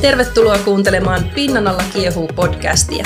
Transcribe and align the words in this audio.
Tervetuloa 0.00 0.58
kuuntelemaan 0.58 1.30
Pinnan 1.34 1.68
alla 1.68 1.82
kiehuu 1.92 2.28
podcastia. 2.36 3.04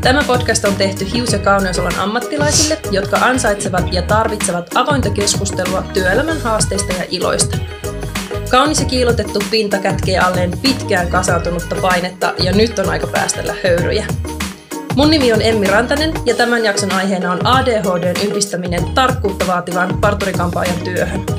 Tämä 0.00 0.22
podcast 0.26 0.64
on 0.64 0.76
tehty 0.76 1.06
hius- 1.12 1.32
ja 1.32 1.38
kauneusalan 1.38 1.98
ammattilaisille, 1.98 2.78
jotka 2.90 3.16
ansaitsevat 3.16 3.92
ja 3.92 4.02
tarvitsevat 4.02 4.70
avointa 4.74 5.10
keskustelua 5.10 5.82
työelämän 5.94 6.40
haasteista 6.40 6.92
ja 6.92 7.04
iloista. 7.10 7.58
Kaunis 8.50 8.80
ja 8.80 8.86
kiilotettu 8.86 9.42
pinta 9.50 9.78
kätkee 9.78 10.18
alleen 10.18 10.58
pitkään 10.62 11.08
kasautunutta 11.08 11.76
painetta 11.82 12.34
ja 12.38 12.52
nyt 12.52 12.78
on 12.78 12.88
aika 12.88 13.06
päästellä 13.06 13.54
höyryjä. 13.64 14.06
Mun 14.96 15.10
nimi 15.10 15.32
on 15.32 15.42
Emmi 15.42 15.66
Rantanen 15.66 16.12
ja 16.26 16.34
tämän 16.34 16.64
jakson 16.64 16.92
aiheena 16.92 17.32
on 17.32 17.46
ADHDn 17.46 18.28
yhdistäminen 18.28 18.84
tarkkuutta 18.94 19.46
vaativan 19.46 19.98
parturikampaajan 20.00 20.80
työhön. 20.84 21.35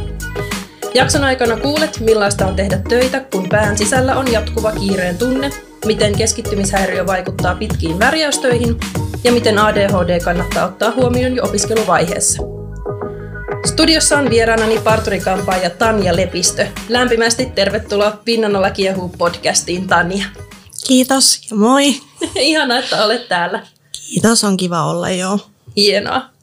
Jakson 0.93 1.23
aikana 1.23 1.57
kuulet, 1.57 1.99
millaista 1.99 2.47
on 2.47 2.55
tehdä 2.55 2.77
töitä, 2.89 3.19
kun 3.19 3.49
pään 3.49 3.77
sisällä 3.77 4.15
on 4.15 4.31
jatkuva 4.31 4.71
kiireen 4.71 5.17
tunne, 5.17 5.49
miten 5.85 6.17
keskittymishäiriö 6.17 7.07
vaikuttaa 7.07 7.55
pitkiin 7.55 7.99
värjäystöihin 7.99 8.79
ja 9.23 9.31
miten 9.31 9.59
ADHD 9.59 10.19
kannattaa 10.19 10.65
ottaa 10.65 10.91
huomioon 10.91 11.35
jo 11.35 11.43
opiskeluvaiheessa. 11.43 12.43
Studiossa 13.65 14.17
on 14.17 14.29
vieraanani 14.29 14.79
parturikampaaja 14.79 15.69
Tanja 15.69 16.15
Lepistö. 16.15 16.67
Lämpimästi 16.89 17.45
tervetuloa 17.45 18.17
Pinnan 18.25 18.55
alla 18.55 18.71
kiehuu 18.71 19.09
podcastiin, 19.17 19.87
Tanja. 19.87 20.25
Kiitos 20.87 21.41
ja 21.51 21.57
moi. 21.57 21.95
Ihana, 22.35 22.77
että 22.79 23.05
olet 23.05 23.27
täällä. 23.27 23.67
Kiitos, 23.91 24.43
on 24.43 24.57
kiva 24.57 24.83
olla 24.83 25.09
jo. 25.09 25.39
Hienoa. 25.75 26.36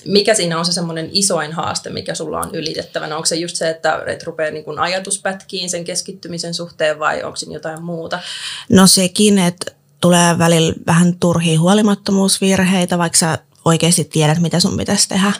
mikä 0.04 0.34
siinä 0.34 0.58
on 0.58 0.64
se 0.64 0.72
semmoinen 0.72 1.08
isoin 1.12 1.52
haaste, 1.52 1.90
mikä 1.90 2.14
sulla 2.14 2.40
on 2.40 2.54
ylitettävänä? 2.54 3.16
Onko 3.16 3.26
se 3.26 3.36
just 3.36 3.56
se, 3.56 3.70
että 3.70 4.02
et 4.06 4.22
rupeaa 4.22 4.50
niin 4.50 4.64
kuin 4.64 4.78
ajatuspätkiin 4.78 5.70
sen 5.70 5.84
keskittymisen 5.84 6.54
suhteen 6.54 6.98
vai 6.98 7.22
onko 7.22 7.36
siinä 7.36 7.54
jotain 7.54 7.82
muuta? 7.82 8.20
No 8.68 8.86
sekin, 8.86 9.38
että 9.38 9.72
tulee 10.00 10.38
välillä 10.38 10.74
vähän 10.86 11.16
turhia 11.20 11.60
huolimattomuusvirheitä, 11.60 12.98
vaikka 12.98 13.18
sä 13.18 13.38
oikeasti 13.64 14.04
tiedät, 14.04 14.38
mitä 14.40 14.60
sun 14.60 14.76
pitäisi 14.76 15.08
tehdä, 15.08 15.32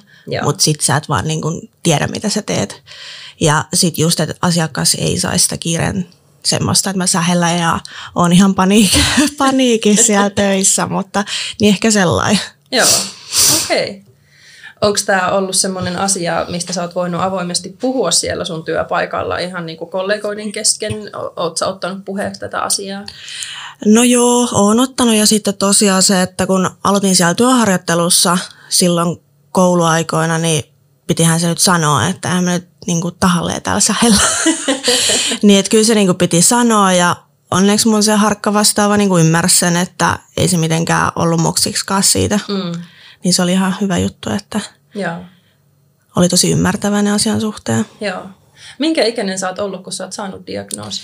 mutta 0.43 0.63
sit 0.63 0.81
sä 0.81 0.97
et 0.97 1.09
vaan 1.09 1.29
niin 1.29 1.43
kun 1.43 1.69
tiedä, 1.83 2.07
mitä 2.07 2.29
sä 2.29 2.43
teet. 2.43 2.83
Ja 3.41 3.65
sit 3.75 3.99
just, 3.99 4.21
että 4.21 4.35
asiakas 4.43 4.95
ei 4.95 5.21
saisi 5.21 5.43
sitä 5.43 5.57
kiireen 5.57 6.09
semmoista, 6.45 6.91
että 6.91 6.99
mä 6.99 7.07
sähellän 7.07 7.59
ja 7.59 7.81
on 8.15 8.33
ihan 8.33 8.55
paniik- 8.55 9.01
paniikissa 9.39 10.07
siellä 10.07 10.31
töissä, 10.31 10.87
mutta 10.87 11.25
niin 11.61 11.69
ehkä 11.69 11.91
sellainen. 11.91 12.41
Joo, 12.73 12.89
okei. 13.65 13.91
Okay. 13.91 14.08
Onko 14.81 14.99
tämä 15.07 15.31
ollut 15.31 15.57
semmoinen 15.57 15.99
asia, 15.99 16.47
mistä 16.49 16.73
sä 16.73 16.83
oot 16.83 16.95
voinut 16.95 17.21
avoimesti 17.21 17.77
puhua 17.81 18.11
siellä 18.11 18.45
sun 18.45 18.65
työpaikalla 18.65 19.39
ihan 19.39 19.67
niin 19.67 19.79
kuin 19.79 19.91
kollegoiden 19.91 20.53
kesken? 20.53 20.93
Oletko 21.37 21.57
sä 21.57 21.67
ottanut 21.67 22.05
puheeksi 22.05 22.41
tätä 22.41 22.61
asiaa? 22.61 23.05
No 23.85 24.03
joo, 24.03 24.49
oon 24.53 24.81
ottanut 24.81 25.15
ja 25.15 25.27
sitten 25.27 25.55
tosiaan 25.55 26.03
se, 26.03 26.23
että 26.23 26.47
kun 26.47 26.71
aloitin 26.85 27.17
siellä 27.17 27.35
työharjoittelussa 27.35 28.39
silloin 28.69 29.21
kouluaikoina, 29.53 30.39
niin 30.39 30.65
pitihän 31.07 31.41
se 31.41 31.49
nyt 31.49 31.59
sanoa, 31.59 32.07
että 32.07 32.39
en 32.39 32.45
mä 32.45 32.53
nyt 32.53 32.69
niin 32.87 33.01
kuin 33.01 33.15
tahalleen 33.21 33.63
täällä 33.63 33.81
sähellä. 33.81 34.23
niin 35.43 35.59
että 35.59 35.71
kyllä 35.71 35.85
se 35.85 35.95
niin 35.95 36.07
kuin 36.07 36.19
piti 36.19 36.43
sanoa 36.43 36.93
ja 36.93 37.17
onneksi 37.51 37.89
mun 37.89 38.03
se 38.03 38.13
harkka 38.13 38.53
vastaava 38.53 38.97
niin 38.97 39.09
kuin 39.09 39.27
ymmärsi 39.27 39.59
sen, 39.59 39.77
että 39.77 40.19
ei 40.37 40.49
se 40.49 40.57
mitenkään 40.57 41.13
ollut 41.17 41.41
moksiksikaan 41.41 42.03
siitä. 42.03 42.41
Mm. 42.49 42.83
Niin 43.25 43.35
se 43.35 43.43
oli 43.43 43.53
ihan 43.53 43.77
hyvä 43.81 43.99
juttu, 43.99 44.31
että 44.31 44.61
Joo, 44.95 45.17
oli 46.17 46.29
tosi 46.29 46.51
ymmärtäväinen 46.53 47.13
asian 47.13 47.41
suhteen. 47.41 47.85
joo. 48.01 48.23
Minkä 48.79 49.05
ikäinen 49.05 49.39
sä 49.39 49.49
oot 49.49 49.59
ollut, 49.59 49.85
kun 49.85 49.93
sä 49.93 50.05
oot 50.05 50.13
saanut 50.13 50.47
diagnoosi? 50.47 51.03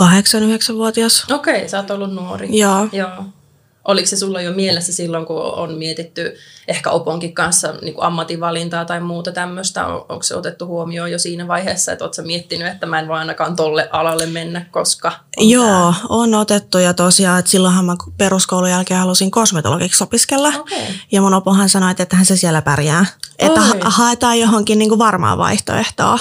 8-9-vuotias. 0.00 1.26
Okei, 1.30 1.68
sä 1.68 1.78
oot 1.78 1.90
ollut 1.90 2.14
nuori. 2.14 2.58
Joo. 2.58 2.88
Joo. 2.92 3.24
Oliko 3.86 4.06
se 4.06 4.16
sulla 4.16 4.40
jo 4.40 4.52
mielessä 4.52 4.92
silloin, 4.92 5.26
kun 5.26 5.42
on 5.42 5.74
mietitty 5.74 6.36
ehkä 6.68 6.90
Oponkin 6.90 7.34
kanssa 7.34 7.72
niin 7.82 7.94
kuin 7.94 8.04
ammatinvalintaa 8.04 8.84
tai 8.84 9.00
muuta 9.00 9.32
tämmöistä? 9.32 9.86
On- 9.86 10.04
Onko 10.08 10.22
se 10.22 10.34
otettu 10.34 10.66
huomioon 10.66 11.12
jo 11.12 11.18
siinä 11.18 11.48
vaiheessa, 11.48 11.92
että 11.92 12.04
oletko 12.04 12.22
miettinyt, 12.22 12.68
että 12.68 12.86
mä 12.86 12.98
en 12.98 13.08
voi 13.08 13.18
ainakaan 13.18 13.56
tolle 13.56 13.88
alalle 13.92 14.26
mennä, 14.26 14.66
koska 14.70 15.12
on 15.36 15.48
Joo, 15.50 15.94
on 16.08 16.34
otettu 16.34 16.78
ja 16.78 16.94
tosiaan, 16.94 17.38
että 17.38 17.50
silloinhan 17.50 17.84
mä 17.84 17.96
peruskoulun 18.18 18.70
jälkeen 18.70 19.00
halusin 19.00 19.30
kosmetologiksi 19.30 20.04
opiskella. 20.04 20.48
Okei. 20.58 20.86
Ja 21.12 21.20
mun 21.20 21.34
opohan 21.34 21.68
sanoi, 21.68 21.94
että 21.98 22.16
hän 22.16 22.26
se 22.26 22.36
siellä 22.36 22.62
pärjää. 22.62 23.06
Että 23.38 23.60
ha- 23.60 23.74
haetaan 23.84 24.38
johonkin 24.40 24.78
niinku 24.78 24.98
varmaa 24.98 25.38
vaihtoehtoa. 25.38 26.18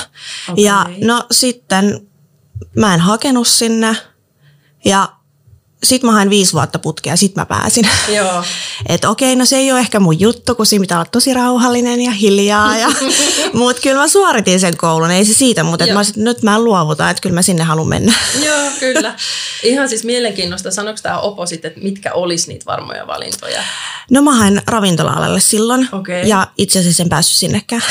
Okei. 0.52 0.64
Ja 0.64 0.86
no 1.04 1.24
sitten 1.32 2.08
mä 2.76 2.94
en 2.94 3.00
hakenut 3.00 3.48
sinne 3.48 3.96
ja 4.86 5.10
sit 5.84 6.04
mä 6.04 6.12
hain 6.12 6.30
viisi 6.30 6.54
vuotta 6.54 6.80
putkea 6.80 7.14
ja 7.14 7.18
sit 7.18 7.36
mä 7.36 7.46
pääsin. 7.46 7.88
Joo. 8.16 8.44
Että 8.90 9.10
okei, 9.10 9.36
no 9.36 9.46
se 9.46 9.58
ei 9.58 9.72
ole 9.72 9.80
ehkä 9.80 10.00
mun 10.00 10.20
juttu, 10.20 10.56
kun 10.56 10.66
siinä 10.66 10.84
pitää 10.84 10.98
olla 10.98 11.10
tosi 11.12 11.34
rauhallinen 11.34 12.02
ja 12.02 12.12
hiljaa. 12.12 12.78
Ja, 12.78 12.88
mut 13.54 13.80
kyllä 13.80 14.02
mä 14.02 14.08
suoritin 14.08 14.60
sen 14.60 14.78
koulun, 14.78 15.12
ei 15.12 15.26
se 15.26 15.34
siitä, 15.34 15.64
mutta 15.64 15.86
et 15.86 15.94
mä 15.94 16.02
että 16.02 16.14
nyt 16.16 16.44
mä 16.44 16.56
en 16.56 16.64
luovuta, 16.64 17.10
että 17.10 17.22
kyllä 17.22 17.34
mä 17.34 17.42
sinne 17.42 17.64
haluan 17.64 17.88
mennä. 17.88 18.14
Joo, 18.46 18.70
kyllä. 18.80 19.16
Ihan 19.64 19.90
siis 19.90 20.04
mielenkiinnosta. 20.04 20.72
Sanoiko 20.72 21.00
tämä 21.04 21.20
Opo 21.20 21.46
sitten, 21.46 21.70
että 21.70 21.84
mitkä 21.84 22.14
olisi 22.14 22.48
niitä 22.48 22.66
varmoja 22.66 23.08
valintoja? 23.08 23.64
No 24.12 24.22
mä 24.22 24.36
hain 24.36 24.62
ravintola-alalle 24.68 25.40
silloin 25.40 25.90
Okei. 25.92 26.30
ja 26.30 26.48
itse 26.58 26.80
asiassa 26.80 27.04
en 27.04 27.10
päässyt 27.10 27.38
sinnekään. 27.38 27.82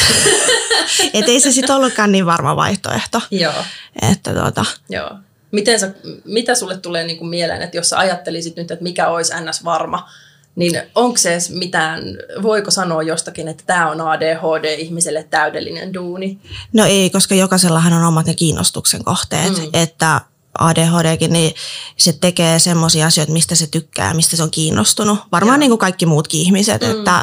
Et 1.15 1.29
ei 1.29 1.41
se 1.41 1.53
sitten 1.53 1.77
ollutkaan 1.77 2.13
niin 2.13 2.27
varma 2.27 2.57
vaihtoehto. 2.57 3.21
Joo. 3.31 3.65
Että 4.11 4.35
tota, 4.35 4.65
Joo. 4.89 5.11
Miten 5.55 5.81
sä, 5.81 5.91
mitä 6.25 6.55
sulle 6.55 6.77
tulee 6.77 7.05
niin 7.05 7.19
kuin 7.19 7.29
mieleen, 7.29 7.63
että 7.63 7.77
jos 7.77 7.89
sä 7.89 7.99
ajattelisit 7.99 8.57
nyt, 8.57 8.71
että 8.71 8.83
mikä 8.83 9.09
olisi 9.09 9.33
ns. 9.41 9.65
varma, 9.65 10.09
niin 10.57 10.83
onko 10.95 11.17
se 11.17 11.33
edes 11.33 11.51
mitään, 11.51 12.03
voiko 12.43 12.71
sanoa 12.71 13.03
jostakin, 13.03 13.49
että 13.49 13.65
tämä 13.67 13.91
on 13.91 14.01
ADHD-ihmiselle 14.01 15.23
täydellinen 15.31 15.95
duuni? 15.95 16.39
no 16.73 16.85
ei, 16.85 17.11
koska 17.11 17.35
jokaisellahan 17.35 17.93
on 17.93 18.05
omat 18.05 18.27
ne 18.27 18.35
kiinnostuksen 18.35 19.05
kohteet. 19.05 19.59
Mm. 19.59 19.69
Että 19.73 20.21
ADHDkin, 20.59 21.33
niin 21.33 21.55
se 21.97 22.13
tekee 22.13 22.59
semmoisia 22.59 23.07
asioita, 23.07 23.33
mistä 23.33 23.55
se 23.55 23.67
tykkää, 23.67 24.15
mistä 24.15 24.37
se 24.37 24.43
on 24.43 24.51
kiinnostunut. 24.51 25.19
Varmaan 25.33 25.57
Joo. 25.57 25.61
niin 25.61 25.71
kuin 25.71 25.79
kaikki 25.79 26.07
muutkin 26.07 26.41
ihmiset, 26.41 26.83
mm. 26.83 26.91
että 26.91 27.23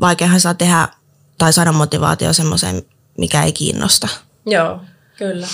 vaikeahan 0.00 0.40
saa 0.40 0.54
tehdä 0.54 0.88
tai 1.38 1.52
saada 1.52 1.72
motivaatio 1.72 2.32
semmoiseen, 2.32 2.82
mikä 3.18 3.42
ei 3.42 3.52
kiinnosta. 3.52 4.08
Joo, 4.46 4.80
kyllä. 5.18 5.46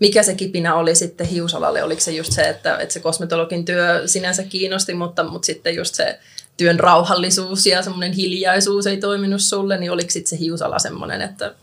Mikä 0.00 0.22
se 0.22 0.34
kipinä 0.34 0.74
oli 0.74 0.94
sitten 0.94 1.26
hiusalalle? 1.26 1.82
Oliko 1.82 2.00
se 2.00 2.12
just 2.12 2.32
se, 2.32 2.42
että, 2.42 2.76
että 2.78 2.92
se 2.92 3.00
kosmetologin 3.00 3.64
työ 3.64 4.02
sinänsä 4.06 4.42
kiinnosti, 4.42 4.94
mutta, 4.94 5.24
mutta 5.24 5.46
sitten 5.46 5.74
just 5.74 5.94
se 5.94 6.18
työn 6.56 6.80
rauhallisuus 6.80 7.66
ja 7.66 7.82
semmoinen 7.82 8.12
hiljaisuus 8.12 8.86
ei 8.86 8.96
toiminut 8.96 9.40
sulle, 9.42 9.78
niin 9.78 9.92
oliko 9.92 10.10
sitten 10.10 10.30
se 10.30 10.38
hiusala 10.38 10.78
semmoinen, 10.78 11.22
että 11.22 11.54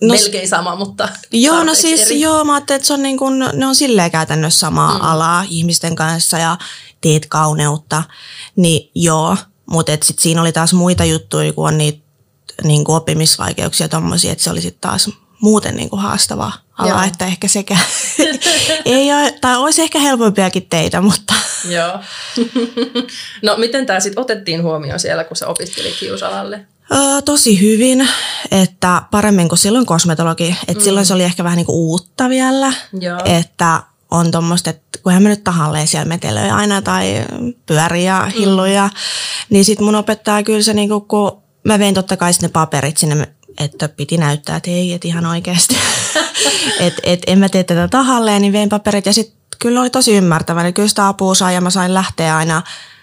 No, 0.00 0.14
Melkein 0.14 0.48
sama, 0.48 0.76
mutta 0.76 1.08
Joo, 1.32 1.64
no 1.64 1.74
siis 1.74 2.02
eri. 2.02 2.20
joo, 2.20 2.44
mä 2.44 2.54
ajattelin, 2.54 2.76
että 2.76 2.86
se 2.86 2.92
on 2.92 3.02
niin 3.02 3.18
kuin, 3.18 3.38
ne 3.52 3.66
on 3.66 3.74
silleen 3.74 4.10
käytännössä 4.10 4.58
samaa 4.58 4.94
mm. 4.94 5.04
alaa 5.04 5.44
ihmisten 5.48 5.96
kanssa 5.96 6.38
ja 6.38 6.58
teet 7.00 7.26
kauneutta, 7.26 8.02
niin 8.56 8.90
joo, 8.94 9.36
mutta 9.66 9.92
sitten 9.92 10.22
siinä 10.22 10.40
oli 10.40 10.52
taas 10.52 10.72
muita 10.72 11.04
juttuja, 11.04 11.52
kun 11.52 11.68
on 11.68 11.78
niitä 11.78 12.04
niin 12.62 12.84
kuin 12.84 12.96
oppimisvaikeuksia 12.96 13.88
tommosia, 13.88 14.32
että 14.32 14.44
se 14.44 14.50
oli 14.50 14.60
sitten 14.60 14.80
taas 14.80 15.10
muuten 15.40 15.76
niin 15.76 15.90
kuin 15.90 16.02
haastava 16.02 16.52
ala, 16.78 16.88
Joo. 16.88 17.02
että 17.02 17.26
ehkä 17.26 17.48
sekä 17.48 17.78
ei 18.84 19.12
ole, 19.12 19.34
tai 19.40 19.56
olisi 19.56 19.82
ehkä 19.82 19.98
helpompiakin 19.98 20.66
teitä, 20.70 21.00
mutta... 21.00 21.34
Joo. 21.68 21.98
no 23.42 23.56
miten 23.56 23.86
tämä 23.86 24.00
sitten 24.00 24.20
otettiin 24.20 24.62
huomioon 24.62 25.00
siellä, 25.00 25.24
kun 25.24 25.36
sä 25.36 25.46
opiskelit 25.46 26.00
hiusalalle? 26.00 26.66
Öö, 26.92 27.22
tosi 27.24 27.60
hyvin, 27.60 28.08
että 28.50 29.02
paremmin 29.10 29.48
kuin 29.48 29.58
silloin 29.58 29.86
kosmetologi. 29.86 30.56
Että 30.68 30.80
mm. 30.80 30.84
silloin 30.84 31.06
se 31.06 31.14
oli 31.14 31.22
ehkä 31.22 31.44
vähän 31.44 31.56
niin 31.56 31.66
kuin 31.66 31.76
uutta 31.76 32.28
vielä, 32.28 32.72
Joo. 33.00 33.20
että 33.24 33.82
on 34.10 34.30
tuommoista, 34.30 34.70
että 34.70 34.98
kun 35.02 35.12
hän 35.12 35.24
nyt 35.24 35.44
tahalleen 35.44 35.88
siellä 35.88 36.08
metelöi 36.08 36.50
aina 36.50 36.82
tai 36.82 37.24
pyörii 37.66 38.04
ja 38.04 38.26
hilluja, 38.26 38.86
mm. 38.86 38.98
niin 39.50 39.64
sitten 39.64 39.84
mun 39.84 39.94
opettaja 39.94 40.42
kyllä 40.42 40.62
se, 40.62 40.74
niin 40.74 40.88
kuin, 40.88 41.04
kun 41.04 41.42
mä 41.64 41.78
vein 41.78 41.94
totta 41.94 42.16
kai 42.16 42.32
ne 42.42 42.48
paperit 42.48 42.96
sinne, 42.96 43.28
että 43.58 43.88
piti 43.88 44.16
näyttää, 44.16 44.56
että 44.56 44.70
ei, 44.70 44.92
että 44.92 45.08
ihan 45.08 45.26
oikeasti. 45.26 45.76
että 46.80 47.02
et, 47.04 47.22
en 47.26 47.38
mä 47.38 47.48
tee 47.48 47.64
tätä 47.64 47.88
tahalleen, 47.88 48.42
niin 48.42 48.52
vein 48.52 48.68
paperit 48.68 49.06
ja 49.06 49.12
sitten 49.12 49.44
kyllä 49.58 49.80
oli 49.80 49.90
tosi 49.90 50.16
ymmärtävä. 50.16 50.62
Niin 50.62 50.74
kyllä 50.74 50.88
sitä 50.88 51.08
apua 51.08 51.34
sai 51.34 51.54
ja 51.54 51.60
mä 51.60 51.70
sain 51.70 51.94
lähteä 51.94 52.36
aina 52.36 52.62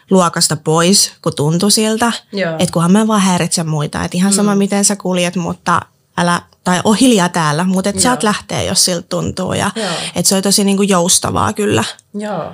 luokasta 0.10 0.56
pois, 0.56 1.14
kun 1.22 1.36
tuntui 1.36 1.72
siltä. 1.72 2.12
Että 2.60 2.74
kunhan 2.74 2.92
mä 2.92 3.08
vaan 3.08 3.22
häiritsen 3.22 3.68
muita. 3.68 4.04
Että 4.04 4.18
ihan 4.18 4.34
sama, 4.34 4.56
mm. 4.56 4.58
miten 4.58 4.86
sä 4.86 4.96
kuljet, 4.96 5.36
mutta 5.36 5.82
älä, 6.18 6.42
tai 6.64 6.82
on 6.84 6.96
hiljaa 6.96 7.30
täällä, 7.30 7.64
mutta 7.64 7.90
et 7.90 8.00
saat 8.00 8.24
lähteä, 8.24 8.62
jos 8.62 8.86
siltä 8.86 9.08
tuntuu. 9.10 9.54
Ja, 9.54 9.72
että 10.16 10.30
se 10.30 10.36
oli 10.36 10.42
tosi 10.42 10.64
niinku 10.64 10.84
joustavaa 10.84 11.54
kyllä. 11.54 11.84
Joo. 12.14 12.54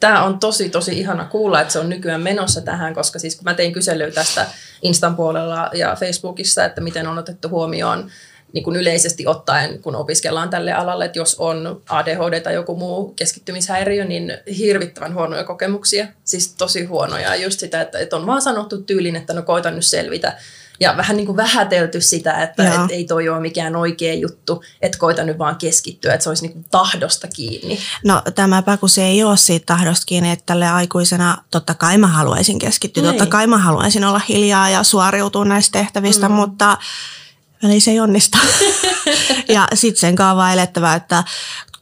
Tämä 0.00 0.24
on 0.24 0.38
tosi, 0.38 0.68
tosi 0.68 0.98
ihana 0.98 1.24
kuulla, 1.24 1.60
että 1.60 1.72
se 1.72 1.78
on 1.78 1.88
nykyään 1.88 2.20
menossa 2.20 2.60
tähän, 2.60 2.94
koska 2.94 3.18
siis 3.18 3.36
kun 3.36 3.44
mä 3.44 3.54
tein 3.54 3.72
kyselyä 3.72 4.10
tästä 4.10 4.46
Instan 4.82 5.16
puolella 5.16 5.70
ja 5.74 5.96
Facebookissa, 6.00 6.64
että 6.64 6.80
miten 6.80 7.06
on 7.06 7.18
otettu 7.18 7.48
huomioon 7.48 8.10
niin 8.52 8.64
kuin 8.64 8.76
yleisesti 8.76 9.26
ottaen, 9.26 9.82
kun 9.82 9.96
opiskellaan 9.96 10.50
tälle 10.50 10.72
alalle, 10.72 11.04
että 11.04 11.18
jos 11.18 11.36
on 11.38 11.82
ADHD 11.88 12.40
tai 12.40 12.54
joku 12.54 12.76
muu 12.76 13.12
keskittymishäiriö, 13.12 14.04
niin 14.04 14.38
hirvittävän 14.58 15.14
huonoja 15.14 15.44
kokemuksia. 15.44 16.06
Siis 16.24 16.54
tosi 16.54 16.84
huonoja. 16.84 17.36
Just 17.36 17.60
sitä, 17.60 17.80
että, 17.80 17.98
että 17.98 18.16
on 18.16 18.26
vaan 18.26 18.42
sanottu 18.42 18.82
tyylin, 18.82 19.16
että 19.16 19.32
no 19.32 19.42
koitan 19.42 19.74
nyt 19.74 19.86
selvitä 19.86 20.38
ja 20.80 20.96
vähän 20.96 21.16
niin 21.16 21.26
kuin 21.26 21.36
vähätelty 21.36 22.00
sitä, 22.00 22.42
että 22.42 22.74
et 22.74 22.90
ei 22.90 23.04
toi 23.04 23.28
ole 23.28 23.40
mikään 23.40 23.76
oikea 23.76 24.14
juttu, 24.14 24.62
että 24.82 24.98
koita 24.98 25.24
nyt 25.24 25.38
vaan 25.38 25.56
keskittyä, 25.56 26.14
että 26.14 26.24
se 26.24 26.30
olisi 26.30 26.42
niin 26.42 26.52
kuin 26.52 26.64
tahdosta 26.70 27.28
kiinni. 27.28 27.78
No 28.04 28.22
tämäpä, 28.34 28.76
kun 28.76 28.88
se 28.88 29.04
ei 29.04 29.24
ole 29.24 29.36
siitä 29.36 29.66
tahdosta 29.66 30.06
kiinni, 30.06 30.30
että 30.30 30.46
tälle 30.46 30.68
aikuisena 30.68 31.38
totta 31.50 31.74
kai 31.74 31.98
mä 31.98 32.06
haluaisin 32.06 32.58
keskittyä, 32.58 33.02
niin. 33.02 33.12
totta 33.12 33.26
kai 33.26 33.46
mä 33.46 33.58
haluaisin 33.58 34.04
olla 34.04 34.20
hiljaa 34.28 34.70
ja 34.70 34.82
suoriutua 34.82 35.44
näistä 35.44 35.78
tehtävistä, 35.78 36.28
mm. 36.28 36.34
mutta 36.34 36.78
väliin 37.62 37.80
se 37.80 37.90
ei 37.90 38.00
onnistu. 38.00 38.38
ja 39.48 39.68
sitten 39.74 40.00
sen 40.00 40.16
elettävä, 40.52 40.94
että 40.94 41.24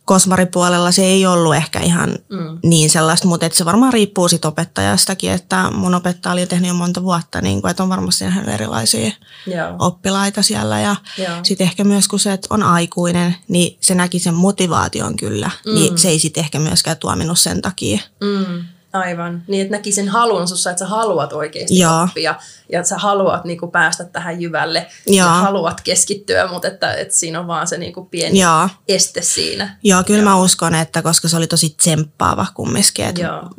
kosmaripuolella 0.09 0.93
se 0.93 1.05
ei 1.05 1.27
ollut 1.27 1.55
ehkä 1.55 1.81
ihan 1.81 2.11
mm. 2.11 2.59
niin 2.63 2.91
sellaista, 2.91 3.29
mutta 3.29 3.49
se 3.53 3.65
varmaan 3.65 3.93
riippuu 3.93 4.29
sit 4.29 4.45
opettajastakin, 4.45 5.31
että 5.31 5.71
mun 5.71 5.95
opettaja 5.95 6.33
oli 6.33 6.47
tehnyt 6.47 6.69
jo 6.69 6.75
monta 6.75 7.03
vuotta, 7.03 7.41
niin 7.41 7.61
kuin, 7.61 7.71
että 7.71 7.83
on 7.83 7.89
varmasti 7.89 8.25
nähnyt 8.25 8.55
erilaisia 8.55 9.11
Joo. 9.47 9.77
oppilaita 9.79 10.43
siellä 10.43 10.81
ja 10.81 10.97
sitten 11.43 11.65
ehkä 11.65 11.85
myös 11.85 12.09
kun 12.09 12.19
se 12.19 12.33
että 12.33 12.47
on 12.51 12.63
aikuinen, 12.63 13.37
niin 13.49 13.77
se 13.81 13.95
näki 13.95 14.19
sen 14.19 14.35
motivaation 14.35 15.17
kyllä, 15.17 15.51
niin 15.65 15.75
mm. 15.75 15.81
niin 15.81 15.99
se 15.99 16.09
ei 16.09 16.19
sitten 16.19 16.45
ehkä 16.45 16.59
myöskään 16.59 16.97
tuominut 16.97 17.39
sen 17.39 17.63
takia. 17.63 17.99
Mm. 18.21 18.65
Aivan. 18.93 19.43
Niin, 19.47 19.63
että 19.63 19.77
näki 19.77 19.93
sen 19.93 20.09
halun 20.09 20.49
sussa, 20.49 20.71
että 20.71 20.79
sä 20.79 20.87
haluat 20.87 21.33
oikeasti 21.33 21.79
Joo. 21.79 22.03
oppia 22.03 22.35
ja 22.73 22.81
että 22.81 22.89
sä 22.89 22.99
haluat 22.99 23.45
niin 23.45 23.59
kuin, 23.59 23.71
päästä 23.71 24.05
tähän 24.05 24.41
jyvälle 24.41 24.87
ja 25.07 25.25
haluat 25.25 25.81
keskittyä, 25.81 26.49
mutta 26.49 26.69
että, 26.69 26.95
että 26.95 27.15
siinä 27.15 27.41
on 27.41 27.47
vaan 27.47 27.67
se 27.67 27.79
niin 27.79 27.93
kuin, 27.93 28.07
pieni 28.07 28.41
Joo. 28.41 28.69
este 28.89 29.23
siinä. 29.23 29.77
Joo, 29.83 30.05
kyllä 30.05 30.23
Joo. 30.23 30.31
mä 30.31 30.37
uskon, 30.37 30.75
että 30.75 31.03
koska 31.03 31.29
se 31.29 31.37
oli 31.37 31.47
tosi 31.47 31.71
tsemppaava 31.71 32.47
kumminkin, 32.55 33.05
että 33.05 33.21
Joo. 33.21 33.51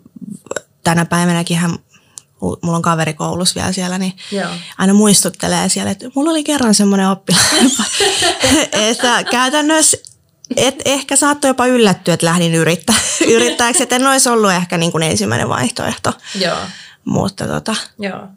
tänä 0.84 1.06
päivänäkin 1.06 1.58
hän 1.58 1.80
mulla 2.42 2.76
on 2.76 2.81
kaveri 2.81 3.14
koulussa 3.14 3.56
vielä 3.56 3.72
siellä, 3.72 3.98
niin 3.98 4.14
Joo. 4.31 4.50
aina 4.78 4.94
muistuttelee 4.94 5.70
siellä, 5.70 5.92
että 5.92 6.06
mulla 6.16 6.31
oli 6.31 6.44
kerran 6.44 6.74
semmoinen 6.74 7.10
oppilas, 7.10 7.42
että 8.90 9.24
käytännössä 9.24 9.98
et 10.56 10.75
ehkä 10.86 11.16
saattoi 11.16 11.50
jopa 11.50 11.66
yllättyä, 11.66 12.13
että 12.13 12.25
lähdin 12.25 12.56
yrittä, 12.56 12.94
yrittäjäksi, 13.36 13.84
että 13.84 13.96
en 13.96 14.07
olisi 14.07 14.30
ollut 14.30 14.51
ehkä 14.51 14.78
niin 14.78 14.92
kuin 14.92 15.04
ensimmäinen 15.04 15.50
vaihtoehto. 15.50 16.13
Joo. 16.36 16.57
Mutta 17.06 17.48
tota. 17.48 17.75
Joo. 18.00 18.28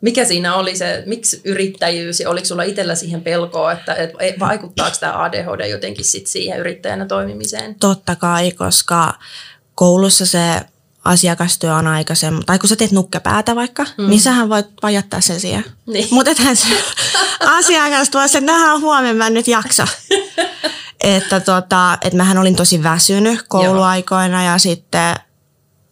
Mikä 0.00 0.24
siinä 0.24 0.54
oli 0.54 0.76
se, 0.76 1.02
miksi 1.06 1.40
yrittäjyys 1.44 2.20
ja 2.20 2.30
oliko 2.30 2.46
sulla 2.46 2.62
itsellä 2.62 2.94
siihen 2.94 3.20
pelkoa, 3.20 3.72
että, 3.72 3.94
että 3.94 4.18
vaikuttaako 4.40 4.96
tämä 5.00 5.22
ADHD 5.24 5.68
jotenkin 5.68 6.04
sit 6.04 6.26
siihen 6.26 6.58
yrittäjänä 6.58 7.06
toimimiseen? 7.06 7.74
Totta 7.74 8.16
kai, 8.16 8.52
koska 8.52 9.14
koulussa 9.74 10.26
se 10.26 10.60
asiakastyö 11.04 11.74
on 11.74 11.86
aikaisemmin, 11.86 12.46
tai 12.46 12.58
kun 12.58 12.68
sä 12.68 12.76
teet 12.76 12.92
nukkepäätä 12.92 13.54
vaikka, 13.54 13.86
mm. 13.98 14.08
niin 14.08 14.20
sähän 14.20 14.48
voit 14.48 14.66
vaan 14.82 14.94
jättää 14.94 15.20
sen 15.20 15.40
siihen. 15.40 15.64
Niin. 15.86 16.08
Mutta 16.10 16.30
ethän 16.30 16.56
se 16.56 16.66
asiakas 17.58 18.10
tuo 18.10 18.28
sen, 18.28 18.46
nähdään 18.46 18.80
huomenna, 18.80 19.24
mä 19.24 19.30
nyt 19.30 19.48
jaksa. 19.48 19.88
että 21.04 21.40
tota, 21.40 21.98
et 22.02 22.14
mähän 22.14 22.38
olin 22.38 22.56
tosi 22.56 22.82
väsynyt 22.82 23.44
kouluaikoina 23.48 24.42
Joo. 24.42 24.52
ja 24.52 24.58
sitten, 24.58 25.16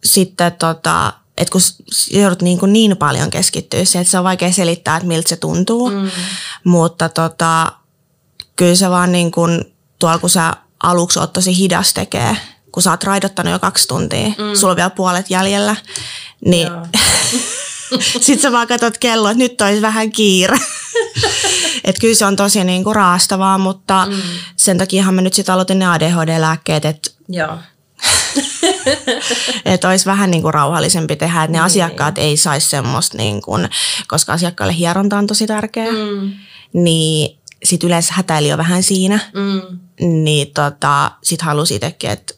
sitten 0.03 0.51
tota, 0.51 1.13
että 1.37 1.51
kun 1.51 1.61
joudut 2.11 2.41
niin, 2.41 2.57
kuin 2.57 2.73
niin 2.73 2.97
paljon 2.97 3.29
keskittyä 3.29 3.85
siihen, 3.85 4.01
että 4.01 4.11
se 4.11 4.17
on 4.17 4.23
vaikea 4.23 4.51
selittää, 4.51 4.97
että 4.97 5.07
miltä 5.07 5.29
se 5.29 5.35
tuntuu. 5.35 5.89
Mm. 5.89 6.11
Mutta 6.63 7.09
tota, 7.09 7.71
kyllä 8.55 8.75
se 8.75 8.89
vaan 8.89 9.11
niin 9.11 9.31
kuin, 9.31 9.75
tuolla 9.99 10.17
kun 10.17 10.29
sä 10.29 10.53
aluksi 10.83 11.19
oot 11.19 11.33
tosi 11.33 11.57
hidas 11.57 11.93
tekee, 11.93 12.37
kun 12.71 12.83
sä 12.83 12.91
oot 12.91 13.03
raidottanut 13.03 13.51
jo 13.51 13.59
kaksi 13.59 13.87
tuntia, 13.87 14.27
mm. 14.27 14.55
sulla 14.55 14.71
on 14.71 14.77
vielä 14.77 14.89
puolet 14.89 15.29
jäljellä, 15.29 15.75
niin 16.45 16.67
sitten 18.21 18.39
sä 18.39 18.51
vaan 18.51 18.67
katsot 18.67 18.97
kello, 18.97 19.29
että 19.29 19.43
nyt 19.43 19.61
olisi 19.61 19.81
vähän 19.81 20.11
kiire. 20.11 20.57
että 21.83 22.01
kyllä 22.01 22.15
se 22.15 22.25
on 22.25 22.35
tosi 22.35 22.63
niin 22.63 22.83
kuin 22.83 22.95
raastavaa, 22.95 23.57
mutta 23.57 24.07
mm. 24.09 24.21
sen 24.55 24.77
takiahan 24.77 25.15
mä 25.15 25.21
nyt 25.21 25.33
sitten 25.33 25.53
aloitin 25.53 25.79
ne 25.79 25.85
ADHD-lääkkeet, 25.85 26.85
että 26.85 27.11
Joo. 27.29 27.57
että 29.65 29.89
olisi 29.89 30.05
vähän 30.05 30.31
niin 30.31 30.41
kuin 30.41 30.53
rauhallisempi 30.53 31.15
tehdä, 31.15 31.43
että 31.43 31.51
ne 31.51 31.57
niin. 31.57 31.65
asiakkaat 31.65 32.17
ei 32.17 32.37
saisi 32.37 32.69
semmoista, 32.69 33.17
niin 33.17 33.41
kuin, 33.41 33.69
koska 34.07 34.33
asiakkaalle 34.33 34.75
hieronta 34.77 35.17
on 35.17 35.27
tosi 35.27 35.47
tärkeä, 35.47 35.91
mm. 35.91 36.31
niin 36.73 37.37
sitten 37.63 37.87
yleensä 37.87 38.13
hätäili 38.15 38.47
jo 38.47 38.57
vähän 38.57 38.83
siinä, 38.83 39.19
mm. 39.33 39.61
niin 40.23 40.53
tota, 40.53 41.11
sitten 41.23 41.45
halusi 41.45 41.75
itsekin, 41.75 42.09
että 42.09 42.33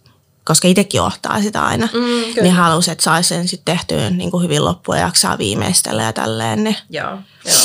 koska 0.49 0.67
itsekin 0.67 0.97
johtaa 0.97 1.41
sitä 1.41 1.65
aina, 1.65 1.89
mm, 1.93 2.41
niin 2.41 2.53
halusi, 2.53 2.91
että 2.91 3.03
saisi 3.03 3.29
sen 3.29 3.47
sitten 3.47 3.75
tehtyä 3.75 4.09
niin 4.09 4.31
kuin 4.31 4.43
hyvin 4.43 4.65
loppuun 4.65 4.97
ja 4.97 5.03
jaksaa 5.03 5.37
viimeistellä 5.37 6.03
ja 6.03 6.13
tälleen. 6.13 6.63
Niin. 6.63 6.75
Joo, 6.89 7.17
joo. 7.45 7.55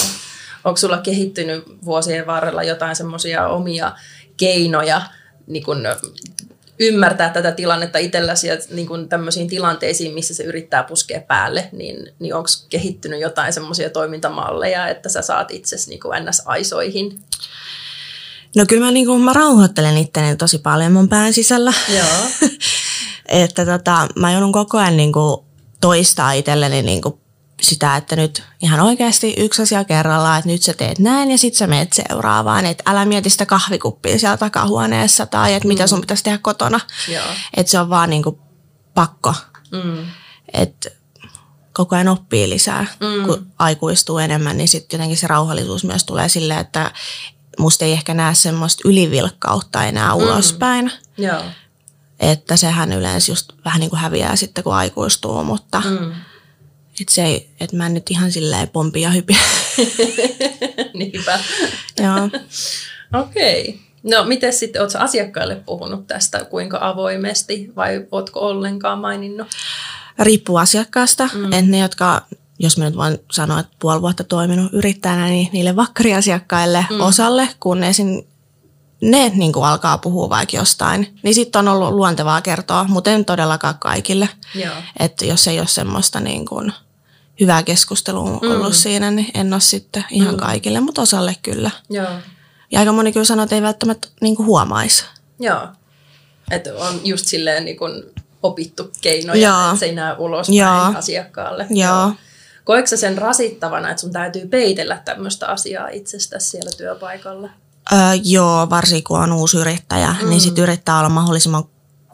Onko 0.65 0.77
sulla 0.77 0.99
kehittynyt 0.99 1.65
vuosien 1.85 2.27
varrella 2.27 2.63
jotain 2.63 2.97
semmoisia 2.97 3.49
omia 3.49 3.93
keinoja 4.37 5.03
niin 5.47 5.65
kun 5.65 5.87
ymmärtää 6.79 7.31
tätä 7.31 7.53
tilannetta 7.53 7.99
itselläsi 7.99 8.49
ja 8.49 8.57
niin 8.71 8.87
kun 8.87 9.09
tämmöisiin 9.09 9.49
tilanteisiin, 9.49 10.15
missä 10.15 10.35
se 10.35 10.43
yrittää 10.43 10.83
puskea 10.83 11.21
päälle, 11.21 11.69
niin, 11.73 12.15
niin 12.19 12.35
onko 12.35 12.49
kehittynyt 12.71 13.21
jotain 13.21 13.53
semmoisia 13.53 13.91
toimintamalleja, 13.91 14.89
että 14.89 15.09
sä 15.09 15.23
saat 15.23 15.51
itsesi 15.51 15.91
niin 15.91 16.01
ns-aisoihin? 16.29 17.21
No 18.57 18.65
kyllä 18.69 18.85
mä, 18.85 18.91
niin 18.91 19.07
kuin, 19.07 19.23
mä 19.23 19.33
rauhoittelen 19.33 19.97
itteni 19.97 20.37
tosi 20.37 20.59
paljon 20.59 20.93
mun 20.93 21.09
pään 21.09 21.33
sisällä. 21.33 21.73
Joo. 21.97 22.51
että 23.43 23.67
tota, 23.67 24.09
mä 24.17 24.33
joudun 24.33 24.53
koko 24.53 24.79
ajan 24.79 24.97
niin 24.97 25.13
kuin, 25.13 25.45
toistaa 25.81 26.33
itselleni 26.33 26.83
niin 26.83 27.03
kuin, 27.03 27.15
sitä, 27.63 27.97
että 27.97 28.17
nyt 28.17 28.43
ihan 28.63 28.81
oikeasti 28.81 29.35
yksi 29.37 29.63
asia 29.63 29.85
kerrallaan, 29.85 30.39
että 30.39 30.51
nyt 30.51 30.63
sä 30.63 30.75
teet 30.75 30.99
näin 30.99 31.31
ja 31.31 31.39
sitten 31.39 31.59
sä 31.59 31.67
meet 31.67 31.93
seuraavaan. 31.93 32.67
Että 32.67 32.91
älä 32.91 33.05
mieti 33.05 33.31
sitä 33.31 33.47
kahvikuppia 33.47 34.19
siellä 34.19 34.37
takahuoneessa 34.37 35.27
tai 35.27 35.55
että 35.55 35.69
mm. 35.69 35.69
mitä 35.69 35.87
sun 35.87 36.01
pitäisi 36.01 36.25
tehdä 36.25 36.39
kotona. 36.39 36.81
Että 37.57 37.71
se 37.71 37.79
on 37.79 37.91
vaan 37.91 38.11
niin 38.11 38.23
kuin, 38.23 38.39
pakko. 38.95 39.35
Mm. 39.73 40.07
Että 40.53 40.91
koko 41.73 41.97
ajan 41.97 42.09
oppii 42.09 42.49
lisää, 42.49 42.87
mm. 43.01 43.27
kun 43.27 43.47
aikuistuu 43.59 44.19
enemmän, 44.19 44.57
niin 44.57 44.69
sitten 44.69 44.99
jotenkin 44.99 45.19
se 45.19 45.27
rauhallisuus 45.27 45.85
myös 45.85 46.05
tulee 46.05 46.29
silleen, 46.29 46.61
että 46.61 46.91
musta 47.59 47.85
ei 47.85 47.93
ehkä 47.93 48.15
näe 48.15 48.35
semmoista 48.35 48.89
ylivilkkautta 48.89 49.85
enää 49.85 50.09
mm. 50.09 50.17
ulospäin. 50.17 50.93
Joo. 51.19 51.43
Että 52.21 52.57
sehän 52.57 52.93
yleensä 52.93 53.33
just 53.33 53.53
vähän 53.65 53.81
niin 53.81 53.91
kuin 53.91 54.01
häviää 54.01 54.37
sitten, 54.37 54.65
kun 54.65 54.75
aikuistuu, 54.75 55.45
mutta 55.45 55.83
mm. 55.91 56.13
Että 57.01 57.15
se 57.15 57.25
ei, 57.25 57.51
että 57.61 57.77
mä 57.77 57.87
en 57.87 57.95
nyt 57.95 58.11
ihan 58.11 58.33
silleen 58.33 58.69
pompi 58.69 59.01
ja 59.01 59.11
hypi. 59.11 59.37
Niinpä. 60.99 61.39
Joo. 62.03 62.31
Okei. 63.23 63.69
Okay. 63.69 63.81
No, 64.03 64.25
miten 64.25 64.53
sitten, 64.53 64.83
ootko 64.83 64.99
asiakkaille 64.99 65.57
puhunut 65.57 66.07
tästä 66.07 66.45
kuinka 66.45 66.79
avoimesti 66.81 67.73
vai 67.77 68.07
ootko 68.13 68.41
ollenkaan 68.41 68.99
maininnut? 68.99 69.49
Riippuu 70.19 70.57
asiakkaasta. 70.57 71.29
Mm. 71.35 71.45
Että 71.45 71.71
ne, 71.71 71.79
jotka, 71.79 72.27
jos 72.59 72.79
mä 72.79 72.85
nyt 72.85 72.97
voin 72.97 73.19
sanoa, 73.33 73.61
että 73.61 73.77
puoli 73.79 74.03
vuotta 74.03 74.25
toiminut 74.25 74.73
yrittäjänä, 74.73 75.27
niin 75.27 75.49
niille 75.53 75.77
vakkariasiakkaille 75.77 76.87
mm. 76.91 77.01
osalle, 77.01 77.49
kun 77.61 77.85
esim. 77.85 78.23
Ne 79.11 79.33
niin 79.35 79.53
kuin 79.53 79.65
alkaa 79.65 79.99
puhua 79.99 80.31
vaikka 80.31 80.57
jostain, 80.57 81.19
niin 81.23 81.35
sitten 81.35 81.59
on 81.59 81.69
ollut 81.69 81.95
luontevaa 81.95 82.43
kertoa, 82.43 82.85
mutta 82.85 83.11
en 83.11 83.25
todellakaan 83.25 83.79
kaikille. 83.79 84.29
Että 84.99 85.25
jos 85.25 85.49
ei 85.49 85.59
ole 85.59 85.67
semmoista 85.67 86.21
niin 86.21 86.47
kuin 86.47 86.73
hyvää 87.41 87.63
keskustelua 87.63 88.41
mm. 88.43 88.51
ollut 88.51 88.75
siinä, 88.75 89.11
niin 89.11 89.31
en 89.35 89.53
ole 89.53 89.61
sitten 89.61 90.05
ihan 90.11 90.35
mm. 90.35 90.41
kaikille, 90.41 90.81
mutta 90.81 91.03
osalle 91.03 91.37
kyllä. 91.43 91.71
Joo. 91.91 92.11
Ja 92.71 92.81
aika 92.81 92.93
moni 92.93 93.13
kyllä 93.13 93.25
sanoo, 93.25 93.43
että 93.43 93.55
ei 93.55 93.63
välttämättä 93.63 94.09
niin 94.21 94.37
kuin 94.37 94.47
huomaisi. 94.47 95.05
Joo. 95.41 95.69
Että 96.51 96.75
on 96.75 97.01
just 97.05 97.27
silleen 97.27 97.65
niin 97.65 97.77
kuin 97.77 98.03
opittu 98.43 98.91
keinoja, 99.01 99.49
Joo. 99.49 99.65
että 99.65 99.77
se 99.77 99.87
ei 99.87 99.95
näy 99.95 100.17
ulospäin 100.19 100.59
Joo. 100.59 100.99
asiakkaalle. 100.99 101.67
Joo. 101.71 102.13
Koetko 102.65 102.87
sä 102.87 102.97
sen 102.97 103.19
rasittavana, 103.19 103.91
että 103.91 104.01
sun 104.01 104.13
täytyy 104.13 104.47
peitellä 104.47 105.03
tämmöistä 105.05 105.47
asiaa 105.47 105.89
itsestäsi 105.89 106.51
siellä 106.51 106.71
työpaikalla? 106.77 107.49
Öö, 107.93 107.99
joo, 108.25 108.71
varsinkin 108.71 109.05
kun 109.05 109.21
on 109.21 109.33
uusi 109.33 109.57
yrittäjä, 109.57 110.15
mm. 110.23 110.29
niin 110.29 110.41
sitten 110.41 110.63
yrittää 110.63 110.99
olla 110.99 111.09
mahdollisimman 111.09 111.65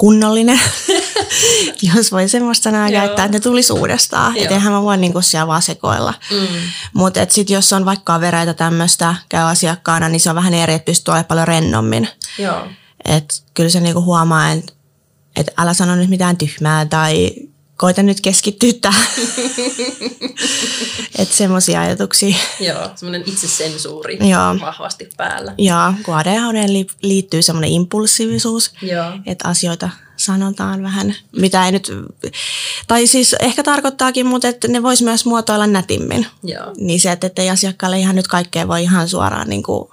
kunnollinen, 0.00 0.60
jos 1.94 2.12
voi 2.12 2.28
semmoista 2.28 2.62
sanaa 2.62 2.90
käyttää, 2.90 3.24
että 3.24 3.36
ne 3.36 3.40
tulisi 3.40 3.72
uudestaan. 3.72 4.36
Että 4.36 4.54
eihän 4.54 4.72
mä 4.72 4.82
voi 4.82 4.96
niinku 4.96 5.22
siellä 5.22 5.46
vaan 5.46 5.62
sekoilla. 5.62 6.14
Mm. 6.30 6.46
Mutta 6.92 7.20
sitten 7.28 7.54
jos 7.54 7.72
on 7.72 7.84
vaikka 7.84 8.20
vereitä 8.20 8.54
tämmöistä, 8.54 9.14
käy 9.28 9.50
asiakkaana, 9.50 10.08
niin 10.08 10.20
se 10.20 10.30
on 10.30 10.36
vähän 10.36 10.54
eri, 10.54 10.74
että 10.74 10.86
pystyy 10.86 11.12
olemaan 11.12 11.26
paljon 11.26 11.48
rennommin. 11.48 12.08
Joo. 12.38 12.66
Et 13.04 13.42
kyllä 13.54 13.70
se 13.70 13.80
niinku 13.80 14.02
huomaa, 14.02 14.50
että 14.50 14.72
et 15.36 15.50
älä 15.58 15.74
sano 15.74 15.94
nyt 15.94 16.10
mitään 16.10 16.36
tyhmää 16.36 16.84
tai 16.84 17.30
koita 17.80 18.02
nyt 18.02 18.20
keskittyä 18.20 18.72
tähän. 18.80 19.06
että 21.18 21.34
semmoisia 21.34 21.80
ajatuksia. 21.80 22.36
Joo, 22.60 22.90
semmoinen 22.94 23.22
itsesensuuri 23.26 24.18
Joo. 24.28 24.60
vahvasti 24.60 25.08
päällä. 25.16 25.54
Joo, 25.58 25.92
kun 26.04 26.14
ADHD 26.14 26.84
liittyy 27.02 27.42
semmoinen 27.42 27.70
impulsiivisuus, 27.70 28.72
että 29.26 29.48
asioita 29.48 29.90
sanotaan 30.16 30.82
vähän, 30.82 31.14
mitä 31.32 31.66
ei 31.66 31.72
nyt, 31.72 31.92
tai 32.88 33.06
siis 33.06 33.32
ehkä 33.32 33.62
tarkoittaakin, 33.62 34.26
mutta 34.26 34.48
että 34.48 34.68
ne 34.68 34.82
vois 34.82 35.02
myös 35.02 35.24
muotoilla 35.24 35.66
nätimmin. 35.66 36.26
Joo. 36.42 36.74
Niin 36.76 37.00
se, 37.00 37.12
että 37.12 37.42
ei 37.42 37.50
asiakkaalle 37.50 37.98
ihan 37.98 38.16
nyt 38.16 38.28
kaikkea 38.28 38.68
voi 38.68 38.82
ihan 38.82 39.08
suoraan 39.08 39.48
niin 39.48 39.62
kuin 39.62 39.88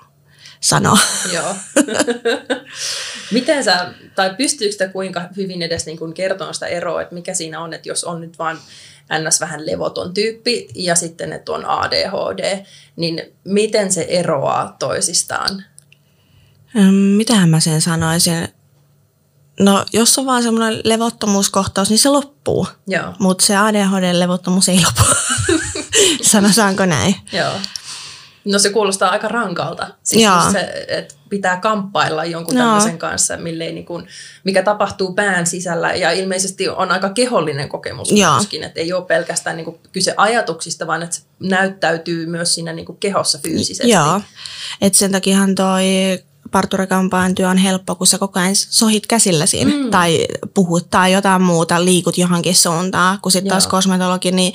sanoa. 0.62 0.98
Joo. 1.34 1.56
Miten 3.32 3.64
sä, 3.64 3.94
tai 4.16 4.36
pystyykö 4.38 4.72
sitä 4.72 4.88
kuinka 4.88 5.30
hyvin 5.38 5.62
edes 5.62 5.86
niin 5.86 5.98
kuin 5.98 6.14
kertoa 6.14 6.54
sitä 6.54 6.68
eroa, 6.68 7.02
että 7.02 7.16
mikä 7.16 7.34
siinä 7.34 7.60
on, 7.60 7.74
että 7.74 7.90
jos 7.90 8.04
on 8.04 8.22
nyt 8.22 8.40
vaan 8.40 8.60
ns. 9.28 9.42
vähän 9.42 9.66
levoton 9.66 10.14
tyyppi 10.14 10.68
ja 10.76 10.96
sitten, 10.96 11.34
että 11.34 11.52
on 11.52 11.66
ADHD, 11.66 12.66
niin 12.96 13.22
miten 13.44 13.94
se 13.94 14.06
eroaa 14.10 14.76
toisistaan? 14.80 15.64
Mitähän 17.18 17.50
mä 17.50 17.60
sen 17.60 17.82
sanoisin? 17.82 18.48
No, 19.60 19.86
jos 19.94 20.20
on 20.20 20.26
vaan 20.26 20.44
semmoinen 20.44 20.82
levottomuuskohtaus, 20.84 21.90
niin 21.90 22.00
se 22.00 22.10
loppuu. 22.10 22.68
Mutta 23.20 23.46
se 23.46 23.56
ADHD-levottomuus 23.56 24.70
ei 24.70 24.80
lopu. 24.86 25.14
Sanotaanko 26.32 26.86
näin? 26.86 27.16
Joo. 27.32 27.54
No 28.48 28.60
se 28.60 28.70
kuulostaa 28.70 29.10
aika 29.10 29.28
rankalta. 29.28 29.88
Siis 30.04 30.30
se, 30.52 30.86
että 30.88 31.16
pitää 31.30 31.58
kamppailla 31.58 32.26
jonkun 32.26 32.56
no. 32.56 32.62
tämmöisen 32.62 32.98
kanssa, 32.98 33.38
millei 33.38 33.74
niin 33.74 33.86
kuin, 33.86 34.08
mikä 34.44 34.64
tapahtuu 34.64 35.14
pään 35.14 35.48
sisällä. 35.48 35.94
Ja 35.94 36.12
ilmeisesti 36.12 36.70
on 36.70 36.92
aika 36.92 37.10
kehollinen 37.10 37.70
kokemus 37.70 38.12
Joo. 38.12 38.32
myöskin, 38.34 38.64
että 38.64 38.80
ei 38.80 38.94
ole 38.94 39.06
pelkästään 39.06 39.58
niin 39.58 39.66
kuin 39.66 39.80
kyse 39.92 40.14
ajatuksista, 40.18 40.88
vaan 40.88 41.04
että 41.04 41.16
se 41.16 41.22
näyttäytyy 41.40 42.26
myös 42.26 42.56
siinä 42.56 42.74
niin 42.74 42.86
kuin 42.86 42.98
kehossa 42.98 43.40
fyysisesti. 43.44 43.92
Joo, 43.92 44.22
että 44.82 45.00
sen 45.00 45.12
takiahan 45.12 45.56
toi 45.56 45.84
parturikampaan 46.52 47.36
työ 47.36 47.50
on 47.50 47.58
helppo, 47.58 47.96
kun 47.96 48.08
sä 48.08 48.18
koko 48.18 48.40
ajan 48.40 48.56
sohit 48.56 49.08
käsilläsi 49.08 49.66
mm. 49.66 49.92
tai 49.92 50.28
puhut 50.54 50.90
tai 50.90 51.14
jotain 51.14 51.42
muuta, 51.42 51.86
liikut 51.86 52.18
johonkin 52.18 52.56
suuntaan. 52.56 53.20
Kun 53.22 53.32
sitten 53.32 53.50
taas 53.50 53.68
kosmetologi, 53.68 54.32
niin 54.32 54.54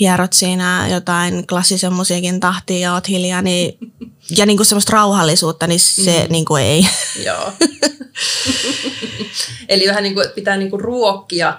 hierot 0.00 0.32
siinä 0.32 0.88
jotain 0.90 1.46
klassisen 1.46 1.92
musiikin 1.92 2.40
tahtia 2.40 2.78
ja 2.78 2.94
oot 2.94 3.08
hiljaa, 3.08 3.42
niin, 3.42 3.78
ja 4.38 4.46
niinku 4.46 4.64
semmoista 4.64 4.92
rauhallisuutta, 4.92 5.66
niin 5.66 5.80
se 5.80 6.24
mm. 6.24 6.32
niinku 6.32 6.56
ei. 6.56 6.88
Joo. 7.24 7.52
Eli 9.68 9.88
vähän 9.88 10.02
niin 10.02 10.14
kuin 10.14 10.28
pitää 10.34 10.56
niinku 10.56 10.78
ruokkia 10.78 11.58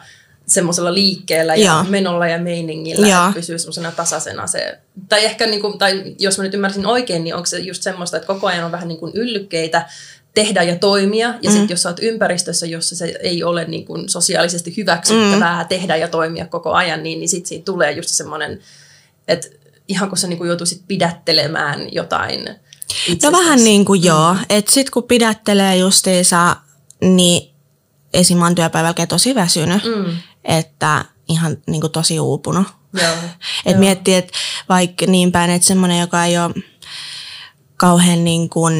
semmoisella 0.49 0.93
liikkeellä 0.93 1.55
ja 1.55 1.65
Joo. 1.65 1.83
menolla 1.83 2.27
ja 2.27 2.37
meiningillä, 2.37 3.07
Joo. 3.07 3.23
että 3.23 3.35
pysyy 3.35 3.59
semmoisena 3.59 3.91
tasaisena 3.91 4.47
se. 4.47 4.79
Tai 5.09 5.25
ehkä, 5.25 5.45
niin 5.45 5.61
kuin, 5.61 5.77
tai 5.77 6.15
jos 6.19 6.37
mä 6.37 6.43
nyt 6.43 6.53
ymmärsin 6.53 6.85
oikein, 6.85 7.23
niin 7.23 7.35
onko 7.35 7.45
se 7.45 7.59
just 7.59 7.83
semmoista, 7.83 8.17
että 8.17 8.27
koko 8.27 8.47
ajan 8.47 8.65
on 8.65 8.71
vähän 8.71 8.87
niin 8.87 8.99
kuin 8.99 9.11
yllykkeitä 9.15 9.89
tehdä 10.33 10.63
ja 10.63 10.75
toimia. 10.75 11.27
Ja 11.27 11.49
mm. 11.49 11.51
sitten 11.51 11.69
jos 11.69 11.81
sä 11.81 11.89
oot 11.89 11.99
ympäristössä, 12.01 12.65
jossa 12.65 12.95
se 12.95 13.13
ei 13.21 13.43
ole 13.43 13.65
niin 13.65 13.85
kuin 13.85 14.09
sosiaalisesti 14.09 14.77
hyväksyttävää 14.77 15.63
mm. 15.63 15.67
tehdä 15.67 15.95
ja 15.95 16.07
toimia 16.07 16.45
koko 16.45 16.71
ajan, 16.71 17.03
niin, 17.03 17.19
niin 17.19 17.29
sitten 17.29 17.49
siinä 17.49 17.63
tulee 17.63 17.91
just 17.91 18.09
semmoinen, 18.09 18.59
että 19.27 19.47
ihan 19.87 20.09
kun 20.09 20.17
sä 20.17 20.27
niin 20.27 20.37
kuin 20.37 20.47
joutuisit 20.47 20.81
pidättelemään 20.87 21.93
jotain 21.93 22.39
itsestäsi. 23.07 23.31
No 23.31 23.31
vähän 23.31 23.63
niin 23.63 23.85
kuin 23.85 24.03
joo. 24.03 24.33
Mm. 24.33 24.39
Että 24.49 24.71
sitten 24.71 24.91
kun 24.91 25.03
pidättelee 25.03 25.75
justiinsa, 25.75 26.55
niin 27.01 27.49
esim. 28.13 28.37
mä 28.37 28.45
oon 28.45 28.55
työpäivälläkin 28.55 29.07
tosi 29.07 29.35
väsynyt. 29.35 29.83
Mm 29.83 30.17
että 30.43 31.05
ihan 31.27 31.57
niin 31.67 31.81
kuin 31.81 31.91
tosi 31.91 32.19
uupunut. 32.19 32.67
Joo, 32.93 33.13
et 33.65 33.71
joo. 33.71 33.79
miettii, 33.79 34.15
että 34.15 34.33
vaikka 34.69 35.05
niin 35.05 35.31
päin, 35.31 35.51
että 35.51 35.67
semmoinen, 35.67 35.99
joka 35.99 36.25
ei 36.25 36.37
ole 36.37 36.53
kauhean 37.77 38.23
niin 38.23 38.49
kuin 38.49 38.73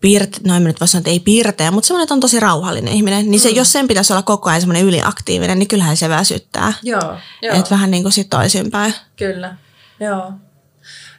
piirte, 0.00 0.40
no 0.46 0.56
en 0.56 0.64
nyt 0.64 0.80
voi 0.80 0.88
sanoa, 0.88 1.00
että 1.00 1.10
ei 1.10 1.20
piirteä, 1.20 1.70
mutta 1.70 1.86
semmoinen, 1.86 2.02
että 2.02 2.14
on 2.14 2.20
tosi 2.20 2.40
rauhallinen 2.40 2.94
ihminen, 2.94 3.30
niin 3.30 3.40
se, 3.40 3.50
mm. 3.50 3.56
jos 3.56 3.72
sen 3.72 3.88
pitäisi 3.88 4.12
olla 4.12 4.22
koko 4.22 4.50
ajan 4.50 4.60
semmoinen 4.60 4.84
yliaktiivinen, 4.84 5.58
niin 5.58 5.68
kyllähän 5.68 5.96
se 5.96 6.08
väsyttää. 6.08 6.72
Joo, 6.82 7.16
joo. 7.42 7.56
Että 7.56 7.70
vähän 7.70 7.90
niin 7.90 8.02
kuin 8.02 8.12
sitten 8.12 8.38
toisinpäin. 8.38 8.94
Kyllä, 9.16 9.56
joo. 10.00 10.32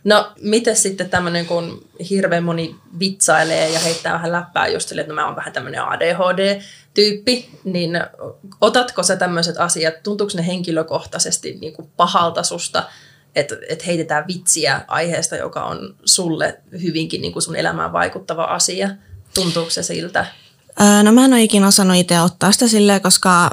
No, 0.04 0.32
miten 0.42 0.76
sitten 0.76 1.10
tämmöinen, 1.10 1.46
kun 1.46 1.88
hirveän 2.10 2.44
moni 2.44 2.76
vitsailee 3.00 3.70
ja 3.70 3.80
heittää 3.80 4.14
vähän 4.14 4.32
läppää 4.32 4.68
just 4.68 4.90
sille, 4.90 5.02
että 5.02 5.14
no, 5.14 5.16
mä 5.16 5.26
oon 5.26 5.36
vähän 5.36 5.54
tämmöinen 5.54 5.82
ADHD-tyyppi, 5.84 7.50
niin 7.64 7.92
otatko 8.62 9.04
sä 9.04 9.16
tämmöiset 9.16 9.58
asiat, 9.58 10.04
tuntuuko 10.04 10.34
ne 10.36 10.48
henkilökohtaisesti 10.48 11.58
niin 11.62 11.74
kuin 11.74 11.90
pahalta 11.98 12.44
susta, 12.44 12.84
että 13.36 13.56
et 13.70 13.88
heitetään 13.88 14.28
vitsiä 14.28 14.82
aiheesta, 14.88 15.36
joka 15.36 15.64
on 15.64 15.96
sulle 16.06 16.60
hyvinkin 16.82 17.22
niin 17.22 17.34
kuin 17.34 17.44
sun 17.44 17.56
elämään 17.56 17.94
vaikuttava 17.94 18.44
asia? 18.44 18.90
Tuntuuko 19.34 19.70
se 19.70 19.84
siltä? 19.84 20.26
no 21.04 21.12
mä 21.12 21.26
en 21.26 21.34
ole 21.34 21.44
ikinä 21.44 21.68
osannut 21.68 21.98
itse 21.98 22.22
ottaa 22.22 22.52
sitä 22.52 22.68
silleen, 22.68 23.02
koska 23.02 23.50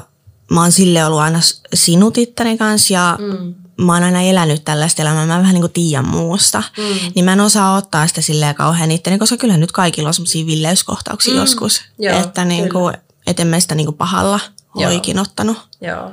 mä 0.51 0.61
oon 0.61 0.71
sille 0.71 1.05
ollut 1.05 1.19
aina 1.19 1.39
sinut 1.73 2.17
itteni 2.17 2.57
kanssa 2.57 2.93
ja 2.93 3.17
mm 3.19 3.53
mä 3.85 3.93
oon 3.93 4.03
aina 4.03 4.21
elänyt 4.21 4.65
tällaista 4.65 5.01
elämää, 5.01 5.25
mä 5.25 5.39
vähän 5.39 5.53
niin 5.53 5.61
kuin 5.61 5.73
tiedän 5.73 6.07
muusta, 6.07 6.63
mm. 6.77 6.83
niin 7.15 7.25
mä 7.25 7.33
en 7.33 7.39
osaa 7.39 7.75
ottaa 7.75 8.07
sitä 8.07 8.21
silleen 8.21 8.55
kauhean 8.55 8.91
itteni, 8.91 9.19
koska 9.19 9.37
kyllä 9.37 9.57
nyt 9.57 9.71
kaikilla 9.71 10.07
on 10.07 10.13
semmoisia 10.13 10.45
villeiskohtauksia 10.45 11.33
mm. 11.33 11.39
joskus, 11.39 11.81
Joo, 11.99 12.19
että 12.19 12.45
niin 12.45 12.69
kuin, 12.69 12.93
et 13.27 13.39
en 13.39 13.47
mä 13.47 13.59
sitä 13.59 13.75
niin 13.75 13.87
kuin 13.87 13.97
pahalla 13.97 14.39
ole 14.75 14.93
ikinä 14.93 15.21
ottanut. 15.21 15.57
Joo. 15.81 16.11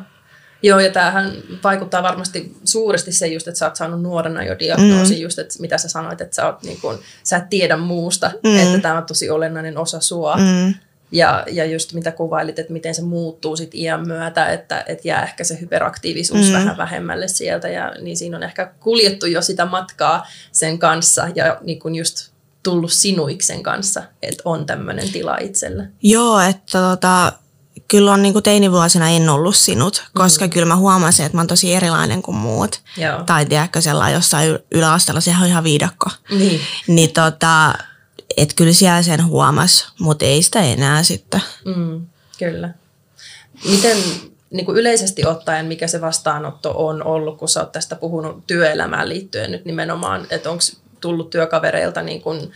Joo, 0.62 0.78
ja 0.78 0.92
tämähän 0.92 1.32
vaikuttaa 1.64 2.02
varmasti 2.02 2.56
suuresti 2.64 3.12
se 3.12 3.26
just, 3.26 3.48
että 3.48 3.58
sä 3.58 3.66
oot 3.66 3.76
saanut 3.76 4.02
nuorena 4.02 4.44
jo 4.44 4.58
diagnoosi, 4.58 5.14
mm. 5.14 5.20
just, 5.20 5.38
että 5.38 5.54
mitä 5.60 5.78
sä 5.78 5.88
sanoit, 5.88 6.20
että 6.20 6.36
sä, 6.36 6.46
oot 6.46 6.62
niin 6.62 6.80
kuin, 6.80 6.98
sä 7.24 7.36
et 7.36 7.48
tiedä 7.48 7.76
muusta, 7.76 8.30
mm. 8.44 8.56
että 8.56 8.78
tämä 8.78 8.98
on 8.98 9.06
tosi 9.06 9.30
olennainen 9.30 9.78
osa 9.78 10.00
sua. 10.00 10.36
Mm. 10.36 10.74
Ja, 11.12 11.44
ja 11.50 11.64
just 11.64 11.92
mitä 11.92 12.12
kuvailit, 12.12 12.58
että 12.58 12.72
miten 12.72 12.94
se 12.94 13.02
muuttuu 13.02 13.56
sit 13.56 13.74
iän 13.74 14.06
myötä, 14.06 14.52
että, 14.52 14.84
että 14.86 15.08
jää 15.08 15.22
ehkä 15.22 15.44
se 15.44 15.60
hyperaktiivisuus 15.60 16.46
mm. 16.46 16.52
vähän 16.52 16.76
vähemmälle 16.76 17.28
sieltä. 17.28 17.68
Ja, 17.68 17.94
niin 18.00 18.16
siinä 18.16 18.36
on 18.36 18.42
ehkä 18.42 18.72
kuljettu 18.80 19.26
jo 19.26 19.42
sitä 19.42 19.66
matkaa 19.66 20.26
sen 20.52 20.78
kanssa 20.78 21.28
ja 21.34 21.58
niin 21.62 21.78
kun 21.78 21.94
just 21.94 22.30
tullut 22.62 22.92
sinuiksen 22.92 23.62
kanssa, 23.62 24.02
että 24.22 24.42
on 24.44 24.66
tämmöinen 24.66 25.12
tila 25.12 25.36
itsellä. 25.36 25.86
Joo, 26.02 26.40
että 26.40 26.78
tota, 26.78 27.32
kyllä 27.88 28.12
on 28.12 28.22
niin 28.22 28.42
teinivuosina 28.42 29.08
en 29.08 29.28
ollut 29.28 29.56
sinut, 29.56 30.04
koska 30.14 30.44
mm. 30.44 30.50
kyllä 30.50 30.66
mä 30.66 30.76
huomasin, 30.76 31.26
että 31.26 31.36
mä 31.36 31.40
oon 31.40 31.46
tosi 31.46 31.74
erilainen 31.74 32.22
kuin 32.22 32.36
muut. 32.36 32.80
Joo. 32.96 33.22
Tai 33.22 33.46
tiedätkö 33.46 33.80
sellainen 33.80 34.14
jossain 34.14 34.58
yläasteella, 34.72 35.20
sehän 35.20 35.42
on 35.42 35.48
ihan 35.48 35.64
viidakko. 35.64 36.10
Niin. 36.30 36.60
niin 36.86 37.12
tota, 37.12 37.74
että 38.36 38.54
kyllä 38.54 38.72
siellä 38.72 39.02
sen 39.02 39.26
huomas, 39.26 39.92
mutta 40.00 40.24
ei 40.24 40.42
sitä 40.42 40.60
enää 40.60 41.02
sitten. 41.02 41.42
Mm, 41.64 42.06
kyllä. 42.38 42.70
Miten 43.70 43.96
niin 44.50 44.66
kuin 44.66 44.78
yleisesti 44.78 45.26
ottaen, 45.26 45.66
mikä 45.66 45.86
se 45.86 46.00
vastaanotto 46.00 46.86
on 46.86 47.02
ollut, 47.02 47.38
kun 47.38 47.48
sä 47.48 47.60
oot 47.60 47.72
tästä 47.72 47.96
puhunut 47.96 48.46
työelämään 48.46 49.08
liittyen 49.08 49.50
nyt 49.50 49.64
nimenomaan, 49.64 50.26
että 50.30 50.50
onko 50.50 50.62
tullut 51.00 51.30
työkavereilta 51.30 52.02
niin 52.02 52.22
kuin 52.22 52.52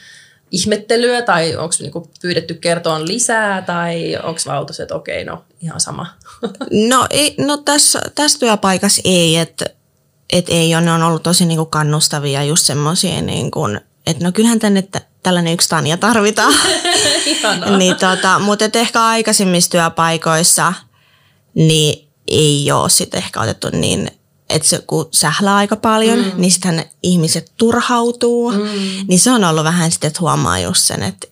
ihmettelyä 0.51 1.23
tai 1.23 1.57
onko 1.57 1.75
niinku 1.81 2.11
pyydetty 2.23 2.55
kertoa 2.55 3.07
lisää 3.07 3.63
tai 3.63 4.17
onko 4.23 4.41
valtuus, 4.47 4.81
että 4.81 4.95
okei, 4.95 5.25
no 5.25 5.45
ihan 5.61 5.81
sama? 5.81 6.07
No, 6.89 7.07
ei, 7.11 7.35
no 7.39 7.57
tässä, 7.57 8.01
tässä 8.15 8.39
työpaikassa 8.39 9.03
ei, 9.05 9.37
että 9.37 9.67
et 10.33 10.47
ei 10.49 10.75
ole, 10.75 10.85
ne 10.85 10.93
on 10.93 11.03
ollut 11.03 11.23
tosi 11.23 11.47
niinku 11.47 11.67
kannustavia 11.67 12.45
just 12.45 12.67
semmoisia, 12.67 13.23
niinku, 13.23 13.61
että 14.07 14.25
no 14.25 14.33
kyllähän 14.33 14.59
tänne 14.59 14.83
t- 14.83 15.07
tällainen 15.23 15.53
yksi 15.53 15.69
Tanja 15.69 15.97
tarvitaan. 15.97 16.55
niin, 17.79 17.97
tota, 17.97 18.39
mutta 18.39 18.65
ehkä 18.75 19.05
aikaisemmissa 19.05 19.71
työpaikoissa 19.71 20.73
niin 21.55 22.09
ei 22.29 22.73
ole 22.73 22.91
sitten 22.91 23.19
ehkä 23.19 23.41
otettu 23.41 23.69
niin 23.73 24.11
että 24.53 24.69
se, 24.69 24.83
kun 24.87 25.09
sählää 25.11 25.57
aika 25.57 25.77
paljon, 25.77 26.19
mm. 26.19 26.33
niin 26.37 26.51
sitten 26.51 26.85
ihmiset 27.03 27.53
turhautuu. 27.57 28.51
Mm. 28.51 28.59
Niin 29.09 29.19
se 29.19 29.31
on 29.31 29.45
ollut 29.45 29.65
vähän 29.65 29.91
sitten, 29.91 30.09
että 30.09 30.21
huomaa 30.21 30.59
just 30.59 30.81
sen, 30.85 31.03
että, 31.03 31.27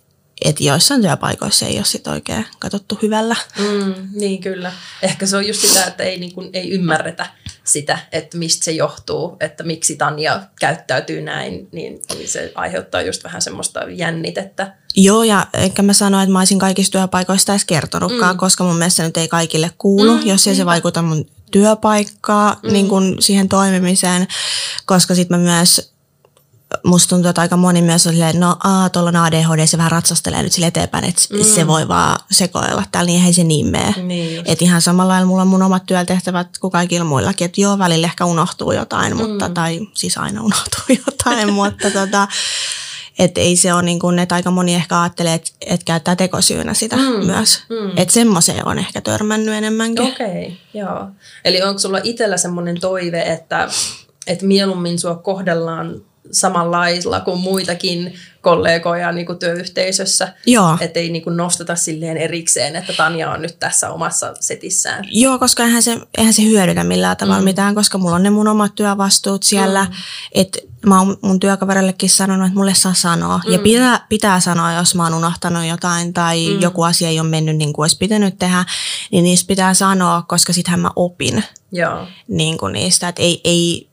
että 0.45 0.65
joissain 0.65 1.03
työpaikoissa 1.03 1.67
ei 1.67 1.77
ole 1.77 1.85
sit 1.85 2.07
oikein 2.07 2.47
katsottu 2.59 2.99
hyvällä. 3.03 3.37
Mm, 3.59 3.95
niin 4.13 4.41
kyllä. 4.41 4.73
Ehkä 5.03 5.27
se 5.27 5.37
on 5.37 5.47
just 5.47 5.61
sitä, 5.61 5.85
että 5.85 6.03
ei, 6.03 6.19
niin 6.19 6.35
kuin, 6.35 6.51
ei 6.53 6.71
ymmärretä 6.71 7.27
sitä, 7.65 7.99
että 8.13 8.39
mistä 8.39 8.65
se 8.65 8.73
johtuu, 8.73 9.37
että 9.41 9.65
miksi 9.65 9.97
Tanja 9.97 10.41
käyttäytyy 10.61 11.23
näin, 11.23 11.69
niin, 11.73 12.03
niin 12.15 12.29
se 12.29 12.53
aiheuttaa 12.55 13.03
just 13.03 13.25
vähän 13.25 13.43
semmoista 13.43 13.81
jännitettä. 13.91 14.75
Joo, 14.97 15.23
ja 15.23 15.47
enkä 15.55 15.83
mä 15.83 15.93
sano, 15.93 16.21
että 16.21 16.33
mä 16.33 16.39
olisin 16.39 16.59
kaikista 16.59 16.99
työpaikoista 16.99 17.53
edes 17.53 17.65
kertonutkaan, 17.65 18.35
mm. 18.35 18.39
koska 18.39 18.65
mun 18.65 18.77
mielestä 18.77 19.03
nyt 19.03 19.17
ei 19.17 19.29
kaikille 19.29 19.71
kuulu, 19.79 20.17
mm, 20.17 20.27
jos 20.27 20.47
ei 20.47 20.55
se 20.55 20.67
vaikuta 20.67 21.03
mun 21.03 21.27
työpaikkaa 21.51 22.61
mm. 22.63 22.73
niin 22.73 22.89
kun 22.89 23.17
siihen 23.21 23.49
toimimiseen, 23.49 24.27
koska 24.87 25.15
sitten 25.15 25.41
mä 25.41 25.45
myös 25.45 25.93
musta 26.85 27.09
tuntuu, 27.09 27.29
että 27.29 27.41
aika 27.41 27.57
moni 27.57 27.83
myös 27.83 28.07
on 28.07 28.13
silleen, 28.13 28.41
no 28.41 28.57
aa, 28.65 28.89
tuolla 28.89 29.09
on 29.09 29.17
ADHD, 29.17 29.67
se 29.67 29.79
vähän 29.79 29.91
ratsastelee 29.91 30.43
nyt 30.43 30.53
sille 30.53 30.67
eteenpäin, 30.67 31.05
että 31.05 31.23
mm. 31.33 31.45
se 31.45 31.67
voi 31.67 31.89
vaan 31.89 32.19
sekoilla 32.31 32.83
täällä, 32.93 33.07
niin 33.11 33.27
ei 33.27 33.33
se 33.33 33.45
niin 33.45 33.67
mene. 33.67 33.95
Niin 34.03 34.43
että 34.47 34.65
ihan 34.65 34.83
samalla 34.83 35.13
lailla 35.13 35.27
mulla 35.27 35.43
on 35.43 35.49
mun 35.49 35.63
omat 35.63 35.87
työtehtävät 35.87 36.59
kuin 36.59 36.71
kaikilla 36.71 37.05
muillakin, 37.05 37.45
että 37.45 37.61
joo, 37.61 37.79
välillä 37.79 38.05
ehkä 38.05 38.25
unohtuu 38.25 38.73
jotain, 38.73 39.13
mm. 39.13 39.17
mutta, 39.17 39.49
tai 39.49 39.81
siis 39.95 40.19
aina 40.19 40.43
unohtuu 40.43 40.85
jotain, 41.07 41.53
mutta 41.53 41.91
tota, 41.91 42.29
että 43.19 43.41
ei 43.41 43.57
se 43.57 43.75
ole 43.75 43.83
niin 43.83 43.99
kuin, 43.99 44.19
että 44.19 44.35
aika 44.35 44.51
moni 44.51 44.75
ehkä 44.75 45.01
ajattelee, 45.01 45.35
että, 45.35 45.51
että 45.61 45.85
käyttää 45.85 46.17
tekosyynä 46.17 46.75
sitä 46.75 46.97
mm. 46.97 47.27
myös. 47.27 47.63
Mm. 47.69 47.91
Että 47.97 48.15
semmoiseen 48.15 48.67
on 48.67 48.79
ehkä 48.79 49.01
törmännyt 49.01 49.55
enemmänkin. 49.55 50.07
Okei, 50.07 50.27
okay, 50.27 50.57
joo. 50.75 51.09
Eli 51.45 51.63
onko 51.63 51.79
sulla 51.79 52.01
itsellä 52.03 52.37
semmoinen 52.37 52.81
toive, 52.81 53.23
että, 53.23 53.69
että 54.27 54.47
mieluummin 54.47 54.99
sua 54.99 55.15
kohdellaan 55.15 56.03
samanlaisilla 56.33 57.21
kuin 57.21 57.41
muitakin 57.41 58.15
kollegoja 58.41 59.13
niin 59.13 59.27
kuin 59.27 59.39
työyhteisössä. 59.39 60.35
Joo. 60.47 60.79
Että 60.81 61.01
ei 61.01 61.11
niin 61.11 61.23
kuin 61.23 61.37
nosteta 61.37 61.77
silleen 61.77 62.17
erikseen, 62.17 62.77
että 62.77 62.93
Tanja 62.93 63.31
on 63.31 63.43
nyt 63.43 63.59
tässä 63.59 63.91
omassa 63.91 64.35
setissään. 64.41 65.05
Joo, 65.11 65.39
koska 65.39 65.65
eihän 65.65 65.83
se, 65.83 65.99
eihän 66.19 66.33
se 66.33 66.43
hyödytä 66.43 66.85
millään 66.85 67.17
tavalla 67.17 67.41
mm. 67.41 67.45
mitään, 67.45 67.75
koska 67.75 67.99
mulla 67.99 68.17
on 68.17 68.23
ne 68.23 68.31
mun 68.31 68.49
omat 68.49 68.75
työvastuut 68.75 69.43
siellä. 69.43 69.85
Mm. 69.85 69.91
Että 70.33 70.59
mä 70.87 70.99
oon 70.99 71.17
mun 71.23 71.41
työkaverillekin 71.41 72.11
sanonut, 72.11 72.47
että 72.47 72.59
mulle 72.59 72.75
saa 72.75 72.95
sanoa. 72.95 73.41
Mm. 73.47 73.53
Ja 73.53 73.59
pitää, 73.59 74.07
pitää 74.09 74.41
sanoa, 74.41 74.73
jos 74.73 74.95
mä 74.95 75.05
oon 75.05 75.15
unohtanut 75.15 75.67
jotain 75.67 76.13
tai 76.13 76.49
mm. 76.55 76.61
joku 76.61 76.83
asia 76.83 77.09
ei 77.09 77.21
ole 77.21 77.29
mennyt 77.29 77.57
niin 77.57 77.73
kuin 77.73 77.85
olisi 77.85 77.99
pitänyt 77.99 78.39
tehdä, 78.39 78.65
niin 79.13 79.25
niistä 79.25 79.49
pitää 79.49 79.75
sanoa, 79.75 80.25
koska 80.29 80.53
sitähän 80.53 80.81
mä 80.81 80.91
opin 80.97 81.45
Joo. 81.73 82.07
Niin 82.29 82.59
kuin 82.59 82.73
niistä. 82.73 83.09
Että 83.09 83.23
ei, 83.23 83.41
ei, 83.45 83.90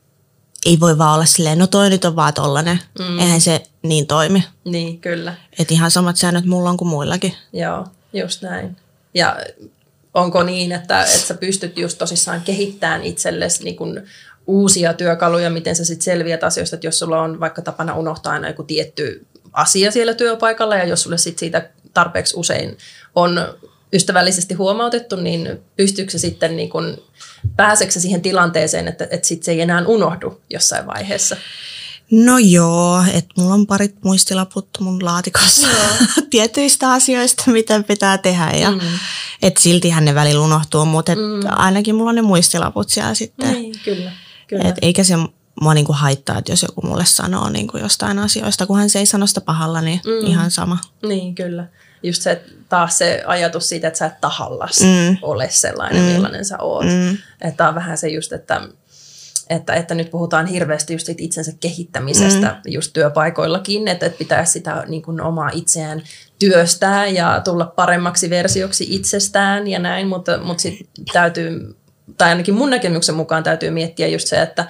ei 0.66 0.80
voi 0.80 0.98
vaan 0.98 1.14
olla 1.14 1.24
silleen, 1.24 1.58
no 1.58 1.66
toi 1.66 1.90
nyt 1.90 2.04
on 2.04 2.16
vaan 2.16 2.34
tollanen. 2.34 2.80
Mm. 2.98 3.18
Eihän 3.18 3.40
se 3.40 3.62
niin 3.82 4.06
toimi. 4.06 4.44
Niin, 4.64 5.00
kyllä. 5.00 5.34
Että 5.58 5.74
ihan 5.74 5.90
samat 5.90 6.16
säännöt 6.16 6.44
mulla 6.44 6.70
on 6.70 6.76
kuin 6.76 6.88
muillakin. 6.88 7.34
Joo, 7.52 7.86
just 8.12 8.42
näin. 8.42 8.76
Ja 9.14 9.36
onko 10.14 10.42
niin, 10.42 10.72
että, 10.72 11.02
että 11.02 11.18
sä 11.18 11.34
pystyt 11.34 11.78
just 11.78 11.98
tosissaan 11.98 12.40
kehittämään 12.40 13.02
itsellesi 13.02 13.64
niin 13.64 13.76
kun 13.76 14.02
uusia 14.46 14.94
työkaluja, 14.94 15.50
miten 15.50 15.76
sä 15.76 15.84
sitten 15.84 16.04
selviät 16.04 16.44
asioista, 16.44 16.76
että 16.76 16.86
jos 16.86 16.98
sulla 16.98 17.22
on 17.22 17.40
vaikka 17.40 17.62
tapana 17.62 17.94
unohtaa 17.94 18.32
aina 18.32 18.48
joku 18.48 18.62
tietty 18.62 19.26
asia 19.52 19.90
siellä 19.90 20.14
työpaikalla 20.14 20.76
ja 20.76 20.84
jos 20.84 21.02
sulle 21.02 21.18
sit 21.18 21.38
siitä 21.38 21.70
tarpeeksi 21.94 22.36
usein 22.36 22.78
on 23.14 23.54
ystävällisesti 23.92 24.54
huomautettu, 24.54 25.16
niin 25.16 25.60
pystyykö 25.76 26.12
se 26.12 26.18
sitten 26.18 26.56
niin 26.56 26.70
kun, 26.70 27.02
pääseekö 27.56 27.92
se 27.92 28.00
siihen 28.00 28.22
tilanteeseen, 28.22 28.88
että, 28.88 29.08
että 29.10 29.28
sit 29.28 29.42
se 29.42 29.52
ei 29.52 29.60
enää 29.60 29.84
unohdu 29.86 30.40
jossain 30.50 30.86
vaiheessa? 30.86 31.36
No 32.10 32.38
joo, 32.38 33.04
että 33.12 33.34
mulla 33.36 33.54
on 33.54 33.66
parit 33.66 34.04
muistilaput 34.04 34.68
mun 34.80 35.04
laatikossa 35.04 35.66
tietyistä 36.30 36.92
asioista, 36.92 37.50
mitä 37.50 37.82
pitää 37.82 38.18
tehdä. 38.18 38.50
Ja 38.50 38.70
mm. 38.70 38.80
et 39.42 39.56
siltihän 39.56 40.04
ne 40.04 40.14
välillä 40.14 40.44
unohtuu, 40.44 40.84
mutta 40.84 41.12
et 41.12 41.18
mm. 41.18 41.48
ainakin 41.50 41.94
mulla 41.94 42.10
on 42.10 42.14
ne 42.14 42.22
muistilaput 42.22 42.88
siellä 42.88 43.14
sitten. 43.14 43.52
Niin, 43.52 43.74
kyllä. 43.84 44.12
kyllä. 44.46 44.68
Et 44.68 44.76
eikä 44.82 45.04
se 45.04 45.14
mua 45.60 45.74
niinku 45.74 45.92
haittaa, 45.92 46.38
että 46.38 46.52
jos 46.52 46.62
joku 46.62 46.86
mulle 46.86 47.04
sanoo 47.04 47.48
niinku 47.48 47.78
jostain 47.78 48.18
asioista, 48.18 48.66
kunhan 48.66 48.90
se 48.90 48.98
ei 48.98 49.06
sano 49.06 49.26
sitä 49.26 49.40
pahalla, 49.40 49.80
niin 49.80 50.00
mm. 50.04 50.26
ihan 50.26 50.50
sama. 50.50 50.78
Niin, 51.02 51.34
kyllä. 51.34 51.66
Just 52.02 52.22
se, 52.22 52.42
taas 52.68 52.98
se 52.98 53.22
ajatus 53.26 53.68
siitä, 53.68 53.88
että 53.88 53.98
sä 53.98 54.06
et 54.06 54.20
tahallas 54.20 54.80
mm. 54.80 55.16
ole 55.22 55.48
sellainen, 55.50 56.02
mm. 56.02 56.08
millainen 56.08 56.44
sä 56.44 56.58
oot. 56.58 56.86
Mm. 56.86 57.16
Että 57.40 57.68
on 57.68 57.74
vähän 57.74 57.98
se 57.98 58.08
just, 58.08 58.32
että 58.32 58.60
että, 59.50 59.74
että 59.74 59.94
nyt 59.94 60.10
puhutaan 60.10 60.46
hirveästi 60.46 60.92
just 60.92 61.06
siitä 61.06 61.22
itsensä 61.22 61.52
kehittämisestä 61.60 62.46
mm. 62.46 62.72
just 62.72 62.92
työpaikoillakin, 62.92 63.88
että, 63.88 64.06
että 64.06 64.18
pitää 64.18 64.44
sitä 64.44 64.84
niin 64.88 65.02
kuin 65.02 65.20
omaa 65.20 65.50
itseään 65.52 66.02
työstää 66.38 67.06
ja 67.06 67.40
tulla 67.44 67.66
paremmaksi 67.66 68.30
versioksi 68.30 68.86
itsestään 68.88 69.66
ja 69.66 69.78
näin, 69.78 70.08
mutta, 70.08 70.38
mutta 70.38 70.62
sitten 70.62 71.04
täytyy, 71.12 71.76
tai 72.18 72.28
ainakin 72.28 72.54
mun 72.54 72.70
näkemyksen 72.70 73.14
mukaan 73.14 73.42
täytyy 73.42 73.70
miettiä 73.70 74.08
just 74.08 74.28
se, 74.28 74.42
että, 74.42 74.64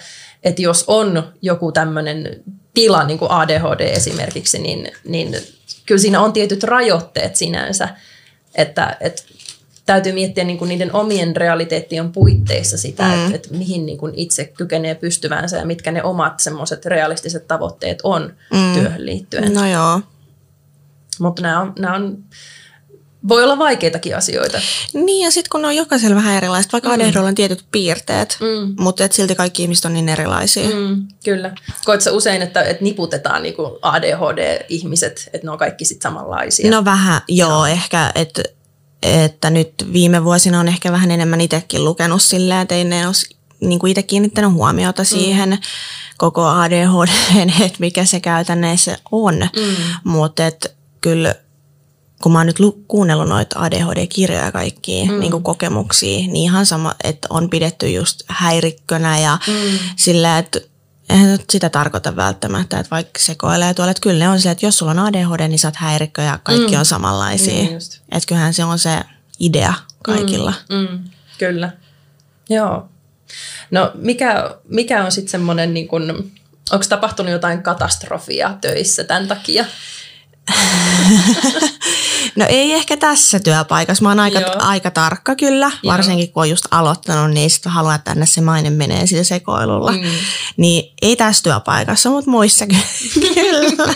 että 0.44 0.62
jos 0.62 0.84
on 0.86 1.32
joku 1.42 1.72
tämmöinen 1.72 2.42
tila, 2.74 3.04
niin 3.04 3.18
kuin 3.18 3.30
ADHD 3.30 3.80
esimerkiksi, 3.80 4.58
niin, 4.58 4.92
niin 5.04 5.36
kyllä 5.88 6.00
siinä 6.00 6.20
on 6.20 6.32
tietyt 6.32 6.62
rajoitteet 6.62 7.36
sinänsä, 7.36 7.88
että, 8.54 8.96
että 9.00 9.22
täytyy 9.86 10.12
miettiä 10.12 10.44
niin 10.44 10.58
kuin 10.58 10.68
niiden 10.68 10.94
omien 10.94 11.36
realiteettien 11.36 12.12
puitteissa 12.12 12.78
sitä, 12.78 13.02
mm. 13.02 13.24
että, 13.24 13.36
että 13.36 13.54
mihin 13.54 13.86
niin 13.86 13.98
kuin 13.98 14.14
itse 14.16 14.44
kykenee 14.44 14.94
pystyvänsä 14.94 15.56
ja 15.56 15.66
mitkä 15.66 15.92
ne 15.92 16.02
omat 16.02 16.40
semmoiset 16.40 16.86
realistiset 16.86 17.48
tavoitteet 17.48 17.98
on 18.02 18.34
mm. 18.52 18.74
työhön 18.74 19.06
liittyen. 19.06 19.54
No 19.54 19.66
joo. 19.66 20.00
Mutta 21.20 21.42
nämä 21.42 21.60
on, 21.60 21.72
nämä 21.78 21.94
on 21.94 22.24
voi 23.28 23.44
olla 23.44 23.58
vaikeitakin 23.58 24.16
asioita. 24.16 24.60
Niin, 24.92 25.24
ja 25.24 25.30
sitten 25.30 25.50
kun 25.50 25.62
ne 25.62 25.68
on 25.68 25.76
jokaisella 25.76 26.16
vähän 26.16 26.36
erilaiset, 26.36 26.72
vaikka 26.72 26.96
mm. 26.96 27.24
On 27.26 27.34
tietyt 27.34 27.64
piirteet, 27.72 28.36
mm. 28.40 28.74
mutta 28.78 29.04
et 29.04 29.12
silti 29.12 29.34
kaikki 29.34 29.62
ihmiset 29.62 29.84
on 29.84 29.94
niin 29.94 30.08
erilaisia. 30.08 30.68
Mm, 30.68 31.06
kyllä. 31.24 31.54
Koetko 31.84 32.10
usein, 32.10 32.42
että, 32.42 32.62
että 32.62 32.84
niputetaan 32.84 33.42
niinku 33.42 33.78
ADHD-ihmiset, 33.82 35.30
että 35.32 35.46
ne 35.46 35.50
on 35.50 35.58
kaikki 35.58 35.84
sitten 35.84 36.10
samanlaisia? 36.10 36.70
No 36.70 36.84
vähän, 36.84 37.20
joo, 37.28 37.50
no. 37.50 37.66
ehkä, 37.66 38.12
että 38.14 38.42
että 39.02 39.50
nyt 39.50 39.72
viime 39.92 40.24
vuosina 40.24 40.60
on 40.60 40.68
ehkä 40.68 40.92
vähän 40.92 41.10
enemmän 41.10 41.40
itsekin 41.40 41.84
lukenut 41.84 42.22
silleen, 42.22 42.60
että 42.60 42.74
ei 42.74 42.84
ne 42.84 43.06
olisi 43.06 43.36
niin 43.60 43.78
kuin 43.78 43.90
itse 43.90 44.02
kiinnittänyt 44.02 44.52
huomiota 44.52 45.02
mm. 45.02 45.06
siihen 45.06 45.50
mm. 45.50 45.58
koko 46.16 46.46
ADHD, 46.46 47.08
että 47.64 47.78
mikä 47.78 48.04
se 48.04 48.20
käytännössä 48.20 48.98
on. 49.12 49.34
Mm. 49.34 49.74
Mutta 50.04 50.42
kyllä 51.00 51.34
kun 52.22 52.32
mä 52.32 52.38
oon 52.38 52.46
nyt 52.46 52.58
lu- 52.58 52.84
kuunnellut 52.88 53.28
noita 53.28 53.58
ADHD-kirjoja 53.58 54.52
kaikkia 54.52 55.04
mm. 55.04 55.20
niin 55.20 55.42
kokemuksia, 55.42 56.18
niin 56.18 56.36
ihan 56.36 56.66
sama, 56.66 56.94
että 57.04 57.28
on 57.30 57.50
pidetty 57.50 57.90
just 57.90 58.22
häirikkönä 58.26 59.18
ja 59.18 59.38
mm. 59.46 59.78
sillä, 59.96 60.38
että 60.38 60.60
eihän 61.08 61.38
sitä 61.50 61.70
tarkoita 61.70 62.16
välttämättä, 62.16 62.78
että 62.78 62.90
vaikka 62.90 63.18
sekoilee 63.18 63.74
tuolla, 63.74 63.90
että 63.90 64.00
kyllä 64.00 64.18
ne 64.18 64.28
on 64.28 64.40
se, 64.40 64.50
että 64.50 64.66
jos 64.66 64.78
sulla 64.78 64.92
on 64.92 64.98
ADHD, 64.98 65.48
niin 65.48 65.58
sä 65.58 65.68
oot 65.68 65.76
häirikkö 65.76 66.22
ja 66.22 66.38
kaikki 66.42 66.72
mm. 66.72 66.78
on 66.78 66.84
samanlaisia. 66.84 67.54
Niin 67.54 67.78
että 68.12 68.26
kyllähän 68.26 68.54
se 68.54 68.64
on 68.64 68.78
se 68.78 69.00
idea 69.40 69.74
kaikilla. 70.02 70.54
Mm. 70.68 70.76
Mm. 70.76 71.04
Kyllä, 71.38 71.72
joo. 72.50 72.88
No 73.70 73.90
mikä, 73.94 74.56
mikä 74.68 75.04
on 75.04 75.12
sitten 75.12 75.30
semmoinen, 75.30 75.74
niin 75.74 75.88
onko 76.70 76.84
tapahtunut 76.88 77.32
jotain 77.32 77.62
katastrofia 77.62 78.54
töissä 78.60 79.04
tämän 79.04 79.28
takia? 79.28 79.64
no 82.36 82.46
ei 82.48 82.72
ehkä 82.72 82.96
tässä 82.96 83.40
työpaikassa. 83.40 84.02
Mä 84.02 84.08
oon 84.08 84.20
aika, 84.20 84.38
aika 84.58 84.90
tarkka 84.90 85.36
kyllä, 85.36 85.70
Joo. 85.82 85.92
varsinkin 85.92 86.32
kun 86.32 86.42
on 86.42 86.50
just 86.50 86.64
aloittanut, 86.70 87.30
niin 87.34 87.50
sitten 87.50 87.72
haluaa, 87.72 87.94
että 87.94 88.10
tänne 88.10 88.26
se 88.26 88.40
maine 88.40 88.70
menee 88.70 89.06
sillä 89.06 89.24
sekoilulla. 89.24 89.92
Mm. 89.92 89.98
Niin 90.56 90.94
ei 91.02 91.16
tässä 91.16 91.42
työpaikassa, 91.42 92.10
mutta 92.10 92.30
muissa 92.30 92.66
kyllä. 93.34 93.94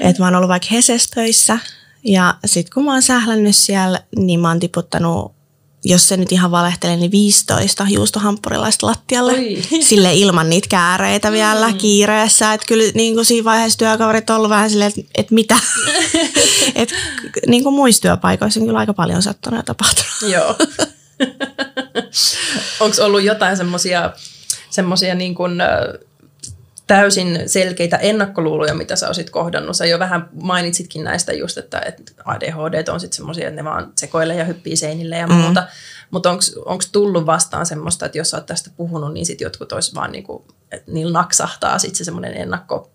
Et 0.00 0.18
mä 0.18 0.24
oon 0.24 0.34
ollut 0.34 0.48
vaikka 0.48 0.68
Hesestöissä 0.70 1.58
Ja 2.04 2.34
sitten 2.46 2.74
kun 2.74 2.84
mä 2.84 2.92
oon 2.92 3.02
sählännyt 3.02 3.56
siellä, 3.56 4.00
niin 4.16 4.40
mä 4.40 4.48
oon 4.48 4.60
tiputtanut, 4.60 5.32
jos 5.84 6.08
se 6.08 6.16
nyt 6.16 6.32
ihan 6.32 6.50
valehtelee, 6.50 6.96
niin 6.96 7.10
15 7.10 7.86
juustohamppurilaista 7.90 8.86
lattialle. 8.86 9.32
Oi. 9.32 9.62
Sille 9.88 10.14
ilman 10.14 10.50
niitä 10.50 10.68
kääreitä 10.68 11.32
vielä 11.32 11.68
mm. 11.68 11.78
kiireessä. 11.78 12.52
Että 12.52 12.66
kyllä 12.66 12.84
niin 12.94 13.14
kuin 13.14 13.24
siinä 13.24 13.44
vaiheessa 13.44 13.78
työkaverit 13.78 14.30
on 14.30 14.36
ollut 14.36 14.50
vähän 14.50 14.70
silleen, 14.70 14.92
että, 14.96 15.10
että 15.14 15.34
mitä. 15.34 15.56
että 16.74 16.94
niin 17.46 17.62
kuin 17.62 17.74
muissa 17.74 18.02
työpaikoissa 18.02 18.60
on 18.60 18.66
kyllä 18.66 18.78
aika 18.78 18.94
paljon 18.94 19.22
sattunut 19.22 19.58
ja 19.58 19.62
tapahtunut. 19.62 20.12
Joo. 20.34 20.56
Onko 22.80 22.96
ollut 23.04 23.22
jotain 23.22 23.56
semmoisia 23.56 24.12
semmosia 24.72 25.14
niin 25.14 25.34
kuin, 25.34 25.52
täysin 26.86 27.42
selkeitä 27.46 27.96
ennakkoluuloja, 27.96 28.74
mitä 28.74 28.96
sä 28.96 29.06
olisit 29.06 29.30
kohdannut? 29.30 29.76
Sä 29.76 29.86
jo 29.86 29.98
vähän 29.98 30.28
mainitsitkin 30.42 31.04
näistä 31.04 31.32
just, 31.32 31.58
että, 31.58 31.82
että 31.86 32.12
ADHD 32.24 32.88
on 32.88 33.00
sitten 33.00 33.16
semmoisia, 33.16 33.48
että 33.48 33.62
ne 33.62 33.64
vaan 33.64 33.92
sekoilee 33.96 34.36
ja 34.36 34.44
hyppii 34.44 34.76
seinille 34.76 35.16
ja 35.16 35.26
muuta. 35.26 35.60
Mm. 35.60 35.66
Mutta 36.10 36.30
onko 36.64 36.84
tullut 36.92 37.26
vastaan 37.26 37.66
semmoista, 37.66 38.06
että 38.06 38.18
jos 38.18 38.30
sä 38.30 38.36
oot 38.36 38.46
tästä 38.46 38.70
puhunut, 38.76 39.12
niin 39.12 39.26
sitten 39.26 39.44
jotkut 39.44 39.72
olisi 39.72 39.94
vaan 39.94 40.12
niin 40.12 40.24
kuin, 40.24 40.42
että 40.72 40.92
niillä 40.92 41.12
naksahtaa 41.12 41.78
sitten 41.78 41.96
se 41.96 42.04
semmoinen 42.04 42.36
ennakko 42.36 42.90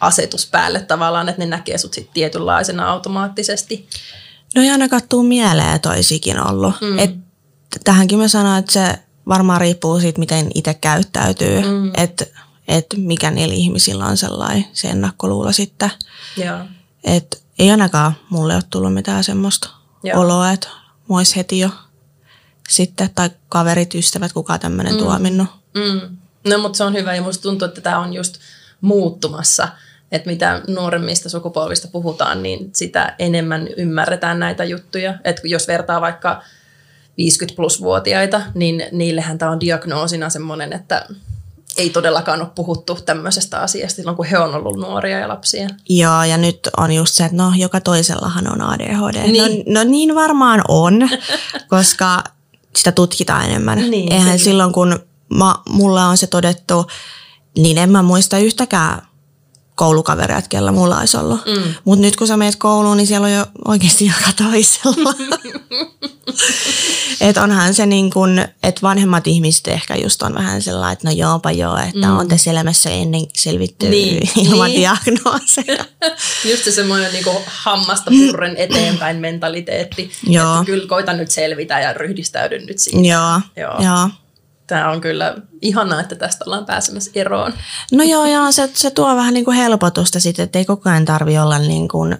asetus 0.00 0.50
päälle 0.50 0.80
tavallaan, 0.80 1.28
että 1.28 1.42
ne 1.42 1.46
näkee 1.46 1.78
sut 1.78 1.94
sit 1.94 2.10
tietynlaisena 2.14 2.90
automaattisesti. 2.90 3.88
No 4.54 4.62
ei 4.62 4.70
ainakaan 4.70 5.02
tuu 5.08 5.22
mieleen 5.22 5.80
toisikin 5.80 6.46
ollut. 6.46 6.74
Mm. 6.80 6.98
Et 6.98 7.10
tähänkin 7.84 8.18
mä 8.18 8.28
sanoin, 8.28 8.58
että 8.58 8.72
se 8.72 8.98
varmaan 9.28 9.60
riippuu 9.60 10.00
siitä, 10.00 10.18
miten 10.18 10.50
itse 10.54 10.74
käyttäytyy. 10.74 11.60
Mm. 11.62 11.92
Että 11.96 12.26
et 12.68 12.86
mikä 12.96 13.30
niillä 13.30 13.54
ihmisillä 13.54 14.06
on 14.06 14.16
sellainen 14.16 14.64
se 14.72 14.88
ennakkoluulo 14.88 15.52
sitten. 15.52 15.90
Että 17.04 17.36
ei 17.58 17.70
ainakaan 17.70 18.12
mulle 18.30 18.54
ole 18.54 18.62
tullut 18.70 18.94
mitään 18.94 19.24
semmoista 19.24 19.70
Joo. 20.02 20.20
oloa, 20.20 20.50
että 20.50 20.68
mä 21.08 21.16
heti 21.36 21.58
jo 21.58 21.70
sitten, 22.68 23.10
tai 23.14 23.30
kaverit, 23.48 23.94
ystävät, 23.94 24.32
kuka 24.32 24.58
tämmöinen 24.58 24.92
mm. 24.92 24.98
tuominnut. 24.98 25.48
Mm. 25.74 26.16
No 26.50 26.58
mutta 26.58 26.76
se 26.76 26.84
on 26.84 26.94
hyvä 26.94 27.14
ja 27.14 27.22
musta 27.22 27.42
tuntuu, 27.42 27.68
että 27.68 27.80
tämä 27.80 27.98
on 27.98 28.12
just 28.12 28.38
muuttumassa, 28.80 29.68
että 30.12 30.30
mitä 30.30 30.62
nuoremmista 30.68 31.28
sukupolvista 31.28 31.88
puhutaan, 31.88 32.42
niin 32.42 32.70
sitä 32.74 33.14
enemmän 33.18 33.68
ymmärretään 33.76 34.38
näitä 34.38 34.64
juttuja. 34.64 35.14
Että 35.24 35.42
jos 35.44 35.68
vertaa 35.68 36.00
vaikka 36.00 36.42
50 37.18 37.56
plus 37.56 37.80
vuotiaita, 37.80 38.42
niin 38.54 38.84
niillehän 38.92 39.38
tämä 39.38 39.50
on 39.50 39.60
diagnoosina 39.60 40.30
semmoinen, 40.30 40.72
että 40.72 41.06
ei 41.76 41.90
todellakaan 41.90 42.40
ole 42.40 42.48
puhuttu 42.54 42.98
tämmöisestä 43.06 43.60
asiasta 43.60 43.96
silloin, 43.96 44.16
kun 44.16 44.26
he 44.26 44.38
on 44.38 44.54
ollut 44.54 44.76
nuoria 44.76 45.18
ja 45.18 45.28
lapsia. 45.28 45.68
Joo, 45.88 46.24
ja 46.24 46.36
nyt 46.36 46.68
on 46.76 46.92
just 46.92 47.14
se, 47.14 47.24
että 47.24 47.36
no, 47.36 47.52
joka 47.56 47.80
toisellahan 47.80 48.52
on 48.52 48.62
ADHD. 48.62 49.32
Niin. 49.32 49.64
No, 49.66 49.80
no 49.80 49.90
niin 49.90 50.14
varmaan 50.14 50.62
on, 50.68 51.08
koska 51.68 52.24
sitä 52.76 52.92
tutkitaan 52.92 53.44
enemmän. 53.44 53.90
Niin, 53.90 54.12
Eihän 54.12 54.38
silloin, 54.38 54.72
kun 54.72 54.98
ma, 55.28 55.62
mulla 55.68 56.06
on 56.06 56.16
se 56.16 56.26
todettu, 56.26 56.86
niin 57.58 57.78
en 57.78 57.90
mä 57.90 58.02
muista 58.02 58.38
yhtäkään 58.38 59.02
koulukavereita, 59.76 60.48
kellä 60.48 60.72
mulla 60.72 61.00
olisi 61.00 61.16
ollut. 61.16 61.46
Mm. 61.46 61.74
Mutta 61.84 62.02
nyt 62.02 62.16
kun 62.16 62.26
sä 62.26 62.36
meet 62.36 62.56
kouluun, 62.56 62.96
niin 62.96 63.06
siellä 63.06 63.24
on 63.24 63.32
jo 63.32 63.46
oikeasti 63.64 64.06
joka 64.16 64.32
toisella. 64.36 65.14
että 67.20 67.42
onhan 67.42 67.74
se 67.74 67.86
niin 67.86 68.10
kuin, 68.10 68.38
että 68.62 68.82
vanhemmat 68.82 69.26
ihmiset 69.26 69.68
ehkä 69.68 69.96
just 69.96 70.22
on 70.22 70.34
vähän 70.34 70.62
sellainen, 70.62 70.92
että 70.92 71.08
no 71.08 71.14
joopa 71.14 71.50
joo, 71.52 71.76
että 71.76 72.06
mm. 72.06 72.18
on 72.18 72.28
tässä 72.28 72.50
elämässä 72.50 72.90
ennen 72.90 73.26
selvitty 73.34 73.88
niin. 73.88 74.28
ilman 74.44 74.70
niin. 74.70 74.80
diagnooseja. 74.80 75.84
just 76.50 76.64
se 76.64 76.70
semmoinen 76.70 77.12
niin 77.12 77.24
hammasta 77.46 78.10
purren 78.10 78.56
eteenpäin 78.56 79.16
mentaliteetti. 79.16 80.10
Joo. 80.26 80.54
Että 80.54 80.66
kyllä 80.66 80.88
koita 80.88 81.12
nyt 81.12 81.30
selvitä 81.30 81.80
ja 81.80 81.92
ryhdistäydyn 81.92 82.66
nyt 82.66 82.78
siitä. 82.78 83.08
Joo, 83.08 83.40
joo. 83.56 83.82
joo 83.82 84.08
tämä 84.66 84.90
on 84.90 85.00
kyllä 85.00 85.36
ihanaa, 85.62 86.00
että 86.00 86.14
tästä 86.14 86.44
ollaan 86.46 86.66
pääsemässä 86.66 87.10
eroon. 87.14 87.52
No 87.92 88.04
joo, 88.04 88.26
joo 88.26 88.52
se, 88.52 88.70
se 88.74 88.90
tuo 88.90 89.16
vähän 89.16 89.34
niin 89.34 89.44
kuin 89.44 89.56
helpotusta 89.56 90.20
sitten, 90.20 90.42
että 90.42 90.58
ei 90.58 90.64
koko 90.64 90.90
ajan 90.90 91.04
tarvi 91.04 91.38
olla 91.38 91.58
niin 91.58 91.88
kuin 91.88 92.16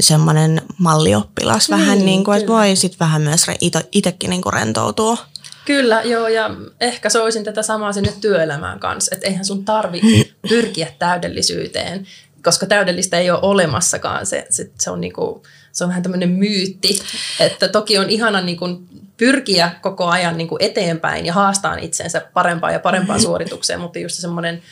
semmoinen 0.00 0.62
mallioppilas 0.78 1.68
niin, 1.68 1.80
vähän 1.80 2.04
niin 2.04 2.24
kuin, 2.24 2.38
että 2.38 2.52
voi 2.52 2.76
sitten 2.76 2.98
vähän 2.98 3.22
myös 3.22 3.46
itsekin 3.92 4.30
niin 4.30 4.42
kuin 4.42 4.52
rentoutua. 4.52 5.16
Kyllä, 5.64 6.02
joo, 6.02 6.28
ja 6.28 6.50
ehkä 6.80 7.10
soisin 7.10 7.44
tätä 7.44 7.62
samaa 7.62 7.92
sinne 7.92 8.12
työelämään 8.20 8.80
kanssa, 8.80 9.14
että 9.14 9.26
eihän 9.26 9.44
sun 9.44 9.64
tarvi 9.64 10.00
pyrkiä 10.48 10.88
täydellisyyteen, 10.98 12.06
koska 12.44 12.66
täydellistä 12.66 13.18
ei 13.18 13.30
ole 13.30 13.38
olemassakaan. 13.42 14.26
Se, 14.26 14.46
se, 14.50 14.70
se, 14.80 14.90
on, 14.90 15.00
niinku, 15.00 15.42
se 15.72 15.84
on 15.84 15.88
vähän 15.88 16.02
tämmöinen 16.02 16.30
myytti, 16.30 16.98
että 17.40 17.68
toki 17.68 17.98
on 17.98 18.10
ihana 18.10 18.40
niinku 18.40 18.82
pyrkiä 19.16 19.70
koko 19.80 20.06
ajan 20.06 20.38
niinku 20.38 20.56
eteenpäin 20.60 21.26
ja 21.26 21.32
haastaa 21.32 21.76
itsensä 21.76 22.22
parempaan 22.34 22.72
ja 22.72 22.80
parempaan 22.80 23.20
suoritukseen, 23.20 23.80
mutta 23.80 23.98
just 23.98 24.16
semmoinen 24.16 24.62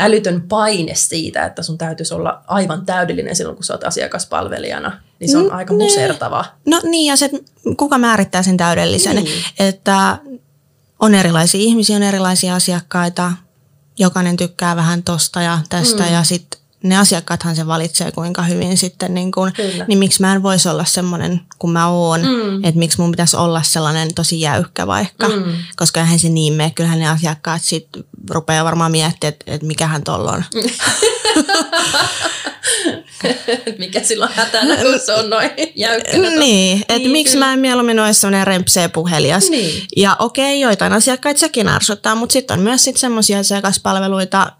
älytön 0.00 0.42
paine 0.42 0.94
siitä, 0.94 1.44
että 1.44 1.62
sun 1.62 1.78
täytyisi 1.78 2.14
olla 2.14 2.42
aivan 2.46 2.86
täydellinen 2.86 3.36
silloin, 3.36 3.56
kun 3.56 3.64
sä 3.64 3.74
oot 3.74 3.84
asiakaspalvelijana, 3.84 5.00
niin 5.20 5.30
se 5.30 5.38
on 5.38 5.44
mm, 5.44 5.54
aika 5.54 5.74
niin. 5.74 5.82
musertava. 5.82 6.44
No 6.66 6.80
niin, 6.82 7.06
ja 7.06 7.16
se, 7.16 7.30
kuka 7.76 7.98
määrittää 7.98 8.42
sen 8.42 8.56
täydellisen, 8.56 9.16
niin. 9.16 9.44
että 9.58 10.18
on 10.98 11.14
erilaisia 11.14 11.60
ihmisiä, 11.60 11.96
on 11.96 12.02
erilaisia 12.02 12.54
asiakkaita, 12.54 13.32
jokainen 13.98 14.36
tykkää 14.36 14.76
vähän 14.76 15.02
tosta 15.02 15.42
ja 15.42 15.58
tästä 15.68 16.02
mm. 16.02 16.12
ja 16.12 16.24
sitten 16.24 16.59
ne 16.82 16.96
asiakkaathan 16.96 17.56
se 17.56 17.66
valitsee 17.66 18.12
kuinka 18.12 18.42
hyvin 18.42 18.76
sitten, 18.76 19.14
niin, 19.14 19.32
kun, 19.32 19.52
niin 19.86 19.98
miksi 19.98 20.20
mä 20.20 20.34
en 20.34 20.42
voisi 20.42 20.68
olla 20.68 20.84
semmoinen 20.84 21.40
kuin 21.58 21.70
mä 21.70 21.88
oon, 21.88 22.20
mm. 22.20 22.64
että 22.64 22.78
miksi 22.78 23.00
mun 23.00 23.10
pitäisi 23.10 23.36
olla 23.36 23.62
sellainen 23.62 24.14
tosi 24.14 24.40
jäykkä 24.40 24.86
vaikka, 24.86 25.28
mm. 25.28 25.52
koska 25.76 26.00
eihän 26.00 26.18
se 26.18 26.28
niin 26.28 26.52
mene, 26.52 26.70
kyllähän 26.70 26.98
ne 26.98 27.08
asiakkaat 27.08 27.62
sitten 27.64 28.04
rupeaa 28.30 28.64
varmaan 28.64 28.90
miettimään, 28.90 29.34
että, 29.34 29.44
että 29.46 29.66
mikähän 29.66 30.04
tuolla 30.04 30.32
on. 30.32 30.44
Mikä 33.78 34.02
silloin 34.02 34.30
hätänä, 34.34 34.76
kun 34.76 35.00
se 35.06 35.14
on 35.14 35.30
noin 35.30 35.50
jäykkänä. 35.74 36.30
Niin, 36.30 36.80
että 36.80 36.98
niin, 36.98 37.10
miksi 37.10 37.38
mä 37.38 37.52
en 37.52 37.58
mieluummin 37.58 38.00
ole 38.00 38.12
sellainen 38.12 38.46
rempsee 38.46 38.88
puhelias. 38.88 39.50
Niin. 39.50 39.86
Ja 39.96 40.16
okei, 40.18 40.60
joitain 40.60 40.92
asiakkaita 40.92 41.40
sekin 41.40 41.68
arsuttaa, 41.68 42.14
mutta 42.14 42.32
sitten 42.32 42.58
on 42.58 42.64
myös 42.64 42.84
sitten 42.84 43.00
semmoisia 43.00 43.38
asiakaspalveluita, 43.38 44.52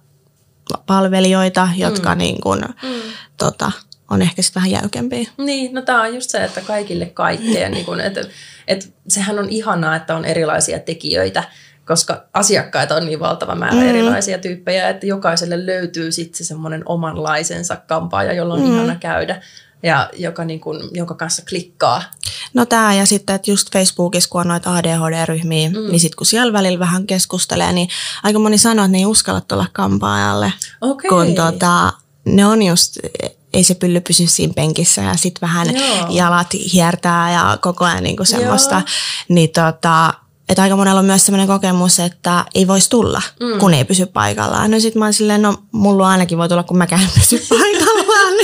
palvelijoita, 0.86 1.68
jotka 1.76 2.14
mm. 2.14 2.18
niin 2.18 2.40
kuin, 2.40 2.60
mm. 2.60 3.00
tota, 3.36 3.72
on 4.10 4.22
ehkä 4.22 4.42
sitten 4.42 4.60
vähän 4.60 4.70
jäykempiä. 4.70 5.30
Niin, 5.38 5.74
no 5.74 5.82
tämä 5.82 6.02
on 6.02 6.14
just 6.14 6.30
se, 6.30 6.44
että 6.44 6.60
kaikille 6.60 7.06
kaikkea. 7.06 7.68
niin 7.68 7.84
kun, 7.84 8.00
että, 8.00 8.20
että 8.68 8.86
sehän 9.08 9.38
on 9.38 9.48
ihanaa, 9.48 9.96
että 9.96 10.16
on 10.16 10.24
erilaisia 10.24 10.78
tekijöitä, 10.78 11.44
koska 11.86 12.24
asiakkaita 12.32 12.94
on 12.94 13.06
niin 13.06 13.20
valtava 13.20 13.54
määrä 13.54 13.80
mm. 13.80 13.88
erilaisia 13.88 14.38
tyyppejä, 14.38 14.88
että 14.88 15.06
jokaiselle 15.06 15.66
löytyy 15.66 16.12
sitten 16.12 16.38
se 16.38 16.44
semmoinen 16.44 16.82
omanlaisensa 16.86 17.76
kampaaja, 17.76 18.32
jolla 18.32 18.54
on 18.54 18.60
mm. 18.60 18.74
ihana 18.74 18.96
käydä 19.00 19.42
ja 19.82 20.10
joka, 20.16 20.44
niin 20.44 20.60
kuin, 20.60 20.88
jonka 20.92 21.14
kanssa 21.14 21.42
klikkaa. 21.48 22.02
No 22.54 22.66
tämä 22.66 22.94
ja 22.94 23.06
sitten, 23.06 23.36
että 23.36 23.50
just 23.50 23.72
Facebookissa, 23.72 24.30
kun 24.30 24.40
on 24.40 24.48
noita 24.48 24.74
ADHD-ryhmiä, 24.74 25.68
mm. 25.68 25.90
niin 25.90 26.00
sitten 26.00 26.16
kun 26.16 26.26
siellä 26.26 26.52
välillä 26.52 26.78
vähän 26.78 27.06
keskustelee, 27.06 27.72
niin 27.72 27.88
aika 28.22 28.38
moni 28.38 28.58
sanoo, 28.58 28.84
että 28.84 28.92
ne 28.92 28.98
ei 28.98 29.06
uskalla 29.06 29.40
tulla 29.40 29.66
kampaajalle. 29.72 30.52
Okay. 30.80 31.08
Kun 31.08 31.34
tota, 31.34 31.92
ne 32.24 32.46
on 32.46 32.62
just, 32.62 32.98
ei 33.52 33.64
se 33.64 33.74
pylly 33.74 34.00
pysy 34.00 34.26
siinä 34.26 34.52
penkissä 34.56 35.02
ja 35.02 35.16
sitten 35.16 35.40
vähän 35.40 35.76
Joo. 35.76 36.06
jalat 36.10 36.54
hiertää 36.72 37.32
ja 37.32 37.58
koko 37.60 37.84
ajan 37.84 38.02
niin 38.02 38.16
kuin 38.16 38.26
semmoista. 38.26 38.74
Joo. 38.74 38.84
Niin 39.28 39.50
tota, 39.50 40.14
että 40.50 40.62
aika 40.62 40.76
monella 40.76 41.00
on 41.00 41.06
myös 41.06 41.26
sellainen 41.26 41.48
kokemus, 41.48 42.00
että 42.00 42.44
ei 42.54 42.66
voisi 42.66 42.90
tulla, 42.90 43.22
mm. 43.40 43.58
kun 43.58 43.74
ei 43.74 43.84
pysy 43.84 44.06
paikallaan. 44.06 44.70
No 44.70 44.80
sit 44.80 44.94
mä 44.94 45.04
oon 45.04 45.14
silleen, 45.14 45.42
no 45.42 45.54
mulla 45.72 46.08
ainakin 46.08 46.38
voi 46.38 46.48
tulla, 46.48 46.62
kun 46.62 46.78
mäkään 46.78 47.08
pysy 47.18 47.46
paikallaan. 47.48 48.34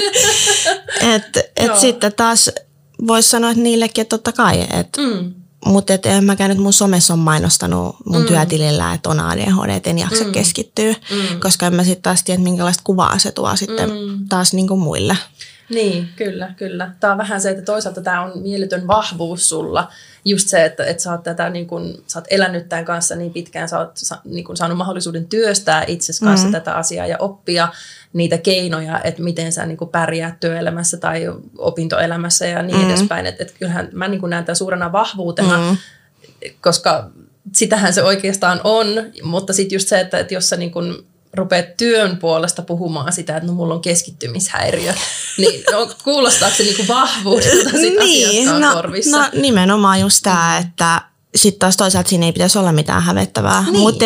että 1.00 1.40
et 1.56 1.76
sitten 1.80 2.12
taas 2.12 2.50
voisi 3.06 3.28
sanoa 3.28 3.50
että 3.50 3.62
niillekin, 3.62 4.02
että 4.02 4.16
totta 4.16 4.32
kai. 4.32 4.60
Et, 4.60 4.88
mm. 4.96 5.34
Mutta 5.64 5.94
et 5.94 6.06
en 6.06 6.24
mäkään 6.24 6.50
nyt 6.50 6.58
mun 6.58 6.72
somessa 6.72 7.12
on 7.12 7.18
mainostanut 7.18 7.96
mun 8.04 8.20
mm. 8.20 8.26
työtilillä, 8.26 8.92
että 8.92 9.08
on 9.08 9.20
ADHD, 9.20 9.70
että 9.70 9.90
en 9.90 9.98
jaksa 9.98 10.24
mm. 10.24 10.32
keskittyä. 10.32 10.92
Mm. 10.92 11.40
Koska 11.40 11.66
en 11.66 11.74
mä 11.74 11.84
sitten 11.84 12.02
taas 12.02 12.22
tiedä, 12.22 12.42
minkälaista 12.42 12.82
kuvaa 12.84 13.18
se 13.18 13.32
tuo 13.32 13.56
sitten 13.56 13.90
mm. 13.90 14.28
taas 14.28 14.52
niinku 14.52 14.76
muille. 14.76 15.16
Niin, 15.68 16.08
kyllä, 16.16 16.54
kyllä. 16.56 16.90
Tämä 17.00 17.12
on 17.12 17.18
vähän 17.18 17.40
se, 17.40 17.50
että 17.50 17.62
toisaalta 17.62 18.00
tämä 18.00 18.22
on 18.22 18.32
mieletön 18.42 18.86
vahvuus 18.86 19.48
sulla. 19.48 19.92
Just 20.24 20.48
se, 20.48 20.64
että, 20.64 20.84
että 20.84 21.02
sä, 21.02 21.12
oot 21.12 21.22
tätä, 21.22 21.50
niin 21.50 21.66
kun, 21.66 22.02
sä 22.06 22.18
oot 22.18 22.26
elänyt 22.30 22.68
tämän 22.68 22.84
kanssa 22.84 23.16
niin 23.16 23.32
pitkään, 23.32 23.68
sä 23.68 23.78
oot 23.78 23.90
niin 24.24 24.44
kun, 24.44 24.56
saanut 24.56 24.78
mahdollisuuden 24.78 25.28
työstää 25.28 25.84
itsesi 25.86 26.24
kanssa 26.24 26.46
mm. 26.46 26.52
tätä 26.52 26.74
asiaa 26.74 27.06
ja 27.06 27.16
oppia 27.18 27.68
niitä 28.12 28.38
keinoja, 28.38 29.00
että 29.00 29.22
miten 29.22 29.52
sä 29.52 29.66
niin 29.66 29.78
pärjäät 29.92 30.40
työelämässä 30.40 30.96
tai 30.96 31.24
opintoelämässä 31.58 32.46
ja 32.46 32.62
niin 32.62 32.78
mm. 32.78 32.90
edespäin. 32.90 33.26
Että, 33.26 33.42
että 33.42 33.54
kyllähän 33.58 33.88
mä 33.92 34.08
niin 34.08 34.30
näen 34.30 34.44
tämän 34.44 34.56
suurena 34.56 34.92
vahvuutena, 34.92 35.58
mm. 35.58 35.76
koska 36.60 37.10
sitähän 37.52 37.92
se 37.92 38.02
oikeastaan 38.02 38.60
on, 38.64 38.86
mutta 39.22 39.52
sitten 39.52 39.76
just 39.76 39.88
se, 39.88 40.00
että, 40.00 40.18
että 40.18 40.34
jos 40.34 40.48
sä 40.48 40.56
niin 40.56 40.72
kun 40.72 41.06
rupeat 41.38 41.76
työn 41.76 42.16
puolesta 42.16 42.62
puhumaan 42.62 43.12
sitä, 43.12 43.36
että 43.36 43.46
no 43.46 43.54
mulla 43.54 43.74
on 43.74 43.80
keskittymishäiriö, 43.80 44.94
niin 45.38 45.64
no, 45.72 45.90
kuulostaako 46.04 46.56
se 46.56 46.62
niinku 46.62 46.84
vahvuudelta 46.88 47.70
sit 47.70 47.98
niin, 47.98 48.60
no, 48.60 48.74
korvissa? 48.74 49.18
no 49.18 49.28
nimenomaan 49.32 50.00
just 50.00 50.20
tämä, 50.22 50.58
että 50.58 51.02
sitten 51.36 51.58
taas 51.58 51.76
toisaalta 51.76 52.08
siinä 52.08 52.26
ei 52.26 52.32
pitäisi 52.32 52.58
olla 52.58 52.72
mitään 52.72 53.02
hävettävää. 53.02 53.62
Niin. 53.62 53.78
Mutta 53.78 54.04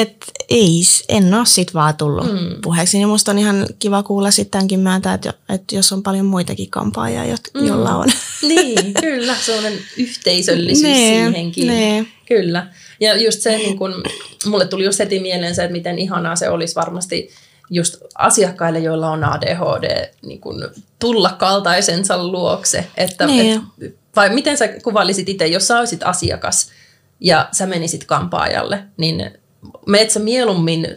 ei, 0.48 0.82
en 1.08 1.34
ole 1.34 1.46
sit 1.46 1.74
vaan 1.74 1.96
tullut 1.96 2.32
mm. 2.32 2.60
puheeksi. 2.62 2.98
Niin 2.98 3.08
musta 3.08 3.30
on 3.30 3.38
ihan 3.38 3.66
kiva 3.78 4.02
kuulla 4.02 4.30
sittenkin 4.30 4.80
myöntää, 4.80 5.14
että, 5.14 5.34
että 5.48 5.76
jos 5.76 5.92
on 5.92 6.02
paljon 6.02 6.26
muitakin 6.26 6.70
kampaajia, 6.70 7.24
jo, 7.24 7.36
mm. 7.54 7.66
jolla 7.66 7.96
on. 7.96 8.08
Niin, 8.42 8.94
kyllä, 9.00 9.34
sellainen 9.46 9.78
yhteisöllisyys 9.96 10.82
Nee, 10.92 11.24
siihenkin. 11.24 11.66
nee. 11.66 12.06
Kyllä. 12.26 12.66
Ja 13.00 13.16
just 13.16 13.40
se, 13.40 13.56
niin 13.56 13.78
kun, 13.78 14.02
mulle 14.46 14.66
tuli 14.66 14.84
just 14.84 14.98
heti 14.98 15.20
mieleen 15.20 15.54
se, 15.54 15.62
että 15.64 15.72
miten 15.72 15.98
ihanaa 15.98 16.36
se 16.36 16.48
olisi 16.48 16.74
varmasti 16.74 17.30
just 17.70 17.96
asiakkaille, 18.14 18.78
joilla 18.78 19.10
on 19.10 19.24
ADHD, 19.24 20.08
niin 20.22 20.40
kun 20.40 20.68
tulla 20.98 21.30
kaltaisensa 21.38 22.26
luokse. 22.26 22.86
Että, 22.96 23.26
Niin. 23.26 23.62
et, 23.82 23.94
vai 24.16 24.30
miten 24.30 24.56
sä 24.56 24.68
kuvailisit 24.68 25.28
itse, 25.28 25.46
jos 25.46 25.66
sä 25.66 25.78
olisit 25.78 26.02
asiakas 26.02 26.70
ja 27.20 27.48
sä 27.52 27.66
menisit 27.66 28.04
kampaajalle, 28.04 28.84
niin 28.96 29.30
meet 29.86 30.10
sä 30.10 30.20
mieluummin 30.20 30.96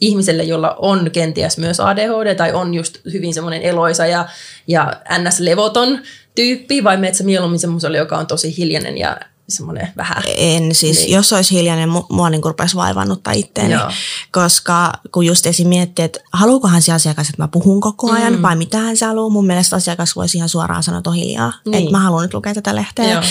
ihmiselle, 0.00 0.42
jolla 0.42 0.74
on 0.78 1.10
kenties 1.10 1.58
myös 1.58 1.80
ADHD 1.80 2.34
tai 2.34 2.52
on 2.52 2.74
just 2.74 2.98
hyvin 3.12 3.34
semmoinen 3.34 3.62
eloisa 3.62 4.06
ja, 4.06 4.28
ja 4.66 4.92
ns-levoton 5.18 5.98
tyyppi, 6.34 6.84
vai 6.84 6.96
meet 6.96 7.14
sä 7.14 7.24
mieluummin 7.24 7.58
semmoiselle, 7.60 7.98
joka 7.98 8.18
on 8.18 8.26
tosi 8.26 8.56
hiljainen 8.56 8.98
ja 8.98 9.20
semmoinen 9.48 9.92
vähän... 9.96 10.22
En 10.36 10.74
siis, 10.74 10.98
Niin. 10.98 11.12
jos 11.12 11.32
olisi 11.32 11.54
hiljainen, 11.54 11.88
mu- 11.88 12.06
mua 12.10 12.30
niin 12.30 12.44
rupesi 12.44 12.76
vaivannuttaa 12.76 13.32
itteeni. 13.32 13.72
Joo. 13.72 13.90
Koska 14.32 14.92
kun 15.12 15.26
just 15.26 15.46
esim. 15.46 15.68
miettii, 15.68 16.04
että 16.04 16.20
haluukohan 16.32 16.82
se 16.82 16.92
asiakas, 16.92 17.28
että 17.28 17.42
mä 17.42 17.48
puhun 17.48 17.80
koko 17.80 18.12
ajan 18.12 18.36
mm. 18.36 18.42
vai 18.42 18.56
mitä 18.56 18.78
hän 18.78 18.96
se 18.96 19.06
haluaa. 19.06 19.28
Mun 19.30 19.46
mielestä 19.46 19.76
asiakas 19.76 20.16
voisi 20.16 20.36
ihan 20.36 20.48
suoraan 20.48 20.82
sanoa, 20.82 20.98
että 20.98 21.12
hiljaa. 21.12 21.52
Niin. 21.64 21.74
Että 21.74 21.90
mä 21.90 22.00
haluan 22.00 22.22
nyt 22.22 22.34
lukea 22.34 22.54
tätä 22.54 22.74
lehteä. 22.74 23.12
Joo. 23.12 23.22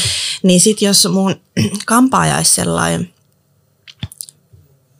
Niin 0.43 0.59
sit 0.59 0.81
jos 0.81 1.07
mun 1.11 1.35
kampaaja 1.85 2.35
olisi 2.37 2.51
sellainen, 2.51 3.13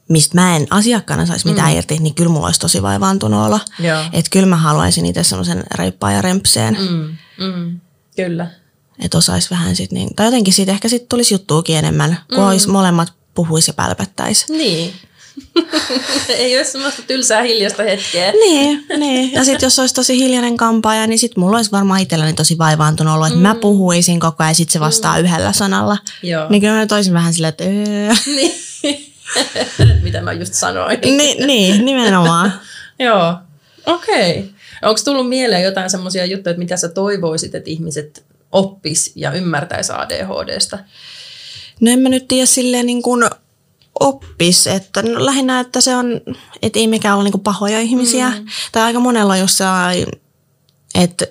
mistä 0.10 0.42
mä 0.42 0.56
en 0.56 0.68
asiakkaana 0.70 1.26
saisi 1.26 1.48
mitään 1.48 1.72
mm. 1.72 1.78
irti, 1.78 1.98
niin 2.00 2.16
kyllä 2.16 2.30
mulla 2.32 2.46
olisi 2.46 2.60
tosi 2.60 2.82
vaivaantunut. 2.82 3.62
Joo. 3.80 4.04
Että 4.14 4.30
kyllä 4.32 4.46
mä 4.48 4.56
haluaisin 4.58 5.06
itse 5.06 5.24
semmoisen 5.24 5.64
reippaan 5.76 6.14
ja 6.14 6.22
rempseen. 6.22 6.78
Mm, 6.80 7.18
mm, 7.46 7.80
kyllä. 8.16 8.63
Että 9.00 9.18
osaisi 9.18 9.50
vähän 9.50 9.76
sit 9.76 9.92
niin, 9.92 10.16
tai 10.16 10.28
jotenkin 10.28 10.54
siitä 10.54 10.72
ehkä 10.72 10.88
sit 10.88 11.10
tulisi 11.10 11.34
juttuukin 11.34 11.78
enemmän, 11.78 12.18
kun 12.30 12.44
mm. 12.44 12.48
olisi 12.48 12.70
molemmat 12.70 13.14
puhuisi 13.36 13.70
ja 13.70 13.74
pälpättäisi. 13.74 14.54
Niin. 14.54 14.94
Ei 16.30 16.58
ole 16.58 16.64
semmoista 16.64 17.02
tylsää 17.08 17.42
hiljasta 17.42 17.84
hetkeä. 17.84 18.32
Niin, 18.32 18.86
niin. 18.98 19.32
Ja 19.32 19.44
sitten 19.44 19.66
jos 19.66 19.80
olisi 19.80 19.96
tosi 19.96 20.20
hiljainen 20.20 20.58
kampaaja, 20.58 21.08
niin 21.08 21.20
sitten 21.20 21.44
mulla 21.44 21.58
olisi 21.58 21.72
varmaan 21.72 22.00
itselläni 22.00 22.34
tosi 22.34 22.58
vaivaantunut 22.58 23.16
olo, 23.16 23.26
että 23.26 23.38
mm. 23.38 23.42
mä 23.44 23.56
puhuisin 23.56 24.20
koko 24.20 24.36
ajan 24.40 24.50
ja 24.50 24.56
sitten 24.56 24.74
se 24.74 24.80
vastaa 24.80 25.18
mm. 25.18 25.26
yhdellä 25.26 25.54
sanalla. 25.54 25.98
Joo. 26.24 26.50
Niin 26.50 26.62
kyllä 26.62 26.74
mä 26.74 26.88
toisin 26.88 27.14
vähän 27.14 27.34
silleen, 27.34 27.50
että 27.50 27.64
öö. 27.64 28.14
Niin. 28.36 28.52
Mitä 30.04 30.22
mä 30.22 30.34
just 30.34 30.54
sanoin. 30.54 31.00
Ni, 31.06 31.36
niin, 31.46 31.86
nimenomaan. 31.86 32.54
Joo, 33.00 33.36
okei. 33.86 34.40
Okay. 34.40 34.50
Onko 34.82 35.02
tullut 35.06 35.30
mieleen 35.30 35.64
jotain 35.64 35.90
semmoisia 35.90 36.26
juttuja, 36.26 36.52
että 36.52 36.60
mitä 36.60 36.78
sä 36.78 36.90
toivoisit, 36.90 37.56
että 37.56 37.70
ihmiset 37.70 38.26
oppis 38.54 39.12
ja 39.16 39.32
ymmärtäis 39.32 39.90
ADHDsta? 39.90 40.80
No 41.82 41.92
en 41.92 42.00
mä 42.00 42.10
nyt 42.10 42.28
tiedä 42.28 42.46
silleen 42.46 42.86
niin 42.86 43.02
kuin 43.02 43.24
oppis, 44.00 44.68
että 44.68 45.02
no 45.02 45.26
lähinnä, 45.26 45.60
että 45.60 45.82
se 45.82 45.96
on, 45.96 46.22
että 46.62 46.80
ei 46.80 46.88
mikään 46.88 47.16
ole 47.16 47.24
niin 47.24 47.32
kuin 47.32 47.44
pahoja 47.44 47.80
ihmisiä. 47.80 48.30
Mm. 48.30 48.46
Tai 48.72 48.84
aika 48.84 49.00
monella 49.00 49.48
sellainen, 49.48 50.08
että 50.96 51.26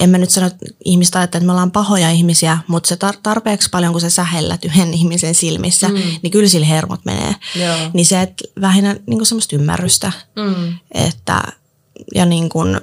en 0.00 0.10
mä 0.10 0.18
nyt 0.18 0.30
sano, 0.30 0.46
että 0.46 0.66
ajattelee, 1.18 1.24
että 1.24 1.46
me 1.46 1.52
ollaan 1.52 1.70
pahoja 1.70 2.10
ihmisiä, 2.10 2.58
mutta 2.66 2.88
se 2.88 2.94
tar- 2.94 3.20
tarpeeksi 3.22 3.70
paljon, 3.70 3.92
kun 3.92 4.00
sä 4.00 4.10
sähellät 4.10 4.64
yhden 4.64 4.94
ihmisen 4.94 5.34
silmissä, 5.34 5.88
mm. 5.88 5.94
niin 6.22 6.30
kyllä 6.30 6.48
sillä 6.48 6.66
hermot 6.66 7.04
menee. 7.04 7.34
Joo. 7.54 7.76
Niin 7.92 8.06
se, 8.06 8.22
että 8.22 8.44
vähinnä 8.60 8.92
niin 8.92 9.18
kuin 9.18 9.26
semmoista 9.26 9.56
ymmärrystä, 9.56 10.12
Mm. 10.36 10.78
että 10.94 11.42
ja 12.14 12.24
niin 12.24 12.48
kuin, 12.48 12.80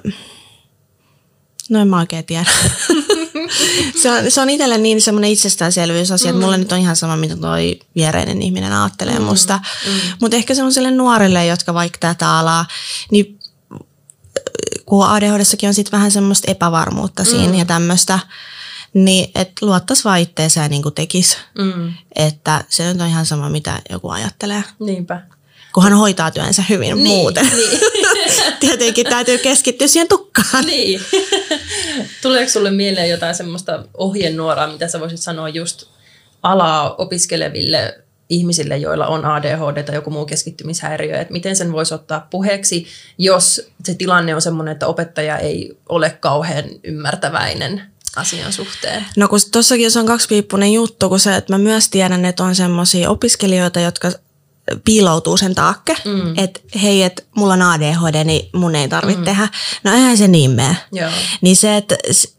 no 1.70 1.80
en 1.80 1.88
mä 1.88 1.98
oikein 1.98 2.24
tiedä. 2.24 2.44
se 4.02 4.10
on, 4.10 4.30
se 4.30 4.40
on 4.40 4.50
itselle 4.50 4.78
niin 4.78 5.00
semmoinen 5.00 5.30
itsestäänselvyysasia, 5.30 6.32
mm. 6.32 6.36
että 6.36 6.44
mulle 6.44 6.58
nyt 6.58 6.72
on 6.72 6.78
ihan 6.78 6.96
sama, 6.96 7.16
mitä 7.16 7.36
toi 7.36 7.80
viereinen 7.96 8.42
ihminen 8.42 8.72
ajattelee 8.72 9.18
mm. 9.18 9.24
musta. 9.24 9.60
Mm. 9.86 9.92
Mutta 10.20 10.36
ehkä 10.36 10.54
semmoiselle 10.54 10.90
nuorille, 10.90 11.46
jotka 11.46 11.74
vaikka 11.74 11.98
tätä 12.00 12.38
alaa, 12.38 12.66
niin 13.10 13.38
kun 14.86 15.06
ADHDssakin 15.06 15.68
on 15.68 15.74
sitten 15.74 15.92
vähän 15.92 16.10
semmoista 16.10 16.50
epävarmuutta 16.50 17.24
siinä 17.24 17.52
mm. 17.52 17.58
ja 17.58 17.64
tämmöistä, 17.64 18.18
niin 18.94 19.30
että 19.34 19.66
luottaisi 19.66 20.04
vaan 20.04 20.20
itteensä 20.20 20.62
ja 20.62 20.68
niin 20.68 20.82
kuin 20.82 20.94
tekisi. 20.94 21.36
Mm. 21.58 21.92
Että 22.16 22.64
se 22.68 22.84
nyt 22.92 23.00
on 23.00 23.08
ihan 23.08 23.26
sama, 23.26 23.48
mitä 23.48 23.82
joku 23.90 24.10
ajattelee. 24.10 24.64
Niinpä. 24.80 25.22
Kun 25.76 25.82
hän 25.82 25.92
hoitaa 25.92 26.30
työnsä 26.30 26.62
hyvin 26.68 26.94
Niin, 26.94 27.06
muuten. 27.06 27.46
niin. 27.56 27.80
Tietenkin 28.60 29.06
täytyy 29.06 29.38
keskittyä 29.38 29.86
siihen 29.86 30.08
tukkaan. 30.08 30.64
Niin. 30.66 31.00
Tuleeko 32.22 32.50
sulle 32.50 32.70
mieleen 32.70 33.10
jotain 33.10 33.34
semmoista 33.34 33.84
ohjenuoraa, 33.94 34.72
mitä 34.72 34.88
sä 34.88 35.00
voisit 35.00 35.20
sanoa 35.20 35.48
just 35.48 35.84
alaa 36.42 36.94
opiskeleville 36.94 37.98
ihmisille, 38.28 38.76
joilla 38.76 39.06
on 39.06 39.24
ADHD 39.24 39.82
tai 39.82 39.94
joku 39.94 40.10
muu 40.10 40.26
keskittymishäiriö, 40.26 41.20
että 41.20 41.32
miten 41.32 41.56
sen 41.56 41.72
voisi 41.72 41.94
ottaa 41.94 42.26
puheeksi, 42.30 42.86
jos 43.18 43.68
se 43.84 43.94
tilanne 43.94 44.34
on 44.34 44.42
semmoinen, 44.42 44.72
että 44.72 44.86
opettaja 44.86 45.38
ei 45.38 45.76
ole 45.88 46.10
kauhean 46.10 46.64
ymmärtäväinen 46.84 47.82
asian 48.16 48.52
suhteen. 48.52 49.04
No 49.16 49.28
kun 49.28 49.40
tossakin 49.52 49.90
se 49.90 49.98
on 49.98 50.06
kaksipiippunen 50.06 50.72
juttu, 50.72 51.08
kun 51.08 51.20
se, 51.20 51.36
että 51.36 51.52
mä 51.52 51.58
myös 51.58 51.88
tiedän, 51.88 52.24
että 52.24 52.44
on 52.44 52.54
semmoisia 52.54 53.10
opiskelijoita, 53.10 53.80
jotka 53.80 54.12
piiloutuu 54.84 55.36
sen 55.36 55.54
taakke, 55.54 55.96
mm. 56.04 56.38
että 56.38 56.60
hei, 56.82 57.02
että 57.02 57.22
mulla 57.36 57.54
on 57.54 57.62
ADHD, 57.62 58.24
niin 58.24 58.48
mun 58.52 58.74
ei 58.74 58.88
tarvitse 58.88 59.18
mm. 59.18 59.24
tehdä. 59.24 59.48
No 59.84 59.92
eihän 59.92 60.16
se 60.16 60.28
niin 60.28 60.50
mene. 60.50 60.76
Joo. 60.92 61.10
Niin 61.40 61.56
se, 61.56 61.76
että 61.76 61.96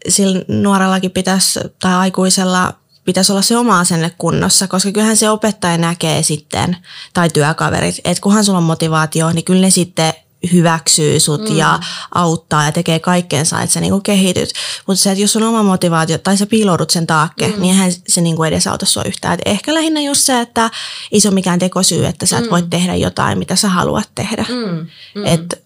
sillä 0.08 0.42
nuorellakin 0.48 1.12
pitäisi, 1.12 1.60
tai 1.80 1.94
aikuisella 1.94 2.74
pitäisi 3.06 3.32
olla 3.32 3.42
se 3.42 3.58
oma 3.58 3.80
asenne 3.80 4.12
kunnossa, 4.18 4.68
koska 4.68 4.92
kyllähän 4.92 5.18
se 5.18 5.30
opettaja 5.30 5.78
näkee 5.78 6.24
sitten, 6.24 6.78
tai 7.14 7.30
työkaverit, 7.30 7.96
että 8.06 8.22
kunhan 8.22 8.46
sulla 8.46 8.58
on 8.58 8.64
motivaatio, 8.64 9.32
niin 9.32 9.46
kyllä 9.46 9.62
ne 9.62 9.70
sitten 9.70 10.14
hyväksyy 10.54 11.20
sut 11.20 11.50
mm. 11.50 11.58
ja 11.58 11.80
auttaa 12.16 12.66
ja 12.66 12.72
tekee 12.72 13.00
kaikkeensa, 13.00 13.62
että 13.62 13.74
sä 13.74 13.80
niinku 13.80 14.00
kehityt. 14.00 14.54
Mutta 14.88 15.04
se, 15.04 15.12
että 15.12 15.22
jos 15.22 15.36
on 15.36 15.44
oma 15.44 15.64
motivaatio 15.64 16.18
tai 16.18 16.38
sä 16.38 16.46
piiloudut 16.46 16.90
sen 16.90 17.08
taakke, 17.08 17.48
mm. 17.48 17.62
niin 17.62 17.74
eihän 17.74 17.92
se 18.08 18.22
niinku 18.22 18.44
edesauta 18.44 18.86
sua 18.86 19.04
yhtään. 19.04 19.34
Et 19.34 19.42
ehkä 19.46 19.74
lähinnä 19.74 20.02
just 20.02 20.22
se, 20.22 20.42
että 20.42 20.70
ei 21.12 21.20
se 21.20 21.28
ole 21.28 21.34
mikään 21.34 21.60
tekosyy, 21.60 22.06
että 22.06 22.26
sä 22.26 22.38
et 22.38 22.44
mm. 22.44 22.50
voi 22.50 22.64
tehdä 22.70 22.96
jotain, 22.96 23.38
mitä 23.38 23.56
sä 23.56 23.70
haluat 23.70 24.10
tehdä. 24.16 24.46
Mm. 24.50 24.88
Mm. 25.16 25.26
Että 25.26 25.58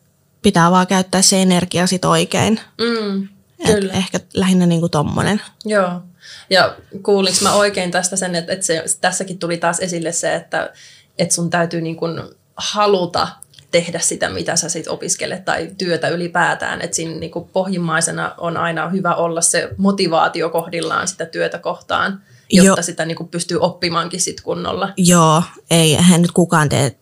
pitää 0.42 0.72
vaan 0.72 0.88
käyttää 0.88 1.22
se 1.22 1.42
energia 1.42 1.88
sit 1.88 2.06
oikein. 2.06 2.60
Mm. 2.82 3.24
Et 3.60 3.76
Kyllä. 3.80 3.94
ehkä 3.94 4.20
lähinnä 4.34 4.66
niinku 4.66 4.90
tommonen. 4.90 5.42
Joo. 5.66 6.02
Ja 6.50 6.76
kuulinko 7.04 7.40
mä 7.42 7.54
oikein 7.54 7.92
tästä 7.92 8.16
sen, 8.16 8.36
että, 8.36 8.54
että 8.54 8.66
se, 8.66 8.84
tässäkin 9.02 9.40
tuli 9.40 9.58
taas 9.58 9.80
esille 9.80 10.12
se, 10.12 10.36
että, 10.36 10.74
että 11.18 11.36
sun 11.36 11.50
täytyy 11.50 11.82
niin 11.82 11.96
kuin 11.96 12.22
haluta 12.56 13.28
tehdä 13.72 14.00
sitä, 14.00 14.30
mitä 14.30 14.56
sä 14.56 14.70
sit 14.70 14.88
opiskelet 14.88 15.46
tai 15.46 15.72
työtä 15.78 16.08
ylipäätään. 16.08 16.82
Että 16.82 16.96
siinä 16.96 17.16
niin 17.16 17.32
kuin 17.32 17.50
pohjimmaisena 17.54 18.36
on 18.38 18.58
aina 18.58 18.90
hyvä 18.90 19.16
olla 19.16 19.42
se 19.42 19.70
motivaatio 19.78 20.50
kohdillaan 20.50 21.08
sitä 21.08 21.26
työtä 21.26 21.58
kohtaan, 21.58 22.22
jotta 22.52 22.68
Joo. 22.68 22.82
sitä 22.82 23.06
niin 23.06 23.18
kuin 23.18 23.30
pystyy 23.30 23.58
oppimaankin 23.58 24.22
sit 24.22 24.42
kunnolla. 24.42 24.90
Joo, 24.98 25.44
ei 25.72 25.96
eihän 25.96 26.22
nyt 26.22 26.32
kukaan 26.32 26.70
tee 26.70 26.96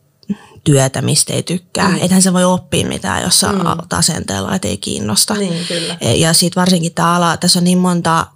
työtä, 0.64 1.02
mistä 1.02 1.34
ei 1.34 1.44
tykkää. 1.44 1.90
Mm. 1.90 1.98
Ethän 2.02 2.22
se 2.22 2.34
voi 2.34 2.44
oppia 2.44 2.88
mitään, 2.88 3.24
jos 3.24 3.40
sä 3.40 3.52
mm. 3.52 3.60
asenteella, 3.94 4.56
että 4.56 4.68
ei 4.68 4.78
kiinnosta. 4.78 5.34
Niin, 5.34 5.66
kyllä. 5.68 5.98
Ja 6.16 6.34
sitten 6.34 6.62
varsinkin 6.62 6.94
tämä 6.94 7.16
ala, 7.16 7.38
tässä 7.38 7.60
on 7.60 7.64
niin 7.64 7.78
monta 7.78 8.28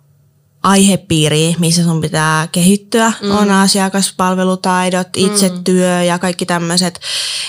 aihepiiriä, 0.64 1.56
missä 1.60 1.84
sun 1.84 2.02
pitää 2.02 2.48
kehittyä. 2.52 3.14
Mm. 3.22 3.32
On 3.32 3.52
asiakaspalvelutaidot, 3.52 5.08
itsetyö 5.18 6.04
ja 6.04 6.20
kaikki 6.20 6.46
tämmöiset. 6.46 7.00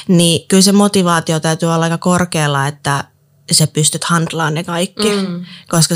Niin 0.09 0.49
kyllä 0.49 0.63
se 0.63 0.73
motivaatio 0.73 1.41
täytyy 1.41 1.69
olla 1.75 1.85
aika 1.85 1.99
korkealla, 1.99 2.67
että 2.67 3.05
sä 3.53 3.67
pystyt 3.67 4.05
handlaan 4.05 4.55
ne 4.55 4.65
kaikki. 4.65 5.11
Mm. 5.17 5.45
Koska 5.69 5.95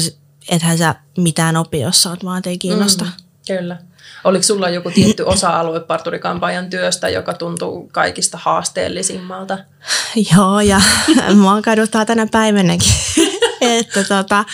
ethän 0.48 0.78
sä 0.78 0.94
mitään 1.18 1.56
opi, 1.56 1.80
jos 1.80 2.02
sä 2.02 2.10
oot 2.10 2.24
vaan, 2.24 2.42
ei 2.46 2.58
kiinnosta. 2.58 3.04
Mm. 3.04 3.10
Kyllä. 3.46 3.78
Oliko 4.24 4.42
sulla 4.42 4.68
joku 4.68 4.90
tietty 4.90 5.22
osa-alue 5.22 5.80
parturikampaajan 5.80 6.70
työstä, 6.70 7.08
joka 7.08 7.34
tuntuu 7.34 7.88
kaikista 7.92 8.38
haasteellisimmalta? 8.42 9.58
Joo, 10.34 10.60
ja 10.60 10.80
mua 11.42 11.62
kaduttaa 11.62 12.04
tänä 12.04 12.26
päivänäkin. 12.30 12.92
että 13.78 14.04
tota, 14.04 14.44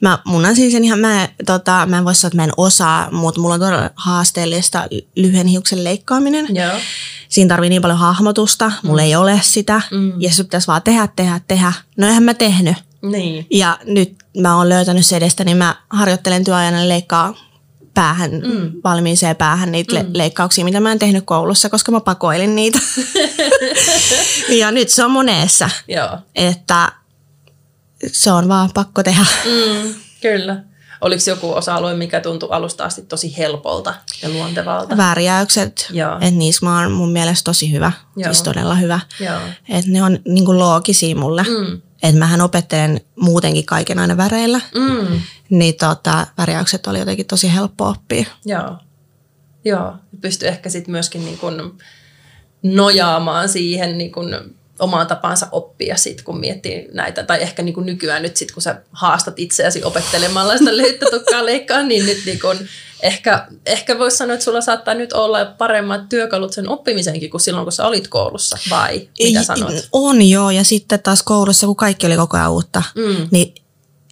mä, 0.00 0.18
mun 0.24 0.44
on 0.44 0.56
siis 0.56 0.74
ihan, 0.74 0.98
mä, 0.98 1.28
tota, 1.46 1.86
mä 1.86 1.98
en 1.98 2.04
voi 2.04 2.14
sanoa, 2.14 2.28
että 2.28 2.36
mä 2.36 2.44
en 2.44 2.52
osaa, 2.56 3.10
mutta 3.10 3.40
mulla 3.40 3.54
on 3.54 3.60
todella 3.60 3.90
haasteellista 3.96 4.86
lyhyen 5.16 5.46
hiuksen 5.46 5.84
leikkaaminen. 5.84 6.46
Joo. 6.56 6.78
siinä 7.28 7.48
tarvii 7.48 7.70
niin 7.70 7.82
paljon 7.82 7.98
hahmotusta, 7.98 8.72
mulla 8.82 9.02
mm. 9.02 9.06
ei 9.06 9.16
ole 9.16 9.40
sitä, 9.42 9.82
mm. 9.90 10.12
ja 10.18 10.34
se 10.34 10.42
pitäisi 10.44 10.66
vaan 10.66 10.82
tehdä, 10.82 11.08
tehdä, 11.16 11.40
tehdä. 11.48 11.72
No 11.96 12.06
eihän 12.06 12.22
mä 12.22 12.34
tehnyt. 12.34 12.76
Niin. 13.02 13.46
Ja 13.50 13.78
nyt 13.84 14.14
mä 14.40 14.56
oon 14.56 14.68
löytänyt 14.68 15.06
se 15.06 15.16
edestä, 15.16 15.44
niin 15.44 15.56
mä 15.56 15.76
harjoittelen 15.90 16.44
työajana 16.44 16.88
leikkaa 16.88 17.34
päähän, 17.94 18.30
mm. 18.30 18.72
valmiiseen 18.84 19.36
päähän 19.36 19.72
niitä 19.72 19.94
mm. 19.94 19.98
le- 19.98 20.06
leikkauksia, 20.12 20.64
mitä 20.64 20.80
mä 20.80 20.92
en 20.92 20.98
tehnyt 20.98 21.24
koulussa, 21.26 21.68
koska 21.68 21.92
mä 21.92 22.00
pakoilin 22.00 22.56
niitä. 22.56 22.78
ja 24.60 24.70
nyt 24.70 24.88
se 24.88 25.04
on 25.04 25.10
monessa, 25.10 25.70
Joo. 25.88 26.18
että 26.34 26.92
se 28.12 28.32
on 28.32 28.48
vaan 28.48 28.70
pakko 28.74 29.02
tehdä. 29.02 29.26
Mm, 29.44 29.94
kyllä. 30.20 30.62
Oliko 31.00 31.22
joku 31.26 31.52
osa-alue, 31.52 31.94
mikä 31.94 32.20
tuntui 32.20 32.48
alusta 32.52 32.84
asti 32.84 33.02
tosi 33.02 33.38
helpolta 33.38 33.94
ja 34.22 34.28
luontevalta? 34.28 34.96
Värjäykset, 34.96 35.88
että 36.20 36.30
niissä 36.30 36.66
mä 36.66 36.80
oon 36.80 36.92
mun 36.92 37.12
mielestä 37.12 37.44
tosi 37.44 37.72
hyvä, 37.72 37.92
Joo. 38.16 38.32
siis 38.32 38.42
todella 38.42 38.74
hyvä. 38.74 39.00
Joo. 39.20 39.38
Että 39.68 39.90
ne 39.90 40.02
on 40.02 40.18
niinku 40.28 40.58
loogisia 40.58 41.16
mulle. 41.16 41.42
Mm. 41.42 41.80
Että 42.02 42.18
mähän 42.18 42.40
opettelen 42.40 43.00
muutenkin 43.20 43.66
kaiken 43.66 43.98
aina 43.98 44.16
väreillä, 44.16 44.60
Mm. 44.74 45.20
niin 45.50 45.74
tota, 45.74 46.26
värjäykset 46.38 46.86
oli 46.86 46.98
jotenkin 46.98 47.26
tosi 47.26 47.54
helppo 47.54 47.88
oppia. 47.88 48.24
Joo. 48.44 48.76
Joo. 49.64 49.94
Pystyy 50.20 50.48
ehkä 50.48 50.70
sitten 50.70 50.92
myöskin 50.92 51.24
niin 51.24 51.38
kun 51.38 51.78
nojaamaan 52.62 53.48
siihen 53.48 53.98
niin 53.98 54.12
kun 54.12 54.54
omaan 54.78 55.06
tapaansa 55.06 55.46
oppia 55.52 55.96
sit, 55.96 56.22
kun 56.22 56.38
miettii 56.40 56.88
näitä. 56.92 57.22
Tai 57.22 57.42
ehkä 57.42 57.62
niin 57.62 57.74
kun 57.74 57.86
nykyään 57.86 58.22
nyt 58.22 58.36
sit, 58.36 58.52
kun 58.52 58.62
sä 58.62 58.82
haastat 58.92 59.34
itseäsi 59.38 59.84
opettelemalla 59.84 60.56
sitä 60.58 60.76
löyttötukkaa 60.82 61.46
leikkaa, 61.46 61.82
niin 61.82 62.06
nyt 62.06 62.22
niin 62.26 62.40
kun 62.40 62.56
ehkä, 63.02 63.46
ehkä 63.66 63.98
voisi 63.98 64.16
sanoa, 64.16 64.34
että 64.34 64.44
sulla 64.44 64.60
saattaa 64.60 64.94
nyt 64.94 65.12
olla 65.12 65.44
paremmat 65.44 66.08
työkalut 66.08 66.52
sen 66.52 66.68
oppimisenkin 66.68 67.30
kuin 67.30 67.40
silloin, 67.40 67.64
kun 67.64 67.72
sä 67.72 67.86
olit 67.86 68.08
koulussa. 68.08 68.58
Vai 68.70 69.08
mitä 69.22 69.38
Ei, 69.40 69.44
sanot? 69.44 69.88
On 69.92 70.22
joo, 70.22 70.50
ja 70.50 70.64
sitten 70.64 71.00
taas 71.02 71.22
koulussa, 71.22 71.66
kun 71.66 71.76
kaikki 71.76 72.06
oli 72.06 72.16
koko 72.16 72.36
ajan 72.36 72.52
uutta, 72.52 72.82
Mm. 72.94 73.28
niin 73.30 73.54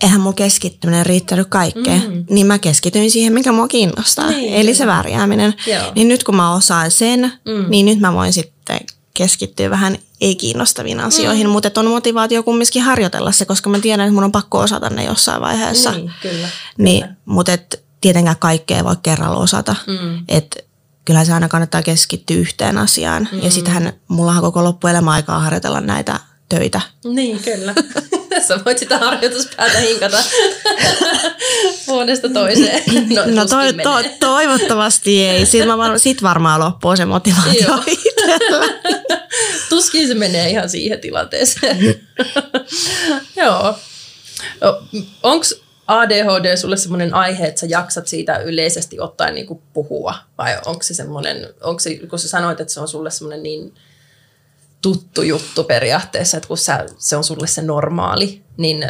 eihän 0.02 0.20
mun 0.20 0.34
keskittyminen 0.34 1.06
riittänyt 1.06 1.46
kaikkeen. 1.50 2.02
Mm. 2.10 2.24
Niin 2.30 2.46
mä 2.46 2.58
keskityin 2.58 3.10
siihen, 3.10 3.32
mikä 3.32 3.52
mua 3.52 3.68
kiinnostaa, 3.68 4.30
Niin, 4.30 4.54
eli 4.54 4.74
se 4.74 4.86
värjääminen. 4.86 5.54
Joo. 5.66 5.92
Niin 5.94 6.08
nyt 6.08 6.24
kun 6.24 6.36
mä 6.36 6.54
osaan 6.54 6.90
sen, 6.90 7.20
Mm. 7.44 7.64
niin 7.68 7.86
nyt 7.86 8.00
mä 8.00 8.12
voin 8.12 8.32
sitten 8.32 8.80
keskittyä 9.14 9.70
vähän 9.70 9.98
ei-kiinnostaviin 10.20 11.00
asioihin, 11.00 11.46
Mm. 11.46 11.50
mutta 11.52 11.70
on 11.76 11.86
motivaatio 11.86 12.42
kumminkin 12.42 12.82
harjoitella 12.82 13.32
se, 13.32 13.44
koska 13.44 13.70
mä 13.70 13.78
tiedän, 13.78 14.06
että 14.06 14.14
mun 14.14 14.24
on 14.24 14.32
pakko 14.32 14.58
osata 14.58 14.90
ne 14.90 15.04
jossain 15.04 15.40
vaiheessa. 15.40 15.90
Niin, 15.90 16.12
kyllä. 16.22 16.48
Niin, 16.78 17.04
mutta 17.24 17.52
et 17.52 17.84
tietenkään 18.00 18.36
kaikkea 18.38 18.76
ei 18.76 18.84
voi 18.84 18.96
kerralla 19.02 19.36
osata. 19.36 19.76
Mm. 19.86 20.24
Et 20.28 20.64
kyllähän 21.04 21.26
se 21.26 21.32
aina 21.32 21.48
kannattaa 21.48 21.82
keskittyä 21.82 22.36
yhteen 22.36 22.78
asiaan. 22.78 23.28
Mm. 23.32 23.42
Ja 23.42 23.50
sitähän 23.50 23.92
mullahan 24.08 24.42
koko 24.42 24.64
loppuelämä 24.64 25.10
aikaa 25.10 25.38
harjoitella 25.40 25.80
näitä 25.80 26.20
töitä. 26.56 26.80
Niin, 27.04 27.42
kyllä. 27.42 27.74
Sä 28.48 28.60
voit 28.64 28.78
sitä 28.78 28.98
harjoituspäätä 28.98 29.78
hinkata 29.78 30.16
vuodesta 31.86 32.28
toiseen. 32.28 32.82
No, 33.14 33.22
No 33.26 33.46
toi, 33.46 33.72
menee. 33.72 33.84
to, 33.84 34.08
toivottavasti 34.20 35.24
ei. 35.24 35.46
Sitten 35.46 35.68
mä 35.68 35.78
var, 35.78 35.98
sit 35.98 36.22
varmaan 36.22 36.60
loppuu 36.60 36.96
se 36.96 37.04
motivaatio. 37.04 37.78
Tuskin 39.68 40.08
se 40.08 40.14
menee 40.14 40.50
ihan 40.50 40.68
siihen 40.68 41.00
tilanteeseen. 41.00 42.00
Joo. 43.36 43.74
Onko 45.22 45.44
ADHD 45.86 46.56
sulle 46.56 46.76
semmoinen 46.76 47.14
aihe, 47.14 47.46
että 47.46 47.60
sä 47.60 47.66
jaksat 47.66 48.06
siitä 48.08 48.36
yleisesti 48.38 49.00
ottaen 49.00 49.34
niin 49.34 49.46
puhua? 49.72 50.14
Vai 50.38 50.58
onko 50.66 50.82
se 50.82 50.94
semmoinen, 50.94 51.48
onko 51.62 51.80
se, 51.80 51.94
kun 51.94 52.18
sä 52.18 52.28
sanoit, 52.28 52.60
että 52.60 52.72
se 52.74 52.80
on 52.80 52.88
sulle 52.88 53.10
semmoinen 53.10 53.42
niin 53.42 53.74
tuttu 54.82 55.22
juttu 55.22 55.64
periaatteessa, 55.64 56.36
että 56.36 56.48
kun 56.48 56.58
sä, 56.58 56.86
se 56.98 57.16
on 57.16 57.24
sulle 57.24 57.46
se 57.46 57.62
normaali, 57.62 58.42
niin 58.56 58.84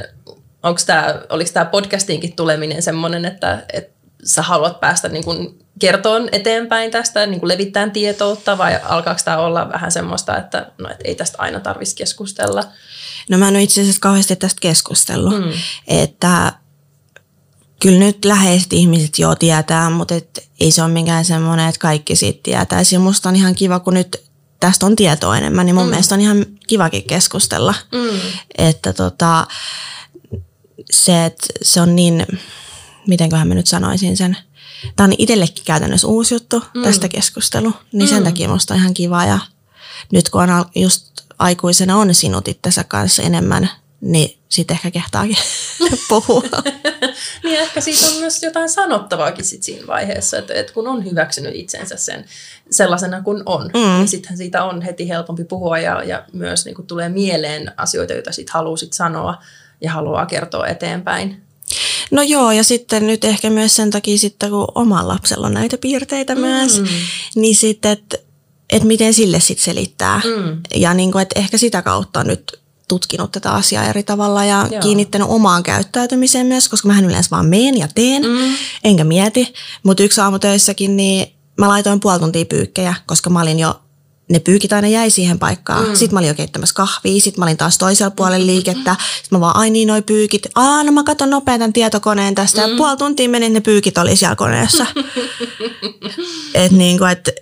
onko 0.63 0.81
tää, 0.87 1.23
oliko 1.29 1.51
tämä 1.53 1.65
podcastiinkin 1.65 2.37
tuleminen 2.37 2.83
semmoinen, 2.83 3.25
että, 3.25 3.65
että 3.73 3.93
sä 4.25 4.43
haluat 4.43 4.81
päästä 4.81 5.09
niin 5.09 5.25
kuin 5.25 5.59
kertoon 5.79 6.29
eteenpäin 6.33 6.91
tästä, 6.91 7.27
niin 7.27 7.41
kuin 7.41 7.49
levittämään 7.49 7.91
tietoutta, 7.91 8.59
vai 8.59 8.81
alkaako 8.85 9.21
tämä 9.25 9.39
olla 9.39 9.69
vähän 9.69 9.93
semmoista, 9.93 10.37
että, 10.39 10.73
no, 10.79 10.91
että 10.91 11.05
ei 11.05 11.15
tästä 11.15 11.37
aina 11.41 11.61
tarvitsisi 11.61 11.97
keskustella? 11.97 12.65
No 13.31 13.39
mä 13.39 13.49
en 13.49 13.55
ole 13.55 13.63
itse 13.63 13.81
asiassa 13.81 14.01
kauheasti 14.01 14.37
tästä 14.37 14.61
keskustellut. 14.61 15.35
Mm. 15.35 15.53
Että 15.87 16.53
kyllä 17.81 17.99
nyt 17.99 18.25
läheiset 18.25 18.73
ihmiset 18.73 19.19
jo 19.19 19.35
tietää, 19.35 19.91
mutta 19.91 20.15
et 20.15 20.49
ei 20.61 20.71
se 20.71 20.83
ole 20.83 20.93
mikään 20.93 21.25
semmoinen, 21.25 21.69
että 21.69 21.79
kaikki 21.79 22.17
siitä 22.17 22.41
tietää. 22.43 22.83
Ja 22.93 22.99
musta 22.99 23.29
on 23.29 23.37
ihan 23.37 23.55
kiva, 23.55 23.81
kun 23.81 23.95
nyt 23.95 24.23
tästä 24.63 24.87
on 24.87 24.97
tietoa 24.97 25.39
enemmän, 25.39 25.67
niin 25.67 25.75
mun 25.75 25.85
mm. 25.85 25.91
mielestä 25.91 26.15
on 26.15 26.21
ihan 26.21 26.47
kivakin 26.67 27.05
keskustella. 27.05 27.75
Mm. 27.93 28.21
Että 28.59 28.93
tota, 28.93 29.47
se, 30.91 31.25
että 31.25 31.47
se 31.63 31.81
on 31.81 31.97
niin, 31.97 32.27
mitenköhän 33.07 33.49
mä 33.49 33.55
nyt 33.55 33.67
sanoisin 33.67 34.17
sen, 34.17 34.37
tämä 34.97 35.05
on 35.05 35.15
itsellekin 35.19 35.65
käytännössä 35.65 36.07
uusi 36.07 36.35
juttu, 36.35 36.63
mm. 36.75 36.83
tästä 36.83 37.09
keskustelu, 37.09 37.73
niin 37.93 38.09
sen 38.09 38.19
Mm. 38.19 38.25
takia 38.25 38.49
musta 38.49 38.75
on 38.75 38.81
ihan 38.81 38.95
kiva 38.95 39.25
ja 39.25 39.39
nyt 40.13 40.31
kun 40.31 40.43
on 40.43 40.65
just 40.75 41.07
aikuisena 41.39 41.97
on 41.97 42.15
sinut 42.15 42.49
itsensä 42.49 42.85
kanssa 42.85 43.23
enemmän, 43.23 43.71
niin 44.03 44.39
sitten 44.49 44.75
ehkä 44.75 44.91
kehtaakin 44.91 45.37
puhua. 46.09 46.43
Niin 47.45 47.61
ehkä 47.61 47.81
siitä 47.81 48.07
on 48.07 48.21
myös 48.21 48.43
jotain 48.43 48.69
sanottavaakin 48.69 49.45
sit 49.45 49.63
siinä 49.63 49.87
vaiheessa, 49.87 50.39
että, 50.39 50.55
että 50.55 50.73
kun 50.73 50.89
on 50.89 51.05
hyväksynyt 51.05 51.55
itsensä 51.55 51.97
sen 51.97 52.25
sellaisena 52.71 53.23
kuin 53.23 53.43
on, 53.47 53.71
mm. 53.75 53.81
niin 53.81 54.09
sittenhän 54.09 54.37
siitä 54.37 54.65
on 54.65 54.83
heti 54.83 55.09
helpompi 55.09 55.45
puhua 55.45 55.79
ja, 55.79 56.03
ja 56.05 56.25
myös 56.33 56.65
niin 56.65 56.87
tulee 56.87 57.09
mieleen 57.09 57.73
asioita, 57.77 58.13
joita 58.13 58.33
sit 58.33 58.51
haluaa 58.51 58.77
sit 58.77 58.93
sanoa 58.93 59.43
ja 59.81 59.93
haluaa 59.93 60.27
kertoa 60.27 60.67
eteenpäin. 60.67 61.43
No 62.11 62.23
joo, 62.23 62.53
ja 62.53 62.65
sitten 62.65 63.07
nyt 63.07 63.25
ehkä 63.25 63.51
myös 63.51 63.77
sen 63.77 63.91
takia 63.91 64.19
sitten, 64.19 64.51
kun 64.51 64.69
oma 64.75 65.09
lapsella 65.09 65.47
on 65.47 65.55
näitä 65.55 65.79
piirteitä 65.79 66.35
mm. 66.35 66.41
myös, 66.41 66.83
niin 67.35 67.57
sitten, 67.57 67.93
että 67.93 68.19
et 68.71 68.85
miten 68.85 69.15
sille 69.15 69.41
sitten 69.41 69.65
selittää. 69.65 70.21
Mm. 70.25 70.61
Ja 70.75 70.95
niin 70.95 71.13
kuin, 71.13 71.23
että 71.23 71.41
ehkä 71.41 71.59
sitä 71.59 71.83
kautta 71.83 72.25
nyt 72.25 72.62
tutkinut 72.89 73.33
tätä 73.33 73.51
asiaa 73.53 73.85
eri 73.85 74.03
tavalla 74.03 74.45
ja 74.45 74.69
Joo. 74.71 74.83
Kiinnittänyt 74.83 75.29
omaan 75.31 75.63
käyttäytymiseen 75.63 76.47
myös, 76.47 76.69
koska 76.69 76.89
mähän 76.89 77.05
yleensä 77.05 77.31
vaan 77.31 77.47
meen 77.47 77.79
ja 77.79 77.89
teen, 77.95 78.23
mm. 78.23 78.55
enkä 78.85 79.05
mieti. 79.05 79.55
Mutta 79.83 80.03
yksi 80.03 80.21
aamu 80.21 80.39
töissäkin, 80.39 80.97
niin 80.97 81.33
mä 81.59 81.69
laitoin 81.69 82.01
puoli 82.01 82.19
tuntia 82.19 82.45
pyykkejä, 82.45 82.95
koska 83.07 83.31
mä 83.31 83.43
olin 83.43 83.59
jo 83.59 83.83
ne 84.31 84.39
pyykit 84.39 84.73
aina 84.73 84.89
jäi 84.89 85.11
siihen 85.11 85.39
paikkaan. 85.39 85.89
Mm. 85.89 85.95
Sitten 85.95 86.15
mä 86.15 86.19
olin 86.19 86.29
jo 86.29 86.35
keittämässä 86.35 86.75
kahvia, 86.75 87.21
sitten 87.21 87.41
mä 87.41 87.45
olin 87.45 87.57
taas 87.57 87.79
toisella 87.79 88.11
puolella 88.11 88.47
liikettä. 88.47 88.97
Sitten 89.17 89.39
mä 89.39 89.41
vaan, 89.41 89.57
ai 89.57 89.71
niin, 89.71 89.89
noi 89.89 90.03
pyykit. 90.03 90.47
Aa, 90.55 90.83
no 90.83 90.93
mä 90.93 91.05
katson 91.05 91.31
nopean 91.31 91.59
tämän 91.59 91.73
tietokoneen 91.73 92.35
tästä. 92.35 92.67
Mm. 92.67 92.71
Ja 92.71 92.77
puoli 92.77 92.97
tuntia 92.97 93.29
meni, 93.29 93.49
ne 93.49 93.61
pyykit 93.61 93.99
oli 93.99 94.17
siellä 94.17 94.37
koneessa. 94.37 94.87
että 96.55 96.77
niin 96.77 96.99
kuin, 96.99 97.11
että 97.11 97.33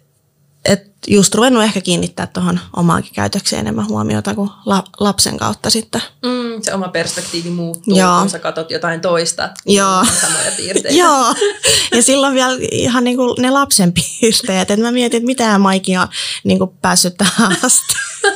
et 0.64 0.90
just 1.06 1.34
ruvennut 1.34 1.62
ehkä 1.62 1.80
kiinnittää 1.80 2.26
tuohon 2.26 2.60
omaankin 2.76 3.14
käytökseen 3.14 3.60
enemmän 3.60 3.88
huomiota 3.88 4.34
kuin 4.34 4.50
la, 4.66 4.84
lapsen 5.00 5.38
kautta 5.38 5.70
sitten. 5.70 6.02
Mm, 6.22 6.62
se 6.62 6.74
oma 6.74 6.88
perspektiivi 6.88 7.50
muuttuu, 7.50 7.98
Joo. 7.98 8.20
kun 8.20 8.30
sä 8.30 8.38
katot 8.38 8.70
jotain 8.70 9.00
toista. 9.00 9.50
Joo. 9.66 10.02
niin 10.02 10.14
Samoja 10.20 10.50
piirteitä. 10.56 10.98
Joo, 11.02 11.34
ja 11.92 12.02
silloin 12.02 12.34
vielä 12.34 12.58
ihan 12.72 13.04
niin 13.04 13.16
kuin 13.16 13.34
ne 13.38 13.50
lapsen 13.50 13.92
piirteet, 13.92 14.70
että 14.70 14.86
mä 14.86 14.92
mietin, 14.92 15.16
että 15.16 15.26
mitä 15.26 15.58
Maiki 15.58 15.96
on 15.96 16.08
niin 16.44 16.58
kuin 16.58 16.70
päässyt 16.82 17.16
tähän 17.16 17.56
asti. 17.62 17.94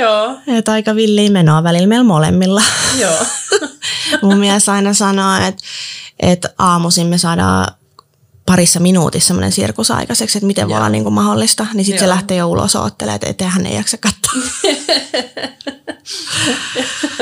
Joo. 0.00 0.38
Että 0.46 0.72
aika 0.72 0.94
villiä 0.94 1.30
menoa 1.30 1.62
välillä 1.62 1.86
meillä 1.86 2.04
molemmilla. 2.04 2.62
Joo. 2.98 3.26
Mun 4.22 4.38
mies 4.38 4.68
aina 4.68 4.94
sanoo, 4.94 5.36
että, 5.48 5.62
että 6.20 6.54
aamuisin 6.58 7.06
me 7.06 7.18
saadaan 7.18 7.77
parissa 8.48 8.80
minuutissa 8.80 9.26
semmoinen 9.26 9.52
sirkus 9.52 9.90
aikaiseksi, 9.90 10.38
että 10.38 10.46
miten 10.46 10.68
voi 10.68 10.72
Joo. 10.72 10.78
olla 10.78 10.88
niin 10.88 11.02
kuin 11.02 11.12
mahdollista, 11.12 11.66
niin 11.74 11.84
sitten 11.84 12.00
se 12.00 12.08
lähtee 12.08 12.36
jo 12.36 12.46
ulos 12.46 12.76
oottelemaan, 12.76 13.14
että 13.14 13.28
ettei 13.28 13.46
hän 13.46 13.66
ei 13.66 13.76
jaksa 13.76 13.96
katsoa. 13.96 14.42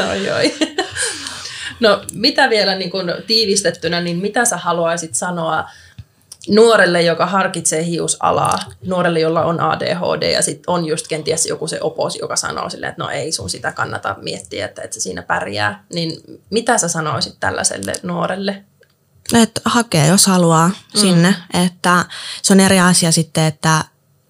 oi, 0.10 0.30
oi. 0.30 0.54
No 1.80 2.02
mitä 2.12 2.50
vielä 2.50 2.74
niin 2.74 2.90
kun 2.90 3.14
tiivistettynä, 3.26 4.00
niin 4.00 4.16
mitä 4.16 4.44
sä 4.44 4.56
haluaisit 4.56 5.14
sanoa 5.14 5.70
nuorelle, 6.48 7.02
joka 7.02 7.26
harkitsee 7.26 7.84
hiusalaa, 7.84 8.58
nuorelle, 8.86 9.20
jolla 9.20 9.44
on 9.44 9.60
ADHD 9.60 10.32
ja 10.32 10.42
sitten 10.42 10.64
on 10.66 10.86
just 10.86 11.08
kenties 11.08 11.46
joku 11.46 11.66
se 11.66 11.78
opos, 11.80 12.16
joka 12.16 12.36
sanoo 12.36 12.70
silleen, 12.70 12.90
että 12.90 13.02
no 13.02 13.10
ei 13.10 13.32
sun 13.32 13.50
sitä 13.50 13.72
kannata 13.72 14.16
miettiä, 14.22 14.64
että, 14.64 14.82
että 14.82 14.94
se 14.94 15.00
siinä 15.00 15.22
pärjää, 15.22 15.84
niin 15.92 16.40
mitä 16.50 16.78
sä 16.78 16.88
sanoisit 16.88 17.34
tällaiselle 17.40 17.92
nuorelle? 18.02 18.64
Että 19.34 19.60
hakee, 19.64 20.06
jos 20.06 20.26
haluaa 20.26 20.68
mm. 20.68 21.00
sinne. 21.00 21.34
Että 21.64 22.04
se 22.42 22.52
on 22.52 22.60
eri 22.60 22.80
asia 22.80 23.12
sitten, 23.12 23.44
että 23.44 23.84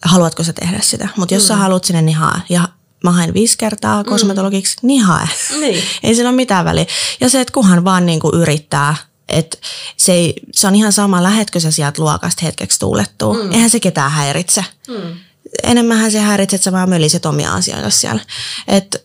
haluatko 0.04 0.44
sä 0.44 0.52
tehdä 0.52 0.78
sitä. 0.82 1.08
Mutta 1.16 1.34
jos 1.34 1.42
mm. 1.42 1.46
sä 1.46 1.56
haluat 1.56 1.84
sinne, 1.84 2.02
niin 2.02 2.16
hae. 2.16 2.40
Ja 2.48 2.68
mä 3.04 3.10
haen 3.10 3.34
viisi 3.34 3.58
kertaa 3.58 4.04
kosmetologiksi, 4.04 4.76
niin 4.82 5.02
hae. 5.02 5.28
Niin. 5.60 5.84
Ei 6.02 6.14
sillä 6.14 6.28
ole 6.28 6.36
mitään 6.36 6.64
väliä. 6.64 6.86
Ja 7.20 7.28
se, 7.28 7.40
että 7.40 7.52
kunhan 7.52 7.84
vaan 7.84 8.06
niinku 8.06 8.30
yrittää 8.34 8.96
Et 9.28 9.60
se, 9.96 10.12
ei, 10.12 10.34
se 10.52 10.66
on 10.66 10.74
ihan 10.74 10.92
sama, 10.92 11.22
lähetkö 11.22 11.60
sä 11.60 11.70
sieltä 11.70 12.02
luokasta 12.02 12.46
hetkeksi 12.46 12.78
tuulettua. 12.78 13.34
Mm. 13.34 13.52
Eihän 13.52 13.70
se 13.70 13.80
ketään 13.80 14.10
häiritse. 14.10 14.64
Mm. 14.88 15.18
Enemmänhän 15.62 16.12
se 16.12 16.20
häiritse, 16.20 16.56
että 16.56 16.64
sä 16.64 16.72
vaan 16.72 16.88
möliset 16.88 17.26
omia 17.26 17.54
asioita 17.54 17.90
siellä. 17.90 18.20
Että 18.68 18.98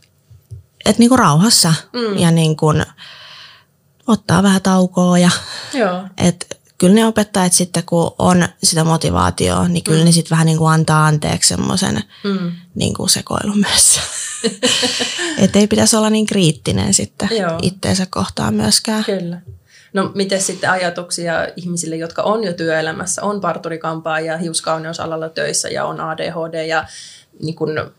et 0.85 0.97
niinku 0.97 1.17
rauhassa 1.17 1.73
mm. 1.93 2.17
ja 2.17 2.31
niinku, 2.31 2.73
ottaa 4.07 4.43
vähän 4.43 4.61
taukoa. 4.61 5.17
Ja, 5.17 5.29
Joo. 5.73 6.03
Et, 6.17 6.61
kyllä 6.81 6.95
ne 6.95 7.05
opettajat 7.05 7.53
sitten, 7.53 7.83
kun 7.85 8.11
on 8.19 8.47
sitä 8.63 8.83
motivaatioa, 8.83 9.67
niin 9.67 9.83
kyllä 9.83 9.99
mm. 9.99 10.05
ne 10.05 10.11
sitten 10.11 10.29
vähän 10.29 10.45
niin 10.45 10.57
kuin 10.57 10.73
antaa 10.73 11.05
anteeksi 11.05 11.49
semmoisen 11.49 12.03
mm. 12.23 12.51
niin 12.75 12.93
kuin 12.93 13.09
sekoilun 13.09 13.59
myös. 13.59 13.99
Että 15.43 15.59
ei 15.59 15.67
pitäisi 15.67 15.95
olla 15.95 16.09
niin 16.09 16.25
kriittinen 16.25 16.93
sitten 16.93 17.29
Joo. 17.31 17.59
itteensä 17.61 18.07
kohtaan 18.09 18.53
myöskään. 18.53 19.03
Kyllä. 19.03 19.41
No 19.93 20.11
miten 20.15 20.41
sitten 20.41 20.69
ajatuksia 20.69 21.47
ihmisille, 21.55 21.95
jotka 21.95 22.21
on 22.21 22.43
jo 22.43 22.53
työelämässä, 22.53 23.23
on 23.23 23.41
parturikampaa 23.41 24.19
ja 24.19 24.37
hiuskauneusalalla 24.37 25.29
töissä 25.29 25.69
ja 25.69 25.85
on 25.85 26.01
ADHD 26.01 26.65
ja 26.65 26.85
niin 27.41 27.55
kun 27.55 27.91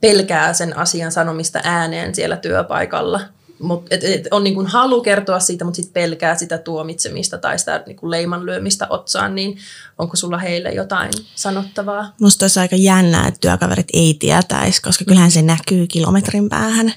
pelkää 0.00 0.52
sen 0.52 0.76
asian 0.76 1.12
sanomista 1.12 1.60
ääneen 1.64 2.14
siellä 2.14 2.36
työpaikalla– 2.36 3.20
mut, 3.64 3.86
et, 3.90 4.04
et 4.04 4.28
on 4.30 4.44
niin 4.44 4.54
kuin 4.54 4.66
halu 4.66 5.02
kertoa 5.02 5.40
siitä, 5.40 5.64
mutta 5.64 5.76
sitten 5.76 5.92
pelkää 5.92 6.34
sitä 6.36 6.58
tuomitsemista 6.58 7.38
tai 7.38 7.58
sitä 7.58 7.82
niin 7.86 7.96
kuin 7.96 8.10
leiman 8.10 8.46
lyömistä 8.46 8.86
otsaan, 8.90 9.34
niin 9.34 9.58
onko 9.98 10.16
sulla 10.16 10.38
heille 10.38 10.72
jotain 10.72 11.10
sanottavaa? 11.34 12.14
Musta 12.20 12.44
olisi 12.44 12.60
aika 12.60 12.76
jännää, 12.76 13.28
että 13.28 13.40
työkaverit 13.40 13.88
ei 13.92 14.14
tietäisi, 14.14 14.82
koska 14.82 15.04
kyllähän 15.04 15.30
se 15.30 15.42
näkyy 15.42 15.86
kilometrin 15.86 16.48
päähän. 16.48 16.92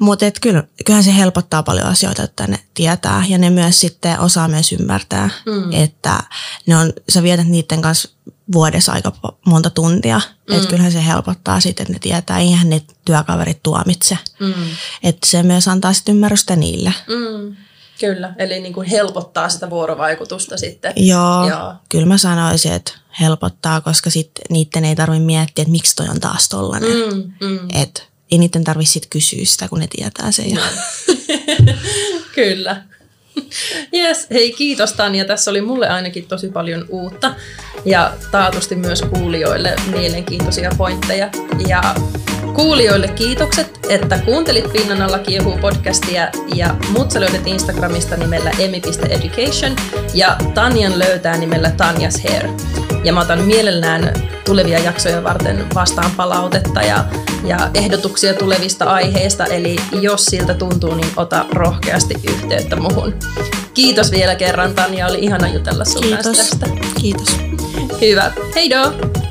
Mutta 0.00 0.26
kyllä, 0.40 0.64
kyllähän 0.86 1.04
se 1.04 1.16
helpottaa 1.16 1.62
paljon 1.62 1.86
asioita, 1.86 2.22
että 2.22 2.46
ne 2.46 2.58
tietää 2.74 3.24
ja 3.28 3.38
ne 3.38 3.50
myös 3.50 3.80
sitten 3.80 4.20
osaa 4.20 4.48
myös 4.48 4.72
ymmärtää, 4.72 5.30
mm. 5.46 5.72
että 5.72 6.20
ne 6.66 6.76
on, 6.76 6.92
sä 7.08 7.22
vietät 7.22 7.46
niiden 7.46 7.82
kanssa 7.82 8.08
vuodessa 8.52 8.92
aika 8.92 9.12
monta 9.46 9.70
tuntia. 9.70 10.20
Mm. 10.50 10.56
Että 10.56 10.68
kyllähän 10.68 10.92
se 10.92 11.06
helpottaa 11.06 11.60
sitten, 11.60 11.82
että 11.82 11.92
ne 11.92 11.98
tietää, 11.98 12.38
eihän 12.38 12.70
ne 12.70 12.82
työkaverit 13.04 13.62
tuomitse. 13.62 14.18
Mm. 14.40 14.54
Että 15.02 15.26
se 15.26 15.42
myös 15.42 15.68
antaa 15.68 15.92
sitten 15.92 16.14
ymmärrystä 16.14 16.56
niille. 16.56 16.94
Mm. 17.08 17.56
Kyllä, 18.00 18.34
eli 18.38 18.60
niin 18.60 18.72
kuin 18.72 18.86
helpottaa 18.86 19.48
sitä 19.48 19.70
vuorovaikutusta 19.70 20.56
sitten. 20.56 20.92
Joo, 20.96 21.48
Joo, 21.48 21.74
kyllä 21.88 22.06
mä 22.06 22.18
sanoisin, 22.18 22.72
että 22.72 22.92
helpottaa, 23.20 23.80
koska 23.80 24.10
sitten 24.10 24.44
niiden 24.50 24.84
ei 24.84 24.96
tarvitse 24.96 25.24
miettiä, 25.24 25.62
että 25.62 25.72
miksi 25.72 25.96
toi 25.96 26.06
on 26.08 26.20
taas 26.20 26.48
tollanen. 26.48 26.90
Mm, 26.90 27.32
mm. 27.48 27.68
Että 27.74 28.02
ei 28.30 28.38
niiden 28.38 28.64
tarvitse 28.64 28.92
sitten 28.92 29.10
kysyä 29.10 29.44
sitä, 29.44 29.68
kun 29.68 29.78
ne 29.78 29.86
tietää 29.96 30.32
sen. 30.32 30.54
Jo. 30.54 30.60
kyllä. 32.34 32.84
Yes, 33.94 34.26
hei 34.30 34.52
kiitos 34.52 34.92
Tanja. 34.92 35.24
Tässä 35.24 35.50
oli 35.50 35.60
mulle 35.60 35.88
ainakin 35.88 36.26
tosi 36.26 36.48
paljon 36.48 36.86
uutta 36.88 37.34
ja 37.84 38.12
taatusti 38.30 38.76
myös 38.76 39.02
kuulijoille 39.02 39.76
mielenkiintoisia 39.90 40.70
pointteja. 40.78 41.30
Ja 41.66 41.82
kuulijoille 42.54 43.08
kiitokset, 43.08 43.78
että 43.88 44.18
kuuntelit 44.18 44.72
Pinnan 44.72 45.02
alla 45.02 45.18
kiehuu 45.18 45.58
podcastia 45.58 46.28
ja 46.54 46.76
mut 46.90 47.10
sä 47.10 47.20
löydät 47.20 47.46
Instagramista 47.46 48.16
nimellä 48.16 48.50
emi.education 48.58 49.76
ja 50.14 50.36
Tanjan 50.54 50.98
löytää 50.98 51.36
nimellä 51.36 51.70
Tanjas 51.70 52.22
Hair. 52.28 52.48
Ja 53.04 53.12
mä 53.12 53.20
otan 53.20 53.42
mielellään 53.42 54.12
tulevia 54.44 54.78
jaksoja 54.78 55.24
varten 55.24 55.66
vastaan 55.74 56.10
palautetta 56.16 56.82
ja, 56.82 57.04
ja 57.44 57.70
ehdotuksia 57.74 58.34
tulevista 58.34 58.84
aiheista, 58.84 59.46
eli 59.46 59.76
jos 60.00 60.24
siltä 60.24 60.54
tuntuu, 60.54 60.94
niin 60.94 61.10
ota 61.16 61.44
rohkeasti 61.52 62.14
yhteyttä 62.24 62.76
muhun. 62.76 63.14
Kiitos 63.74 64.10
vielä 64.10 64.34
kerran 64.34 64.74
Tanja, 64.74 65.06
oli 65.06 65.18
ihana 65.18 65.48
jutella 65.48 65.84
sun 65.84 66.02
Kiitos. 66.02 66.36
tästä. 66.36 66.66
Kiitos. 67.00 67.36
Hyvä. 68.00 68.32
Hei 68.54 68.70
do! 68.70 69.27